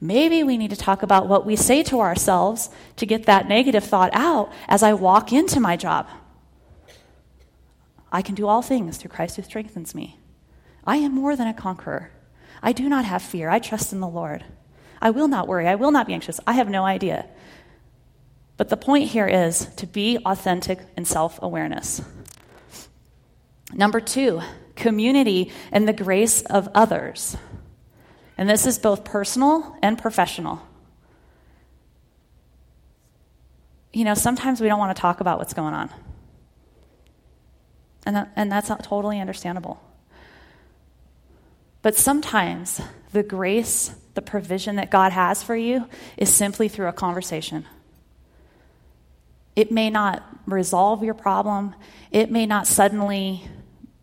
Maybe 0.00 0.42
we 0.42 0.56
need 0.56 0.70
to 0.70 0.76
talk 0.76 1.02
about 1.02 1.28
what 1.28 1.44
we 1.44 1.54
say 1.54 1.82
to 1.82 2.00
ourselves 2.00 2.70
to 2.96 3.04
get 3.04 3.26
that 3.26 3.46
negative 3.46 3.84
thought 3.84 4.10
out 4.14 4.50
as 4.68 4.82
I 4.82 4.94
walk 4.94 5.34
into 5.34 5.60
my 5.60 5.76
job. 5.76 6.08
I 8.10 8.22
can 8.22 8.34
do 8.34 8.46
all 8.46 8.62
things 8.62 8.96
through 8.96 9.10
Christ 9.10 9.36
who 9.36 9.42
strengthens 9.42 9.94
me. 9.94 10.18
I 10.86 10.96
am 10.96 11.14
more 11.14 11.36
than 11.36 11.46
a 11.46 11.52
conqueror. 11.52 12.10
I 12.62 12.72
do 12.72 12.88
not 12.88 13.04
have 13.04 13.22
fear. 13.22 13.48
I 13.48 13.58
trust 13.58 13.92
in 13.92 14.00
the 14.00 14.08
Lord. 14.08 14.44
I 15.00 15.10
will 15.10 15.28
not 15.28 15.48
worry. 15.48 15.68
I 15.68 15.74
will 15.74 15.90
not 15.90 16.06
be 16.06 16.14
anxious. 16.14 16.40
I 16.46 16.54
have 16.54 16.68
no 16.68 16.84
idea. 16.84 17.26
But 18.56 18.70
the 18.70 18.76
point 18.76 19.10
here 19.10 19.26
is 19.26 19.66
to 19.76 19.86
be 19.86 20.18
authentic 20.24 20.80
in 20.96 21.04
self 21.04 21.38
awareness. 21.42 22.00
Number 23.72 24.00
two, 24.00 24.40
community 24.74 25.52
and 25.72 25.86
the 25.86 25.92
grace 25.92 26.42
of 26.42 26.68
others. 26.74 27.36
And 28.38 28.48
this 28.48 28.66
is 28.66 28.78
both 28.78 29.04
personal 29.04 29.76
and 29.82 29.98
professional. 29.98 30.60
You 33.92 34.04
know, 34.04 34.14
sometimes 34.14 34.60
we 34.60 34.68
don't 34.68 34.78
want 34.78 34.94
to 34.94 35.00
talk 35.00 35.20
about 35.20 35.38
what's 35.38 35.54
going 35.54 35.74
on. 35.74 35.90
And, 38.04 38.14
that, 38.14 38.32
and 38.36 38.52
that's 38.52 38.70
totally 38.82 39.20
understandable. 39.20 39.80
But 41.86 41.94
sometimes 41.94 42.80
the 43.12 43.22
grace, 43.22 43.94
the 44.14 44.20
provision 44.20 44.74
that 44.74 44.90
God 44.90 45.12
has 45.12 45.44
for 45.44 45.54
you 45.54 45.86
is 46.16 46.34
simply 46.34 46.66
through 46.66 46.88
a 46.88 46.92
conversation. 46.92 47.64
It 49.54 49.70
may 49.70 49.88
not 49.88 50.24
resolve 50.46 51.04
your 51.04 51.14
problem, 51.14 51.76
it 52.10 52.28
may 52.28 52.44
not 52.44 52.66
suddenly 52.66 53.48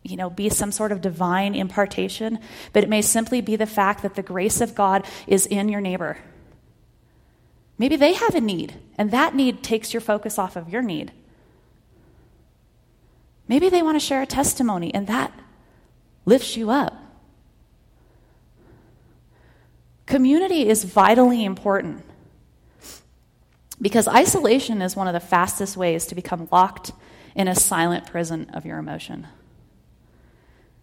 you 0.02 0.16
know, 0.16 0.30
be 0.30 0.48
some 0.48 0.72
sort 0.72 0.94
of 0.94 1.02
divine 1.02 1.56
impartation, 1.56 2.40
but 2.72 2.86
it 2.86 2.90
may 2.90 3.02
simply 3.02 3.42
be 3.42 3.58
the 3.58 3.66
fact 3.66 4.02
that 4.04 4.16
the 4.16 4.24
grace 4.24 4.62
of 4.62 4.76
God 4.76 5.06
is 5.28 5.46
in 5.46 5.68
your 5.68 5.82
neighbor. 5.82 6.18
Maybe 7.78 7.98
they 7.98 8.14
have 8.14 8.34
a 8.34 8.40
need, 8.40 8.76
and 8.98 9.12
that 9.12 9.36
need 9.36 9.62
takes 9.62 9.94
your 9.94 10.00
focus 10.00 10.40
off 10.40 10.56
of 10.56 10.70
your 10.70 10.82
need. 10.82 11.12
Maybe 13.50 13.68
they 13.68 13.82
want 13.82 14.00
to 14.00 14.08
share 14.08 14.22
a 14.22 14.26
testimony, 14.26 14.94
and 14.94 15.06
that 15.08 15.34
lifts 16.26 16.56
you 16.56 16.70
up. 16.70 17.03
Community 20.06 20.68
is 20.68 20.84
vitally 20.84 21.46
important 21.46 22.04
because 23.82 24.08
isolation 24.08 24.82
is 24.82 24.96
one 24.96 25.08
of 25.08 25.14
the 25.14 25.20
fastest 25.20 25.76
ways 25.76 26.06
to 26.08 26.16
become 26.16 26.48
locked 26.52 26.92
in 27.36 27.48
a 27.48 27.56
silent 27.56 28.06
prison 28.06 28.50
of 28.54 28.66
your 28.66 28.78
emotion. 28.78 29.28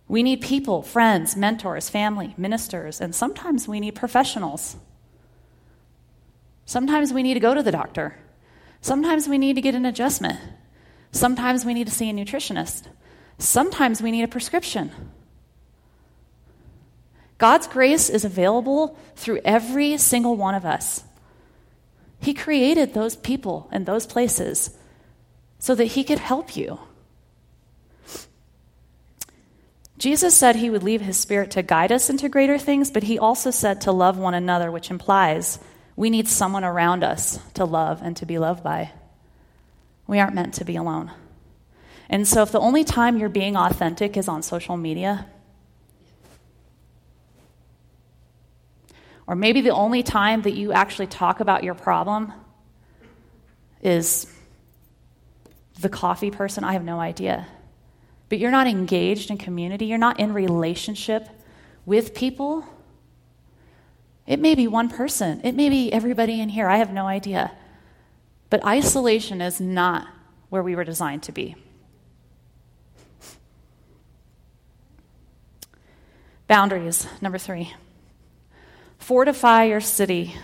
We 0.09 0.23
need 0.23 0.41
people, 0.41 0.83
friends, 0.83 1.37
mentors, 1.37 1.89
family, 1.89 2.35
ministers, 2.37 3.01
and 3.01 3.15
sometimes 3.15 3.69
we 3.69 3.79
need 3.79 3.95
professionals. 3.95 4.77
Sometimes 6.65 7.13
we 7.13 7.23
need 7.23 7.35
to 7.35 7.41
go 7.41 7.55
to 7.55 7.63
the 7.63 7.71
doctor. 7.71 8.17
Sometimes 8.81 9.29
we 9.29 9.39
need 9.39 9.55
to 9.55 9.61
get 9.61 9.75
an 9.75 9.87
adjustment. 9.87 10.39
Sometimes 11.13 11.65
we 11.65 11.75
need 11.75 11.87
to 11.87 11.93
see 11.93 12.11
a 12.11 12.13
nutritionist. 12.13 12.87
Sometimes 13.39 14.03
we 14.03 14.11
need 14.11 14.23
a 14.23 14.29
prescription. 14.29 14.91
God's 17.41 17.67
grace 17.67 18.11
is 18.11 18.27
available 18.27 18.99
through 19.17 19.41
every 19.47 19.97
single 19.97 20.37
one 20.37 20.55
of 20.55 20.67
us. 20.67 21.03
He 22.21 22.35
created 22.35 22.93
those 22.93 23.17
people 23.17 23.67
and 23.73 23.87
those 23.87 24.05
places 24.05 24.77
so 25.59 25.75
that 25.75 25.87
He 25.87 26.05
could 26.05 26.19
help 26.19 26.55
you. 26.55 26.79
Jesus 29.97 30.35
said 30.35 30.57
he 30.57 30.71
would 30.71 30.83
leave 30.83 31.03
his 31.03 31.19
spirit 31.19 31.51
to 31.51 31.63
guide 31.63 31.93
us 31.93 32.09
into 32.09 32.31
greater 32.31 32.57
things, 32.57 32.91
but 32.91 33.03
he 33.03 33.19
also 33.19 33.51
said 33.51 33.83
to 33.83 33.93
love 33.93 34.17
one 34.17 34.33
another, 34.33 34.73
which 34.73 34.91
implies 34.91 35.59
we 35.95 36.09
need 36.09 36.27
someone 36.27 36.65
around 36.65 37.05
us 37.05 37.39
to 37.53 37.67
love 37.67 38.01
and 38.03 38.17
to 38.17 38.25
be 38.25 38.39
loved 38.39 38.65
by. 38.65 38.93
We 40.07 40.19
aren't 40.19 40.35
meant 40.35 40.55
to 40.55 40.65
be 40.65 40.77
alone. 40.77 41.11
And 42.09 42.27
so, 42.27 42.41
if 42.41 42.51
the 42.51 42.59
only 42.59 42.83
time 42.83 43.19
you're 43.19 43.29
being 43.29 43.59
authentic 43.59 44.17
is 44.17 44.27
on 44.27 44.43
social 44.43 44.79
media, 44.79 45.27
or 49.31 49.37
maybe 49.37 49.61
the 49.61 49.71
only 49.71 50.03
time 50.03 50.43
that 50.43 50.55
you 50.55 50.73
actually 50.73 51.07
talk 51.07 51.39
about 51.39 51.63
your 51.63 51.75
problem 51.75 52.33
is 53.81 54.27
the 55.81 55.89
coffee 55.89 56.33
person, 56.33 56.65
I 56.65 56.73
have 56.75 56.85
no 56.85 56.99
idea 56.99 57.47
but 58.31 58.39
you're 58.39 58.53
not 58.53 58.69
engaged 58.69 59.31
in 59.31 59.37
community, 59.37 59.87
you're 59.87 59.99
not 59.99 60.19
in 60.21 60.33
relationship 60.33 61.29
with 61.85 62.15
people, 62.15 62.65
it 64.27 64.39
may 64.39 64.55
be 64.55 64.69
one 64.69 64.89
person, 64.89 65.41
it 65.43 65.57
may 65.57 65.69
be 65.69 65.93
everybody 65.93 66.41
in 66.41 66.49
here, 66.49 66.69
I 66.69 66.77
have 66.77 66.93
no 66.93 67.07
idea. 67.07 67.51
But 68.49 68.65
isolation 68.65 69.41
is 69.41 69.61
not 69.61 70.07
where 70.49 70.63
we 70.63 70.77
were 70.77 70.85
designed 70.85 71.25
to 71.25 71.33
be. 71.33 71.57
Boundaries, 76.47 77.09
number 77.21 77.39
three. 77.39 77.75
Fortify 79.01 79.65
your 79.65 79.81
city. 79.81 80.37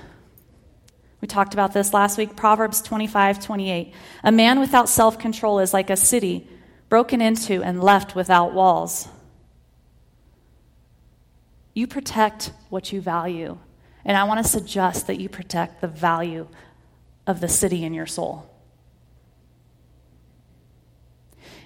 We 1.20 1.28
talked 1.28 1.54
about 1.54 1.72
this 1.72 1.92
last 1.92 2.18
week. 2.18 2.36
Proverbs 2.36 2.82
25, 2.82 3.44
28. 3.44 3.92
A 4.24 4.32
man 4.32 4.58
without 4.58 4.88
self 4.88 5.18
control 5.18 5.60
is 5.60 5.72
like 5.72 5.90
a 5.90 5.96
city 5.96 6.48
broken 6.88 7.20
into 7.20 7.62
and 7.62 7.82
left 7.82 8.14
without 8.14 8.54
walls. 8.54 9.08
You 11.74 11.86
protect 11.86 12.52
what 12.70 12.92
you 12.92 13.00
value. 13.00 13.58
And 14.04 14.16
I 14.16 14.24
want 14.24 14.42
to 14.42 14.50
suggest 14.50 15.06
that 15.06 15.20
you 15.20 15.28
protect 15.28 15.80
the 15.80 15.88
value 15.88 16.48
of 17.26 17.40
the 17.40 17.48
city 17.48 17.84
in 17.84 17.92
your 17.92 18.06
soul. 18.06 18.50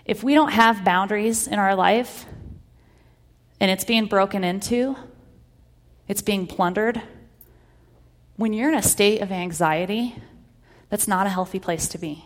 If 0.05 0.24
we 0.24 0.34
don't 0.34 0.51
have 0.51 0.84
boundaries 0.84 1.47
in 1.47 1.59
our 1.59 1.76
life 1.76 2.26
and 3.61 3.70
it's 3.70 3.84
being 3.84 4.07
broken 4.07 4.43
into, 4.43 4.97
it's 6.11 6.22
being 6.22 6.44
plundered, 6.44 7.00
when 8.34 8.52
you're 8.52 8.68
in 8.68 8.74
a 8.74 8.82
state 8.82 9.20
of 9.20 9.30
anxiety, 9.30 10.16
that's 10.88 11.06
not 11.06 11.24
a 11.24 11.30
healthy 11.30 11.61
place 11.61 11.86
to 11.86 11.98
be. 11.98 12.24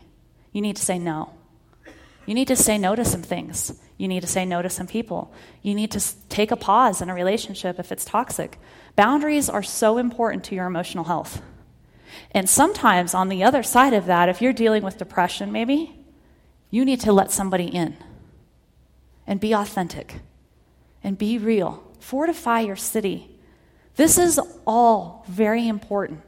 You 0.52 0.62
need 0.62 0.76
to 0.76 0.82
say 0.82 0.98
no. 0.98 1.34
You 2.24 2.32
need 2.32 2.48
to 2.48 2.56
say 2.56 2.78
no 2.78 2.96
to 2.96 3.04
some 3.04 3.20
things. 3.20 3.78
You 3.98 4.08
need 4.08 4.22
to 4.22 4.26
say 4.26 4.46
no 4.46 4.62
to 4.62 4.70
some 4.70 4.86
people. 4.86 5.34
You 5.60 5.74
need 5.74 5.90
to 5.90 6.00
take 6.30 6.50
a 6.50 6.56
pause 6.56 7.02
in 7.02 7.10
a 7.10 7.14
relationship 7.14 7.78
if 7.78 7.92
it's 7.92 8.06
toxic. 8.06 8.58
Boundaries 8.96 9.50
are 9.50 9.62
so 9.62 9.98
important 9.98 10.44
to 10.44 10.54
your 10.54 10.64
emotional 10.64 11.04
health. 11.04 11.42
And 12.30 12.48
sometimes, 12.48 13.12
on 13.12 13.28
the 13.28 13.44
other 13.44 13.62
side 13.62 13.92
of 13.92 14.06
that, 14.06 14.30
if 14.30 14.40
you're 14.40 14.54
dealing 14.54 14.82
with 14.82 14.96
depression, 14.96 15.52
maybe, 15.52 15.94
you 16.70 16.86
need 16.86 17.00
to 17.00 17.12
let 17.12 17.30
somebody 17.30 17.66
in 17.66 17.98
and 19.26 19.40
be 19.40 19.52
authentic 19.52 20.20
and 21.02 21.18
be 21.18 21.36
real. 21.36 21.84
Fortify 22.00 22.60
your 22.60 22.76
city. 22.76 23.30
This 23.96 24.18
is 24.18 24.40
all 24.66 25.24
very 25.28 25.68
important. 25.68 26.20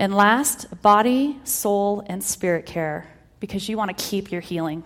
And 0.00 0.14
last, 0.14 0.80
body, 0.80 1.38
soul, 1.44 2.04
and 2.06 2.22
spirit 2.22 2.66
care, 2.66 3.08
because 3.40 3.68
you 3.68 3.76
want 3.76 3.96
to 3.96 4.04
keep 4.04 4.30
your 4.30 4.40
healing. 4.40 4.84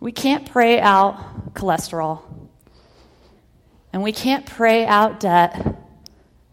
We 0.00 0.12
can't 0.12 0.50
pray 0.50 0.78
out 0.78 1.54
cholesterol, 1.54 2.22
and 3.92 4.02
we 4.02 4.12
can't 4.12 4.44
pray 4.46 4.86
out 4.86 5.18
debt. 5.18 5.76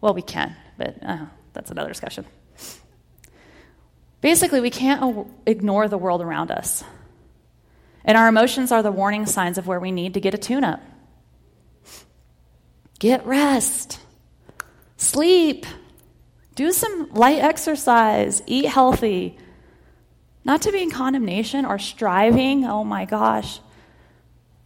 Well, 0.00 0.14
we 0.14 0.22
can, 0.22 0.56
but 0.78 0.96
uh, 1.02 1.26
that's 1.52 1.70
another 1.70 1.88
discussion. 1.88 2.24
Basically, 4.22 4.60
we 4.60 4.70
can't 4.70 5.28
ignore 5.46 5.86
the 5.86 5.98
world 5.98 6.22
around 6.22 6.50
us. 6.50 6.82
And 8.06 8.16
our 8.16 8.28
emotions 8.28 8.70
are 8.70 8.82
the 8.82 8.92
warning 8.92 9.26
signs 9.26 9.58
of 9.58 9.66
where 9.66 9.80
we 9.80 9.90
need 9.90 10.14
to 10.14 10.20
get 10.20 10.32
a 10.32 10.38
tune 10.38 10.64
up. 10.64 10.80
Get 13.00 13.26
rest, 13.26 14.00
sleep, 14.96 15.66
do 16.54 16.72
some 16.72 17.12
light 17.12 17.40
exercise, 17.40 18.42
eat 18.46 18.66
healthy. 18.66 19.36
Not 20.44 20.62
to 20.62 20.72
be 20.72 20.80
in 20.80 20.90
condemnation 20.90 21.66
or 21.66 21.78
striving. 21.78 22.64
Oh 22.64 22.84
my 22.84 23.04
gosh. 23.04 23.60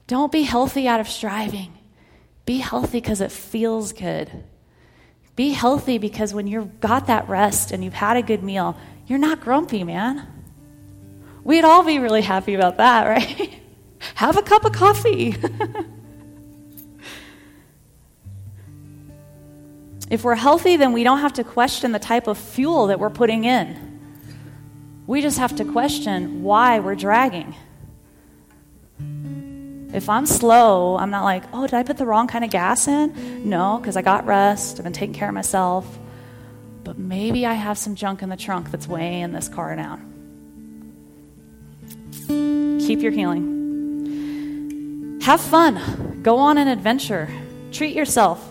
Don't 0.07 0.30
be 0.30 0.43
healthy 0.43 0.86
out 0.86 1.01
of 1.01 1.09
striving. 1.09 1.72
Be 2.45 2.59
healthy 2.59 3.01
because 3.01 3.20
it 3.20 3.32
feels 3.32 3.93
good. 3.93 4.30
Be 5.34 5.51
healthy 5.51 5.99
because 5.99 6.34
when 6.34 6.47
you've 6.47 6.80
got 6.80 7.07
that 7.07 7.28
rest 7.28 7.72
and 7.72 7.82
you've 7.82 7.95
had 7.95 8.16
a 8.16 8.22
good 8.22 8.43
meal, 8.43 8.76
you're 9.07 9.18
not 9.18 9.41
grumpy, 9.41 9.82
man. 9.82 10.39
We'd 11.45 11.64
all 11.64 11.84
be 11.84 11.99
really 11.99 12.22
happy 12.22 12.55
about 12.55 12.76
that, 12.78 13.07
right? 13.07 13.53
Have 14.14 14.36
a 14.36 14.43
cup 14.43 14.64
of 14.64 14.72
coffee. 14.72 15.36
If 20.11 20.24
we're 20.24 20.34
healthy, 20.34 20.76
then 20.76 20.93
we 20.93 21.05
don't 21.05 21.20
have 21.20 21.34
to 21.34 21.45
question 21.45 21.93
the 21.93 22.01
type 22.01 22.26
of 22.26 22.36
fuel 22.36 22.88
that 22.88 22.99
we're 22.99 23.11
putting 23.11 23.45
in. 23.45 24.01
We 25.07 25.22
just 25.22 25.38
have 25.38 25.55
to 25.57 25.64
question 25.64 26.43
why 26.43 26.80
we're 26.80 26.97
dragging. 26.97 27.55
If 29.93 30.09
I'm 30.09 30.26
slow, 30.26 30.97
I'm 30.97 31.11
not 31.11 31.22
like, 31.22 31.45
oh, 31.53 31.66
did 31.66 31.74
I 31.74 31.84
put 31.84 31.97
the 31.97 32.07
wrong 32.07 32.26
kind 32.26 32.45
of 32.45 32.51
gas 32.51 32.88
in? 32.88 33.49
No, 33.49 33.78
because 33.80 33.97
I 33.97 34.03
got 34.03 34.26
rest, 34.26 34.78
I've 34.78 34.84
been 34.84 34.93
taking 34.93 35.14
care 35.14 35.28
of 35.28 35.34
myself. 35.34 35.86
But 36.82 36.99
maybe 36.99 37.47
I 37.47 37.55
have 37.55 37.78
some 37.78 37.95
junk 37.95 38.22
in 38.22 38.28
the 38.28 38.36
trunk 38.36 38.72
that's 38.72 38.88
weighing 38.88 39.32
this 39.32 39.49
car 39.49 39.76
down. 39.76 40.09
Keep 42.87 43.01
your 43.01 43.12
healing. 43.12 43.59
Have 45.22 45.41
fun. 45.41 46.20
Go 46.22 46.37
on 46.39 46.59
an 46.59 46.68
adventure. 46.68 47.28
Treat 47.72 47.95
yourself 47.95 48.47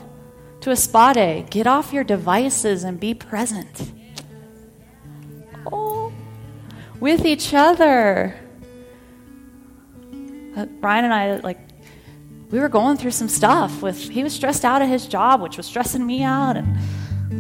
to 0.61 0.71
a 0.71 0.75
spa 0.75 1.13
day. 1.13 1.45
Get 1.49 1.67
off 1.67 1.93
your 1.93 2.03
devices 2.03 2.83
and 2.83 2.99
be 2.99 3.13
present. 3.13 3.91
Oh, 5.71 6.11
with 6.99 7.25
each 7.25 7.53
other. 7.53 8.35
Uh, 10.55 10.65
Brian 10.79 11.05
and 11.05 11.13
I, 11.13 11.37
like, 11.37 11.59
we 12.51 12.59
were 12.59 12.69
going 12.69 12.97
through 12.97 13.11
some 13.11 13.29
stuff 13.29 13.81
with, 13.81 14.09
he 14.09 14.23
was 14.23 14.33
stressed 14.33 14.65
out 14.65 14.81
at 14.81 14.89
his 14.89 15.05
job, 15.05 15.41
which 15.41 15.57
was 15.57 15.65
stressing 15.65 16.05
me 16.05 16.23
out. 16.23 16.57
And 16.57 16.77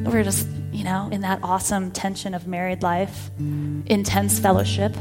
we 0.05 0.13
were 0.13 0.23
just, 0.23 0.47
you 0.71 0.83
know, 0.83 1.09
in 1.11 1.21
that 1.21 1.39
awesome 1.41 1.91
tension 1.91 2.33
of 2.33 2.47
married 2.47 2.83
life, 2.83 3.31
intense 3.37 4.39
fellowship. 4.39 4.95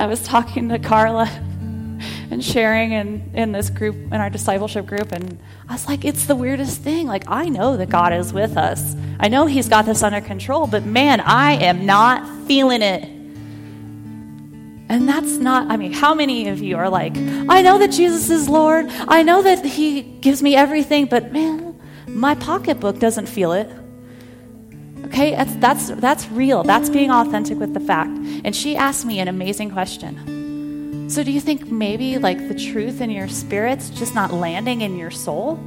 I 0.00 0.06
was 0.06 0.22
talking 0.22 0.70
to 0.70 0.78
Carla 0.78 1.26
and 2.30 2.42
sharing 2.42 2.92
in, 2.92 3.30
in 3.34 3.52
this 3.52 3.68
group, 3.68 3.94
in 3.94 4.14
our 4.14 4.30
discipleship 4.30 4.86
group, 4.86 5.12
and 5.12 5.38
I 5.68 5.74
was 5.74 5.86
like, 5.86 6.06
it's 6.06 6.24
the 6.24 6.34
weirdest 6.34 6.80
thing. 6.80 7.06
Like, 7.06 7.24
I 7.26 7.50
know 7.50 7.76
that 7.76 7.90
God 7.90 8.14
is 8.14 8.32
with 8.32 8.56
us. 8.56 8.96
I 9.18 9.28
know 9.28 9.44
He's 9.44 9.68
got 9.68 9.84
this 9.84 10.02
under 10.02 10.22
control, 10.22 10.66
but 10.66 10.86
man, 10.86 11.20
I 11.20 11.52
am 11.52 11.84
not 11.84 12.46
feeling 12.46 12.80
it. 12.80 13.04
And 14.88 15.06
that's 15.06 15.36
not, 15.36 15.70
I 15.70 15.76
mean, 15.76 15.92
how 15.92 16.14
many 16.14 16.48
of 16.48 16.62
you 16.62 16.78
are 16.78 16.88
like, 16.88 17.12
I 17.16 17.60
know 17.60 17.78
that 17.78 17.90
Jesus 17.90 18.30
is 18.30 18.48
Lord. 18.48 18.86
I 18.88 19.22
know 19.22 19.42
that 19.42 19.66
He 19.66 20.00
gives 20.00 20.42
me 20.42 20.56
everything, 20.56 21.06
but 21.06 21.30
man, 21.30 21.78
my 22.06 22.34
pocketbook 22.36 22.98
doesn't 22.98 23.26
feel 23.26 23.52
it. 23.52 23.68
Okay, 25.06 25.34
that's, 25.34 25.54
that's, 25.56 25.88
that's 26.00 26.28
real. 26.30 26.62
That's 26.62 26.88
being 26.88 27.10
authentic 27.10 27.58
with 27.58 27.74
the 27.74 27.80
fact. 27.80 28.10
And 28.44 28.54
she 28.54 28.76
asked 28.76 29.04
me 29.04 29.18
an 29.18 29.28
amazing 29.28 29.70
question. 29.70 31.08
So, 31.10 31.24
do 31.24 31.32
you 31.32 31.40
think 31.40 31.70
maybe 31.70 32.18
like 32.18 32.48
the 32.48 32.54
truth 32.54 33.00
in 33.00 33.10
your 33.10 33.26
spirit's 33.26 33.90
just 33.90 34.14
not 34.14 34.32
landing 34.32 34.82
in 34.82 34.96
your 34.96 35.10
soul? 35.10 35.58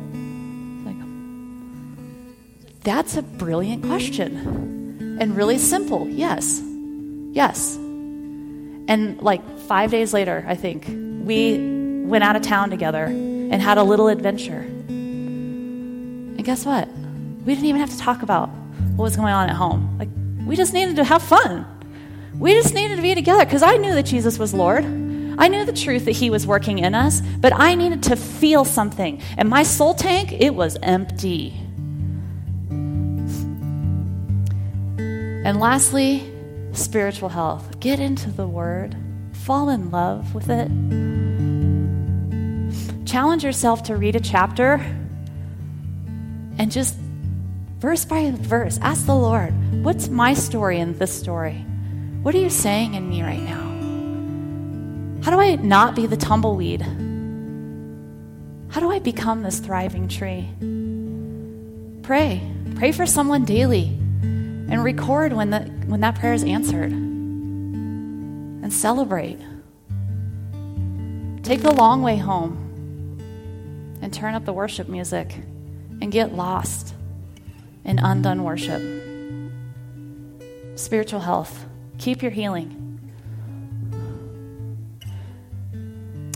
Like, 0.85 0.95
that's 2.83 3.17
a 3.17 3.21
brilliant 3.21 3.83
question 3.83 5.17
and 5.19 5.35
really 5.35 5.57
simple. 5.57 6.07
Yes. 6.07 6.61
Yes. 7.33 7.75
And 7.75 9.21
like 9.21 9.41
five 9.59 9.91
days 9.91 10.13
later, 10.13 10.45
I 10.47 10.55
think, 10.55 10.85
we 10.87 12.03
went 12.05 12.23
out 12.23 12.35
of 12.35 12.41
town 12.41 12.69
together 12.69 13.05
and 13.05 13.61
had 13.61 13.77
a 13.77 13.83
little 13.83 14.07
adventure. 14.07 14.61
And 14.87 16.43
guess 16.43 16.65
what? 16.65 16.87
We 17.45 17.53
didn't 17.53 17.65
even 17.65 17.81
have 17.81 17.91
to 17.91 17.97
talk 17.97 18.23
about 18.23 18.49
what 18.95 19.03
was 19.03 19.15
going 19.15 19.33
on 19.33 19.49
at 19.49 19.55
home. 19.55 19.97
Like, 19.97 20.09
we 20.47 20.55
just 20.55 20.73
needed 20.73 20.97
to 20.97 21.03
have 21.03 21.21
fun. 21.21 21.65
We 22.37 22.53
just 22.53 22.73
needed 22.73 22.95
to 22.97 23.01
be 23.01 23.15
together 23.15 23.45
because 23.45 23.63
I 23.63 23.77
knew 23.77 23.93
that 23.93 24.03
Jesus 24.03 24.37
was 24.39 24.53
Lord. 24.53 24.83
I 25.37 25.47
knew 25.47 25.65
the 25.65 25.73
truth 25.73 26.05
that 26.05 26.11
He 26.11 26.29
was 26.29 26.45
working 26.45 26.79
in 26.79 26.93
us, 26.93 27.21
but 27.39 27.53
I 27.53 27.75
needed 27.75 28.03
to 28.03 28.15
feel 28.15 28.65
something. 28.65 29.21
And 29.37 29.49
my 29.49 29.63
soul 29.63 29.93
tank, 29.93 30.31
it 30.31 30.53
was 30.53 30.77
empty. 30.83 31.53
And 34.97 35.59
lastly, 35.59 36.31
spiritual 36.71 37.29
health. 37.29 37.79
Get 37.79 37.99
into 37.99 38.29
the 38.31 38.47
Word, 38.47 38.95
fall 39.31 39.69
in 39.69 39.91
love 39.91 40.33
with 40.35 40.49
it. 40.49 40.69
Challenge 43.05 43.43
yourself 43.43 43.83
to 43.83 43.95
read 43.95 44.15
a 44.15 44.19
chapter 44.19 44.73
and 46.57 46.71
just 46.71 46.97
verse 47.83 48.05
by 48.05 48.31
verse, 48.31 48.79
ask 48.81 49.05
the 49.05 49.13
Lord, 49.13 49.51
what's 49.83 50.07
my 50.07 50.33
story 50.33 50.79
in 50.79 50.97
this 50.99 51.11
story? 51.11 51.65
What 52.21 52.33
are 52.33 52.37
you 52.37 52.49
saying 52.49 52.93
in 52.93 53.09
me 53.09 53.21
right 53.23 53.43
now? 53.43 55.21
How 55.21 55.31
do 55.31 55.41
I 55.41 55.55
not 55.55 55.93
be 55.93 56.05
the 56.05 56.15
tumbleweed? 56.15 56.79
How 58.69 58.79
do 58.79 58.89
I 58.89 58.99
become 58.99 59.43
this 59.43 59.59
thriving 59.59 60.07
tree? 60.07 60.47
Pray. 62.03 62.41
Pray 62.75 62.93
for 62.93 63.05
someone 63.05 63.43
daily 63.43 63.87
and 64.21 64.81
record 64.81 65.33
when, 65.33 65.49
the, 65.49 65.63
when 65.85 65.99
that 65.99 66.15
prayer 66.15 66.31
is 66.31 66.45
answered. 66.45 66.93
And 66.93 68.71
celebrate. 68.71 69.41
Take 71.43 71.61
the 71.61 71.73
long 71.73 72.01
way 72.01 72.15
home 72.15 73.19
and 74.01 74.13
turn 74.13 74.35
up 74.35 74.45
the 74.45 74.53
worship 74.53 74.87
music 74.87 75.35
and 75.99 76.13
get 76.13 76.33
lost 76.33 76.93
in 77.85 77.99
undone 77.99 78.43
worship. 78.43 78.81
Spiritual 80.75 81.19
health. 81.19 81.65
Keep 81.97 82.21
your 82.21 82.31
healing. 82.31 82.79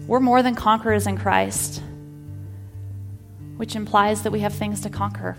We're 0.05 0.19
more 0.19 0.41
than 0.41 0.55
conquerors 0.55 1.05
in 1.07 1.17
Christ, 1.17 1.81
which 3.57 3.75
implies 3.75 4.23
that 4.23 4.31
we 4.31 4.39
have 4.39 4.53
things 4.53 4.81
to 4.81 4.89
conquer. 4.89 5.37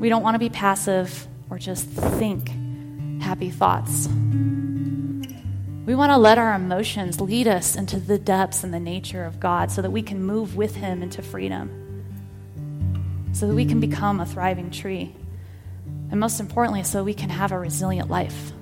We 0.00 0.08
don't 0.08 0.22
want 0.22 0.34
to 0.34 0.38
be 0.38 0.50
passive 0.50 1.28
or 1.48 1.58
just 1.58 1.86
think 1.86 2.50
happy 3.22 3.50
thoughts. 3.50 4.08
We 4.08 5.94
want 5.94 6.10
to 6.10 6.16
let 6.16 6.38
our 6.38 6.54
emotions 6.54 7.20
lead 7.20 7.46
us 7.46 7.76
into 7.76 8.00
the 8.00 8.18
depths 8.18 8.64
and 8.64 8.74
the 8.74 8.80
nature 8.80 9.24
of 9.24 9.38
God 9.38 9.70
so 9.70 9.80
that 9.82 9.90
we 9.90 10.02
can 10.02 10.24
move 10.24 10.56
with 10.56 10.74
Him 10.74 11.02
into 11.02 11.22
freedom 11.22 11.85
so 13.36 13.46
that 13.46 13.54
we 13.54 13.66
can 13.66 13.80
become 13.80 14.18
a 14.18 14.24
thriving 14.24 14.70
tree. 14.70 15.14
And 16.10 16.18
most 16.18 16.40
importantly, 16.40 16.82
so 16.84 17.04
we 17.04 17.12
can 17.12 17.28
have 17.28 17.52
a 17.52 17.58
resilient 17.58 18.08
life. 18.08 18.52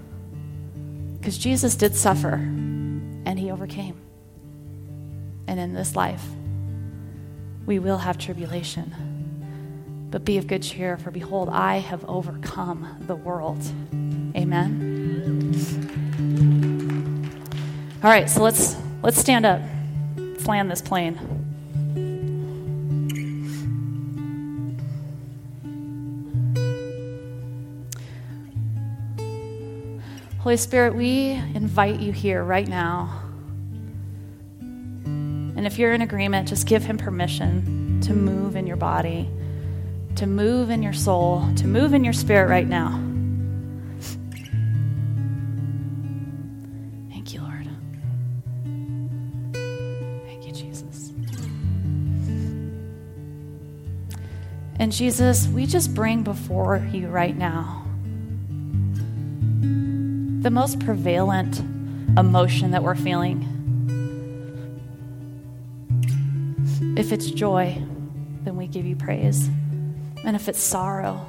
Because 1.16 1.38
Jesus 1.38 1.76
did 1.76 1.94
suffer 1.94 2.32
and 2.34 3.38
he 3.38 3.52
overcame. 3.52 4.00
And 5.46 5.60
in 5.60 5.74
this 5.74 5.94
life, 5.94 6.24
we 7.66 7.78
will 7.78 7.98
have 7.98 8.18
tribulation. 8.18 10.08
But 10.10 10.24
be 10.24 10.38
of 10.38 10.48
good 10.48 10.64
cheer, 10.64 10.96
for 10.96 11.12
behold, 11.12 11.50
I 11.50 11.76
have 11.76 12.04
overcome 12.06 12.96
the 13.06 13.14
world. 13.14 13.62
Amen. 14.36 14.90
All 18.02 18.10
right, 18.10 18.28
so 18.28 18.42
let's 18.42 18.76
let's 19.04 19.20
stand 19.20 19.46
up. 19.46 19.62
Let's 20.16 20.46
land 20.48 20.68
this 20.68 20.82
plane. 20.82 21.43
Holy 30.44 30.58
Spirit, 30.58 30.94
we 30.94 31.30
invite 31.54 32.00
you 32.00 32.12
here 32.12 32.44
right 32.44 32.68
now. 32.68 33.22
And 34.60 35.66
if 35.66 35.78
you're 35.78 35.94
in 35.94 36.02
agreement, 36.02 36.48
just 36.48 36.66
give 36.66 36.84
him 36.84 36.98
permission 36.98 38.02
to 38.02 38.12
move 38.12 38.54
in 38.54 38.66
your 38.66 38.76
body, 38.76 39.26
to 40.16 40.26
move 40.26 40.68
in 40.68 40.82
your 40.82 40.92
soul, 40.92 41.50
to 41.56 41.66
move 41.66 41.94
in 41.94 42.04
your 42.04 42.12
spirit 42.12 42.50
right 42.50 42.68
now. 42.68 42.90
Thank 47.08 47.32
you, 47.32 47.40
Lord. 47.40 47.66
Thank 50.26 50.46
you, 50.46 50.52
Jesus. 50.52 51.10
And 54.78 54.92
Jesus, 54.92 55.48
we 55.48 55.64
just 55.64 55.94
bring 55.94 56.22
before 56.22 56.86
you 56.92 57.08
right 57.08 57.34
now 57.34 57.83
the 60.44 60.50
most 60.50 60.78
prevalent 60.80 61.58
emotion 62.18 62.72
that 62.72 62.82
we're 62.82 62.94
feeling. 62.94 63.40
If 66.98 67.12
it's 67.12 67.30
joy, 67.30 67.82
then 68.42 68.54
we 68.54 68.66
give 68.66 68.84
you 68.84 68.94
praise. 68.94 69.48
And 70.22 70.36
if 70.36 70.50
it's 70.50 70.60
sorrow, 70.60 71.26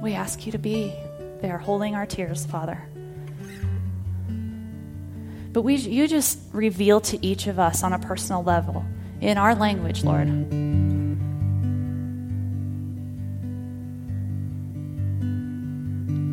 we 0.00 0.14
ask 0.14 0.46
you 0.46 0.52
to 0.52 0.58
be 0.58 0.94
there 1.40 1.58
holding 1.58 1.96
our 1.96 2.06
tears, 2.06 2.46
Father. 2.46 2.80
But 5.52 5.62
we, 5.62 5.74
you 5.74 6.06
just 6.06 6.38
reveal 6.52 7.00
to 7.00 7.26
each 7.26 7.48
of 7.48 7.58
us 7.58 7.82
on 7.82 7.92
a 7.92 7.98
personal 7.98 8.44
level, 8.44 8.84
in 9.20 9.36
our 9.36 9.56
language, 9.56 10.04
Lord 10.04 10.71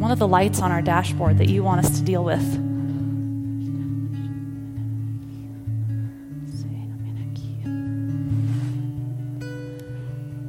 one 0.09 0.13
of 0.13 0.17
the 0.17 0.27
lights 0.27 0.59
on 0.59 0.71
our 0.71 0.81
dashboard 0.81 1.37
that 1.37 1.49
you 1.49 1.61
want 1.61 1.85
us 1.85 1.99
to 1.99 2.03
deal 2.03 2.23
with. 2.23 2.41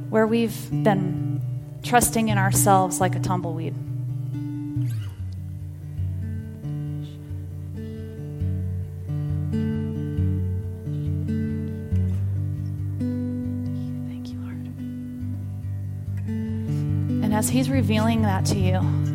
Where 0.08 0.26
we've 0.26 0.70
been 0.70 1.42
trusting 1.82 2.28
in 2.28 2.38
ourselves 2.38 3.02
like 3.02 3.14
a 3.14 3.20
tumbleweed. 3.20 3.74
And 17.22 17.34
as 17.34 17.50
He's 17.50 17.68
revealing 17.68 18.22
that 18.22 18.46
to 18.46 18.58
you, 18.58 19.09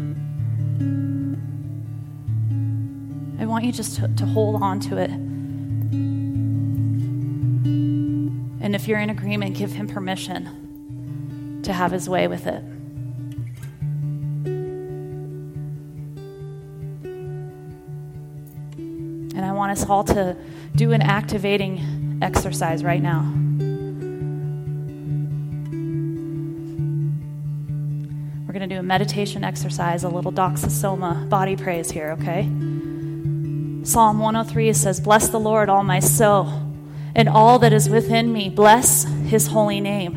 you 3.66 3.72
just 3.72 3.96
to, 3.98 4.08
to 4.08 4.26
hold 4.26 4.62
on 4.62 4.80
to 4.80 4.98
it. 4.98 5.10
And 8.62 8.76
if 8.76 8.88
you're 8.88 9.00
in 9.00 9.10
agreement, 9.10 9.58
give 9.58 9.72
Him 9.72 9.88
permission 9.88 11.62
to 11.64 11.74
have 11.74 11.92
His 11.92 12.08
way 12.08 12.28
with 12.28 12.46
it. 12.48 12.64
And 19.36 19.46
I 19.46 19.52
want 19.52 19.72
us 19.72 19.90
all 19.90 20.04
to 20.06 20.38
do 20.76 20.92
an 20.94 21.02
activating 21.02 22.20
exercise 22.22 22.84
right 22.84 23.02
now. 23.02 23.22
We're 28.46 28.54
going 28.54 28.70
to 28.70 28.76
do 28.76 28.80
a 28.80 28.84
meditation 28.84 29.44
exercise, 29.44 30.04
a 30.04 30.10
little 30.10 30.32
doxosoma 30.32 31.28
body 31.30 31.56
praise 31.56 31.92
here, 31.92 32.12
okay? 32.20 32.50
Psalm 33.86 34.18
103 34.18 34.74
says, 34.74 35.00
Bless 35.00 35.30
the 35.30 35.40
Lord, 35.40 35.70
all 35.70 35.84
my 35.84 36.00
soul, 36.00 36.48
and 37.14 37.30
all 37.30 37.60
that 37.60 37.72
is 37.72 37.88
within 37.88 38.34
me. 38.34 38.50
Bless 38.50 39.04
his 39.04 39.46
holy 39.46 39.80
name. 39.80 40.16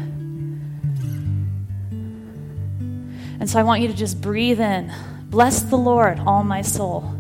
And 3.39 3.49
so 3.49 3.59
I 3.61 3.63
want 3.63 3.83
you 3.83 3.89
to 3.89 3.95
just 3.95 4.23
breathe 4.23 4.59
in. 4.59 4.91
Bless 5.25 5.61
the 5.61 5.77
Lord, 5.77 6.19
all 6.21 6.45
my 6.45 6.63
soul. 6.63 7.15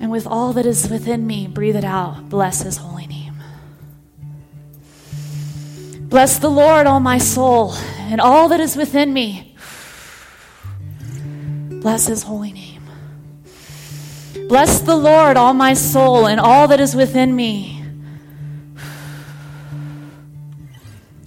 And 0.00 0.10
with 0.10 0.26
all 0.26 0.54
that 0.54 0.64
is 0.64 0.88
within 0.88 1.26
me, 1.26 1.46
breathe 1.46 1.76
it 1.76 1.84
out. 1.84 2.30
Bless 2.30 2.62
his 2.62 2.78
holy 2.78 3.06
name. 3.06 3.34
Bless 6.08 6.38
the 6.38 6.48
Lord, 6.48 6.86
all 6.86 7.00
my 7.00 7.18
soul, 7.18 7.74
and 7.98 8.22
all 8.22 8.48
that 8.48 8.60
is 8.60 8.74
within 8.74 9.12
me. 9.12 9.54
Bless 11.68 12.06
his 12.06 12.22
holy 12.22 12.52
name. 12.52 12.65
Bless 14.48 14.80
the 14.80 14.96
Lord, 14.96 15.36
all 15.36 15.54
my 15.54 15.74
soul, 15.74 16.26
and 16.26 16.38
all 16.38 16.68
that 16.68 16.78
is 16.78 16.94
within 16.94 17.34
me. 17.34 17.82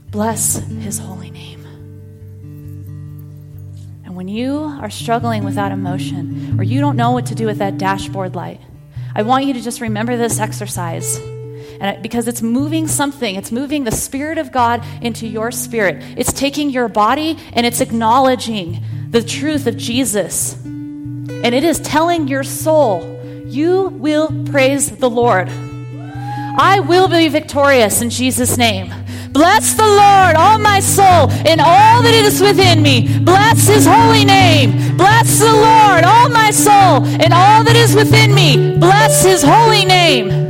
Bless 0.10 0.56
his 0.56 1.00
holy 1.00 1.30
name. 1.30 1.66
And 4.06 4.16
when 4.16 4.30
you 4.30 4.60
are 4.82 4.90
struggling 4.90 5.44
with 5.44 5.56
that 5.56 5.74
emotion, 5.74 6.60
or 6.60 6.64
you 6.64 6.80
don't 6.80 6.96
know 6.96 7.12
what 7.12 7.26
to 7.28 7.36
do 7.36 7.46
with 7.46 7.58
that 7.58 7.78
dashboard 7.78 8.36
light, 8.36 8.62
I 9.14 9.24
want 9.24 9.46
you 9.46 9.54
to 9.54 9.62
just 9.62 9.82
remember 9.82 10.16
this 10.16 10.40
exercise. 10.40 11.18
And 11.82 12.02
because 12.02 12.28
it's 12.28 12.42
moving 12.42 12.88
something, 12.88 13.36
it's 13.36 13.52
moving 13.52 13.84
the 13.84 13.92
Spirit 13.92 14.38
of 14.38 14.52
God 14.54 14.84
into 15.02 15.28
your 15.28 15.52
spirit. 15.52 16.04
It's 16.18 16.32
taking 16.32 16.70
your 16.70 16.88
body 16.88 17.38
and 17.54 17.66
it's 17.66 17.82
acknowledging 17.82 18.82
the 19.10 19.24
truth 19.24 19.68
of 19.68 19.76
Jesus. 19.78 20.58
And 21.44 21.56
it 21.56 21.64
is 21.64 21.80
telling 21.80 22.28
your 22.28 22.44
soul, 22.44 23.20
you 23.46 23.88
will 23.88 24.30
praise 24.46 24.90
the 24.90 25.10
Lord. 25.10 25.50
I 25.50 26.82
will 26.82 27.08
be 27.08 27.28
victorious 27.30 28.02
in 28.02 28.10
Jesus' 28.10 28.58
name. 28.58 28.94
Bless 29.32 29.74
the 29.74 29.86
Lord, 29.86 30.36
all 30.36 30.58
my 30.58 30.80
soul, 30.80 31.30
and 31.48 31.62
all 31.62 32.02
that 32.02 32.14
is 32.14 32.42
within 32.42 32.82
me. 32.82 33.20
Bless 33.20 33.68
his 33.68 33.86
holy 33.86 34.26
name. 34.26 34.98
Bless 34.98 35.40
the 35.40 35.54
Lord, 35.54 36.04
all 36.04 36.30
my 36.30 36.52
soul, 36.52 37.06
and 37.06 37.34
all 37.34 37.64
that 37.64 37.76
is 37.76 37.96
within 37.96 38.34
me. 38.34 38.78
Bless 38.78 39.24
his 39.24 39.44
holy 39.44 39.86
name. 39.86 40.49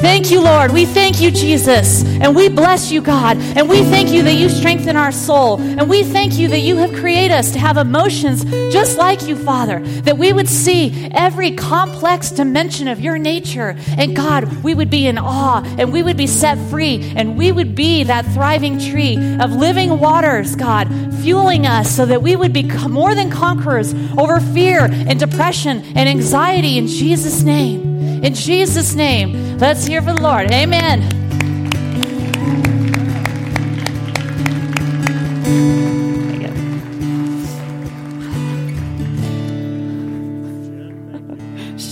Thank 0.00 0.30
you, 0.30 0.42
Lord. 0.42 0.72
We 0.72 0.84
thank 0.84 1.22
you, 1.22 1.30
Jesus. 1.30 2.04
And 2.04 2.36
we 2.36 2.50
bless 2.50 2.92
you, 2.92 3.00
God. 3.00 3.38
And 3.38 3.66
we 3.66 3.82
thank 3.82 4.10
you 4.10 4.22
that 4.24 4.34
you 4.34 4.50
strengthen 4.50 4.94
our 4.94 5.10
soul. 5.10 5.58
And 5.58 5.88
we 5.88 6.02
thank 6.02 6.34
you 6.34 6.48
that 6.48 6.60
you 6.60 6.76
have 6.76 6.92
created 6.92 7.32
us 7.32 7.50
to 7.52 7.58
have 7.58 7.78
emotions 7.78 8.44
just 8.70 8.98
like 8.98 9.26
you, 9.26 9.34
Father. 9.36 9.80
That 10.02 10.18
we 10.18 10.34
would 10.34 10.48
see 10.48 11.08
every 11.12 11.50
complex 11.52 12.30
dimension 12.30 12.88
of 12.88 13.00
your 13.00 13.16
nature. 13.16 13.74
And 13.96 14.14
God, 14.14 14.62
we 14.62 14.74
would 14.74 14.90
be 14.90 15.06
in 15.06 15.16
awe 15.16 15.62
and 15.78 15.90
we 15.92 16.02
would 16.02 16.18
be 16.18 16.26
set 16.26 16.58
free. 16.68 17.12
And 17.16 17.38
we 17.38 17.50
would 17.50 17.74
be 17.74 18.04
that 18.04 18.26
thriving 18.26 18.78
tree 18.78 19.16
of 19.40 19.52
living 19.52 19.98
waters, 19.98 20.56
God, 20.56 20.88
fueling 21.22 21.66
us 21.66 21.90
so 21.90 22.04
that 22.04 22.22
we 22.22 22.36
would 22.36 22.52
be 22.52 22.64
more 22.86 23.14
than 23.14 23.30
conquerors 23.30 23.94
over 24.18 24.40
fear 24.40 24.84
and 24.84 25.18
depression 25.18 25.82
and 25.96 26.06
anxiety 26.08 26.76
in 26.76 26.86
Jesus' 26.86 27.42
name. 27.42 27.95
In 28.22 28.34
Jesus' 28.34 28.94
name, 28.94 29.58
let's 29.58 29.84
hear 29.84 30.00
for 30.00 30.14
the 30.14 30.22
Lord. 30.22 30.50
Amen. 30.50 31.02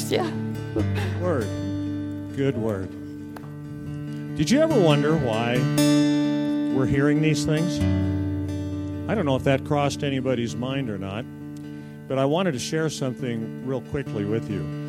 yeah. 0.09 0.31
Word. 1.21 1.47
Good 2.37 2.57
word. 2.57 2.89
Did 4.37 4.51
you 4.51 4.61
ever 4.61 4.81
wonder 4.81 5.15
why 5.17 5.59
we're 6.75 6.87
hearing 6.87 7.21
these 7.21 7.45
things? 7.45 7.79
I 9.11 9.15
don't 9.15 9.27
know 9.27 9.37
if 9.37 9.45
that 9.45 9.65
crossed 9.67 10.03
anybody's 10.03 10.57
mind 10.57 10.89
or 10.89 10.97
not, 10.97 11.27
but 12.09 12.19
I 12.19 12.25
wanted 12.25 12.53
to 12.53 12.59
share 12.59 12.89
something 12.89 13.67
real 13.67 13.83
quickly 13.83 14.25
with 14.25 14.51
you. 14.51 14.84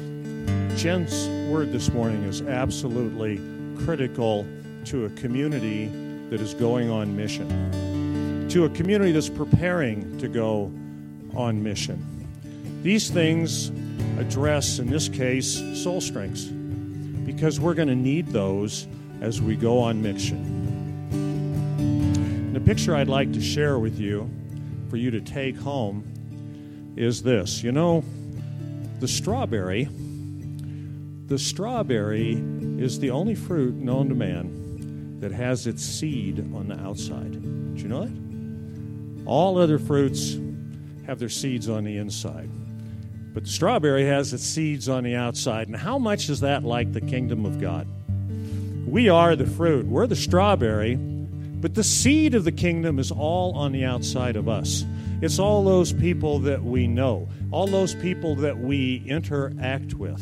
Jen's 0.75 1.29
word 1.49 1.71
this 1.71 1.93
morning 1.93 2.23
is 2.25 2.41
absolutely 2.41 3.39
critical 3.85 4.45
to 4.83 5.05
a 5.05 5.09
community 5.11 5.87
that 6.29 6.41
is 6.41 6.53
going 6.53 6.89
on 6.89 7.15
mission, 7.15 8.49
to 8.49 8.65
a 8.65 8.69
community 8.69 9.13
that's 9.13 9.29
preparing 9.29 10.17
to 10.17 10.27
go 10.27 10.69
on 11.33 11.63
mission. 11.63 12.03
These 12.83 13.09
things 13.09 13.71
address, 14.19 14.79
in 14.79 14.87
this 14.87 15.07
case, 15.07 15.63
soul 15.81 16.01
strengths, 16.01 16.43
because 16.43 17.57
we're 17.57 17.73
going 17.73 17.87
to 17.87 17.95
need 17.95 18.27
those 18.27 18.85
as 19.21 19.41
we 19.41 19.55
go 19.55 19.79
on 19.79 20.01
mission. 20.01 20.37
And 21.09 22.53
the 22.53 22.59
picture 22.59 22.93
I'd 22.93 23.07
like 23.07 23.31
to 23.31 23.41
share 23.41 23.79
with 23.79 23.97
you, 23.97 24.29
for 24.89 24.97
you 24.97 25.09
to 25.11 25.21
take 25.21 25.55
home, 25.55 26.03
is 26.97 27.23
this. 27.23 27.63
You 27.63 27.71
know, 27.71 28.03
the 28.99 29.07
strawberry 29.07 29.87
the 31.27 31.39
strawberry 31.39 32.33
is 32.77 32.99
the 32.99 33.09
only 33.09 33.33
fruit 33.33 33.73
known 33.75 34.09
to 34.09 34.15
man 34.15 35.19
that 35.19 35.31
has 35.31 35.65
its 35.65 35.83
seed 35.83 36.39
on 36.53 36.67
the 36.67 36.79
outside. 36.79 37.31
Did 37.31 37.81
you 37.81 37.87
know 37.87 38.05
that? 38.05 39.25
All 39.25 39.57
other 39.57 39.79
fruits 39.79 40.37
have 41.07 41.17
their 41.17 41.29
seeds 41.29 41.67
on 41.67 41.83
the 41.83 41.97
inside. 41.97 42.49
But 43.33 43.43
the 43.43 43.49
strawberry 43.49 44.05
has 44.05 44.33
its 44.33 44.43
seeds 44.43 44.87
on 44.87 45.03
the 45.03 45.15
outside. 45.15 45.67
And 45.67 45.75
how 45.75 45.97
much 45.97 46.29
is 46.29 46.41
that 46.41 46.63
like 46.63 46.93
the 46.93 47.01
kingdom 47.01 47.45
of 47.45 47.59
God? 47.59 47.87
We 48.87 49.09
are 49.09 49.35
the 49.35 49.47
fruit, 49.47 49.87
we're 49.87 50.07
the 50.07 50.15
strawberry, 50.15 50.95
but 50.95 51.73
the 51.73 51.83
seed 51.83 52.35
of 52.35 52.43
the 52.43 52.51
kingdom 52.51 52.99
is 52.99 53.11
all 53.11 53.53
on 53.55 53.71
the 53.71 53.83
outside 53.83 54.35
of 54.35 54.47
us. 54.47 54.85
It's 55.21 55.39
all 55.39 55.63
those 55.63 55.91
people 55.91 56.37
that 56.39 56.63
we 56.63 56.87
know, 56.87 57.27
all 57.49 57.65
those 57.65 57.95
people 57.95 58.35
that 58.35 58.59
we 58.59 59.03
interact 59.07 59.95
with. 59.95 60.21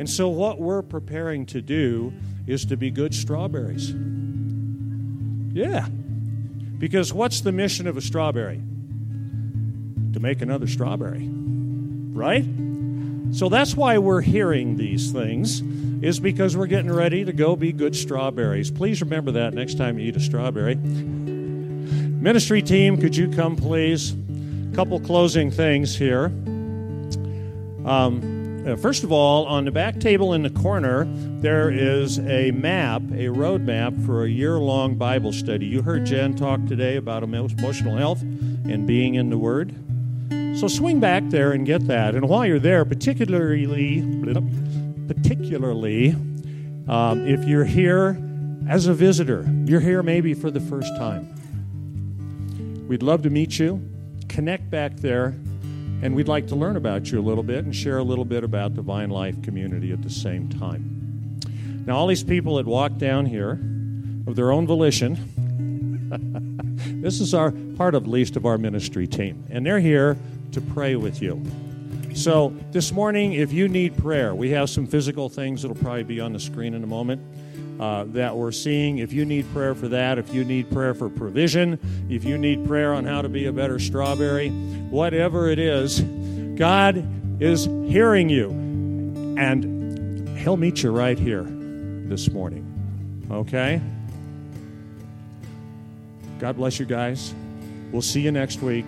And 0.00 0.08
so, 0.08 0.30
what 0.30 0.58
we're 0.58 0.80
preparing 0.80 1.44
to 1.46 1.60
do 1.60 2.14
is 2.46 2.64
to 2.64 2.76
be 2.78 2.90
good 2.90 3.14
strawberries. 3.14 3.94
Yeah. 5.52 5.86
Because 6.78 7.12
what's 7.12 7.42
the 7.42 7.52
mission 7.52 7.86
of 7.86 7.98
a 7.98 8.00
strawberry? 8.00 8.62
To 10.14 10.18
make 10.18 10.40
another 10.40 10.66
strawberry. 10.66 11.28
Right? 11.28 12.46
So 13.32 13.50
that's 13.50 13.76
why 13.76 13.98
we're 13.98 14.22
hearing 14.22 14.78
these 14.78 15.12
things, 15.12 15.60
is 16.02 16.18
because 16.18 16.56
we're 16.56 16.66
getting 16.66 16.90
ready 16.90 17.26
to 17.26 17.34
go 17.34 17.54
be 17.54 17.70
good 17.70 17.94
strawberries. 17.94 18.70
Please 18.70 19.02
remember 19.02 19.32
that 19.32 19.52
next 19.52 19.76
time 19.76 19.98
you 19.98 20.08
eat 20.08 20.16
a 20.16 20.20
strawberry. 20.20 20.76
Ministry 20.76 22.62
team, 22.62 22.98
could 22.98 23.14
you 23.14 23.28
come, 23.28 23.54
please? 23.54 24.14
A 24.72 24.74
couple 24.74 24.98
closing 24.98 25.50
things 25.50 25.94
here. 25.94 26.32
Um, 27.84 28.39
uh, 28.66 28.76
first 28.76 29.04
of 29.04 29.12
all, 29.12 29.46
on 29.46 29.64
the 29.64 29.70
back 29.70 30.00
table 30.00 30.34
in 30.34 30.42
the 30.42 30.50
corner, 30.50 31.04
there 31.40 31.70
is 31.70 32.18
a 32.18 32.50
map, 32.50 33.02
a 33.14 33.28
road 33.28 33.62
map 33.62 33.94
for 34.04 34.24
a 34.24 34.28
year 34.28 34.58
long 34.58 34.96
Bible 34.96 35.32
study. 35.32 35.66
You 35.66 35.82
heard 35.82 36.04
Jen 36.04 36.34
talk 36.34 36.64
today 36.66 36.96
about 36.96 37.22
emotional 37.22 37.96
health 37.96 38.20
and 38.22 38.86
being 38.86 39.14
in 39.14 39.30
the 39.30 39.38
Word. 39.38 39.74
So 40.58 40.68
swing 40.68 41.00
back 41.00 41.22
there 41.28 41.52
and 41.52 41.64
get 41.64 41.86
that. 41.86 42.14
And 42.14 42.28
while 42.28 42.44
you're 42.44 42.58
there, 42.58 42.84
particularly, 42.84 44.02
particularly 45.08 46.10
um, 46.88 47.26
if 47.26 47.44
you're 47.44 47.64
here 47.64 48.20
as 48.68 48.86
a 48.86 48.94
visitor, 48.94 49.48
you're 49.64 49.80
here 49.80 50.02
maybe 50.02 50.34
for 50.34 50.50
the 50.50 50.60
first 50.60 50.94
time. 50.96 51.34
We'd 52.88 53.02
love 53.02 53.22
to 53.22 53.30
meet 53.30 53.58
you. 53.58 53.82
Connect 54.28 54.70
back 54.70 54.96
there 54.96 55.34
and 56.02 56.14
we'd 56.14 56.28
like 56.28 56.46
to 56.48 56.56
learn 56.56 56.76
about 56.76 57.10
you 57.10 57.20
a 57.20 57.22
little 57.22 57.44
bit 57.44 57.64
and 57.64 57.74
share 57.74 57.98
a 57.98 58.04
little 58.04 58.24
bit 58.24 58.44
about 58.44 58.74
the 58.74 58.82
Vine 58.82 59.10
Life 59.10 59.40
community 59.42 59.92
at 59.92 60.02
the 60.02 60.10
same 60.10 60.48
time. 60.48 61.40
Now, 61.86 61.96
all 61.96 62.06
these 62.06 62.24
people 62.24 62.56
that 62.56 62.66
walk 62.66 62.98
down 62.98 63.26
here 63.26 63.58
of 64.26 64.36
their 64.36 64.52
own 64.52 64.66
volition, 64.66 65.16
This 67.00 67.20
is 67.20 67.34
our 67.34 67.50
part 67.76 67.94
of 67.94 68.06
least 68.06 68.36
of 68.36 68.44
our 68.44 68.58
ministry 68.58 69.06
team, 69.06 69.44
and 69.50 69.64
they're 69.64 69.80
here 69.80 70.18
to 70.52 70.60
pray 70.60 70.96
with 70.96 71.22
you. 71.22 71.42
So 72.14 72.54
this 72.72 72.92
morning, 72.92 73.32
if 73.32 73.52
you 73.52 73.68
need 73.68 73.96
prayer, 73.96 74.34
we 74.34 74.50
have 74.50 74.68
some 74.68 74.86
physical 74.86 75.28
things 75.28 75.62
that'll 75.62 75.76
probably 75.76 76.02
be 76.02 76.20
on 76.20 76.32
the 76.32 76.40
screen 76.40 76.74
in 76.74 76.82
a 76.82 76.86
moment. 76.86 77.22
Uh, 77.80 78.04
that 78.08 78.36
we're 78.36 78.52
seeing. 78.52 78.98
If 78.98 79.10
you 79.10 79.24
need 79.24 79.50
prayer 79.54 79.74
for 79.74 79.88
that, 79.88 80.18
if 80.18 80.34
you 80.34 80.44
need 80.44 80.70
prayer 80.70 80.92
for 80.92 81.08
provision, 81.08 81.78
if 82.10 82.24
you 82.24 82.36
need 82.36 82.66
prayer 82.66 82.92
on 82.92 83.06
how 83.06 83.22
to 83.22 83.28
be 83.30 83.46
a 83.46 83.52
better 83.54 83.78
strawberry, 83.78 84.50
whatever 84.50 85.48
it 85.48 85.58
is, 85.58 86.02
God 86.58 87.02
is 87.40 87.64
hearing 87.64 88.28
you. 88.28 88.50
And 89.38 90.28
He'll 90.36 90.58
meet 90.58 90.82
you 90.82 90.90
right 90.90 91.18
here 91.18 91.44
this 91.44 92.30
morning. 92.30 92.66
Okay? 93.30 93.80
God 96.38 96.56
bless 96.56 96.78
you 96.78 96.84
guys. 96.84 97.32
We'll 97.92 98.02
see 98.02 98.20
you 98.20 98.30
next 98.30 98.60
week. 98.60 98.84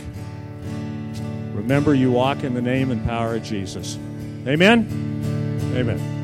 Remember, 1.54 1.94
you 1.94 2.12
walk 2.12 2.44
in 2.44 2.52
the 2.52 2.60
name 2.60 2.90
and 2.90 3.02
power 3.06 3.36
of 3.36 3.42
Jesus. 3.42 3.96
Amen? 4.46 4.86
Amen. 5.74 6.21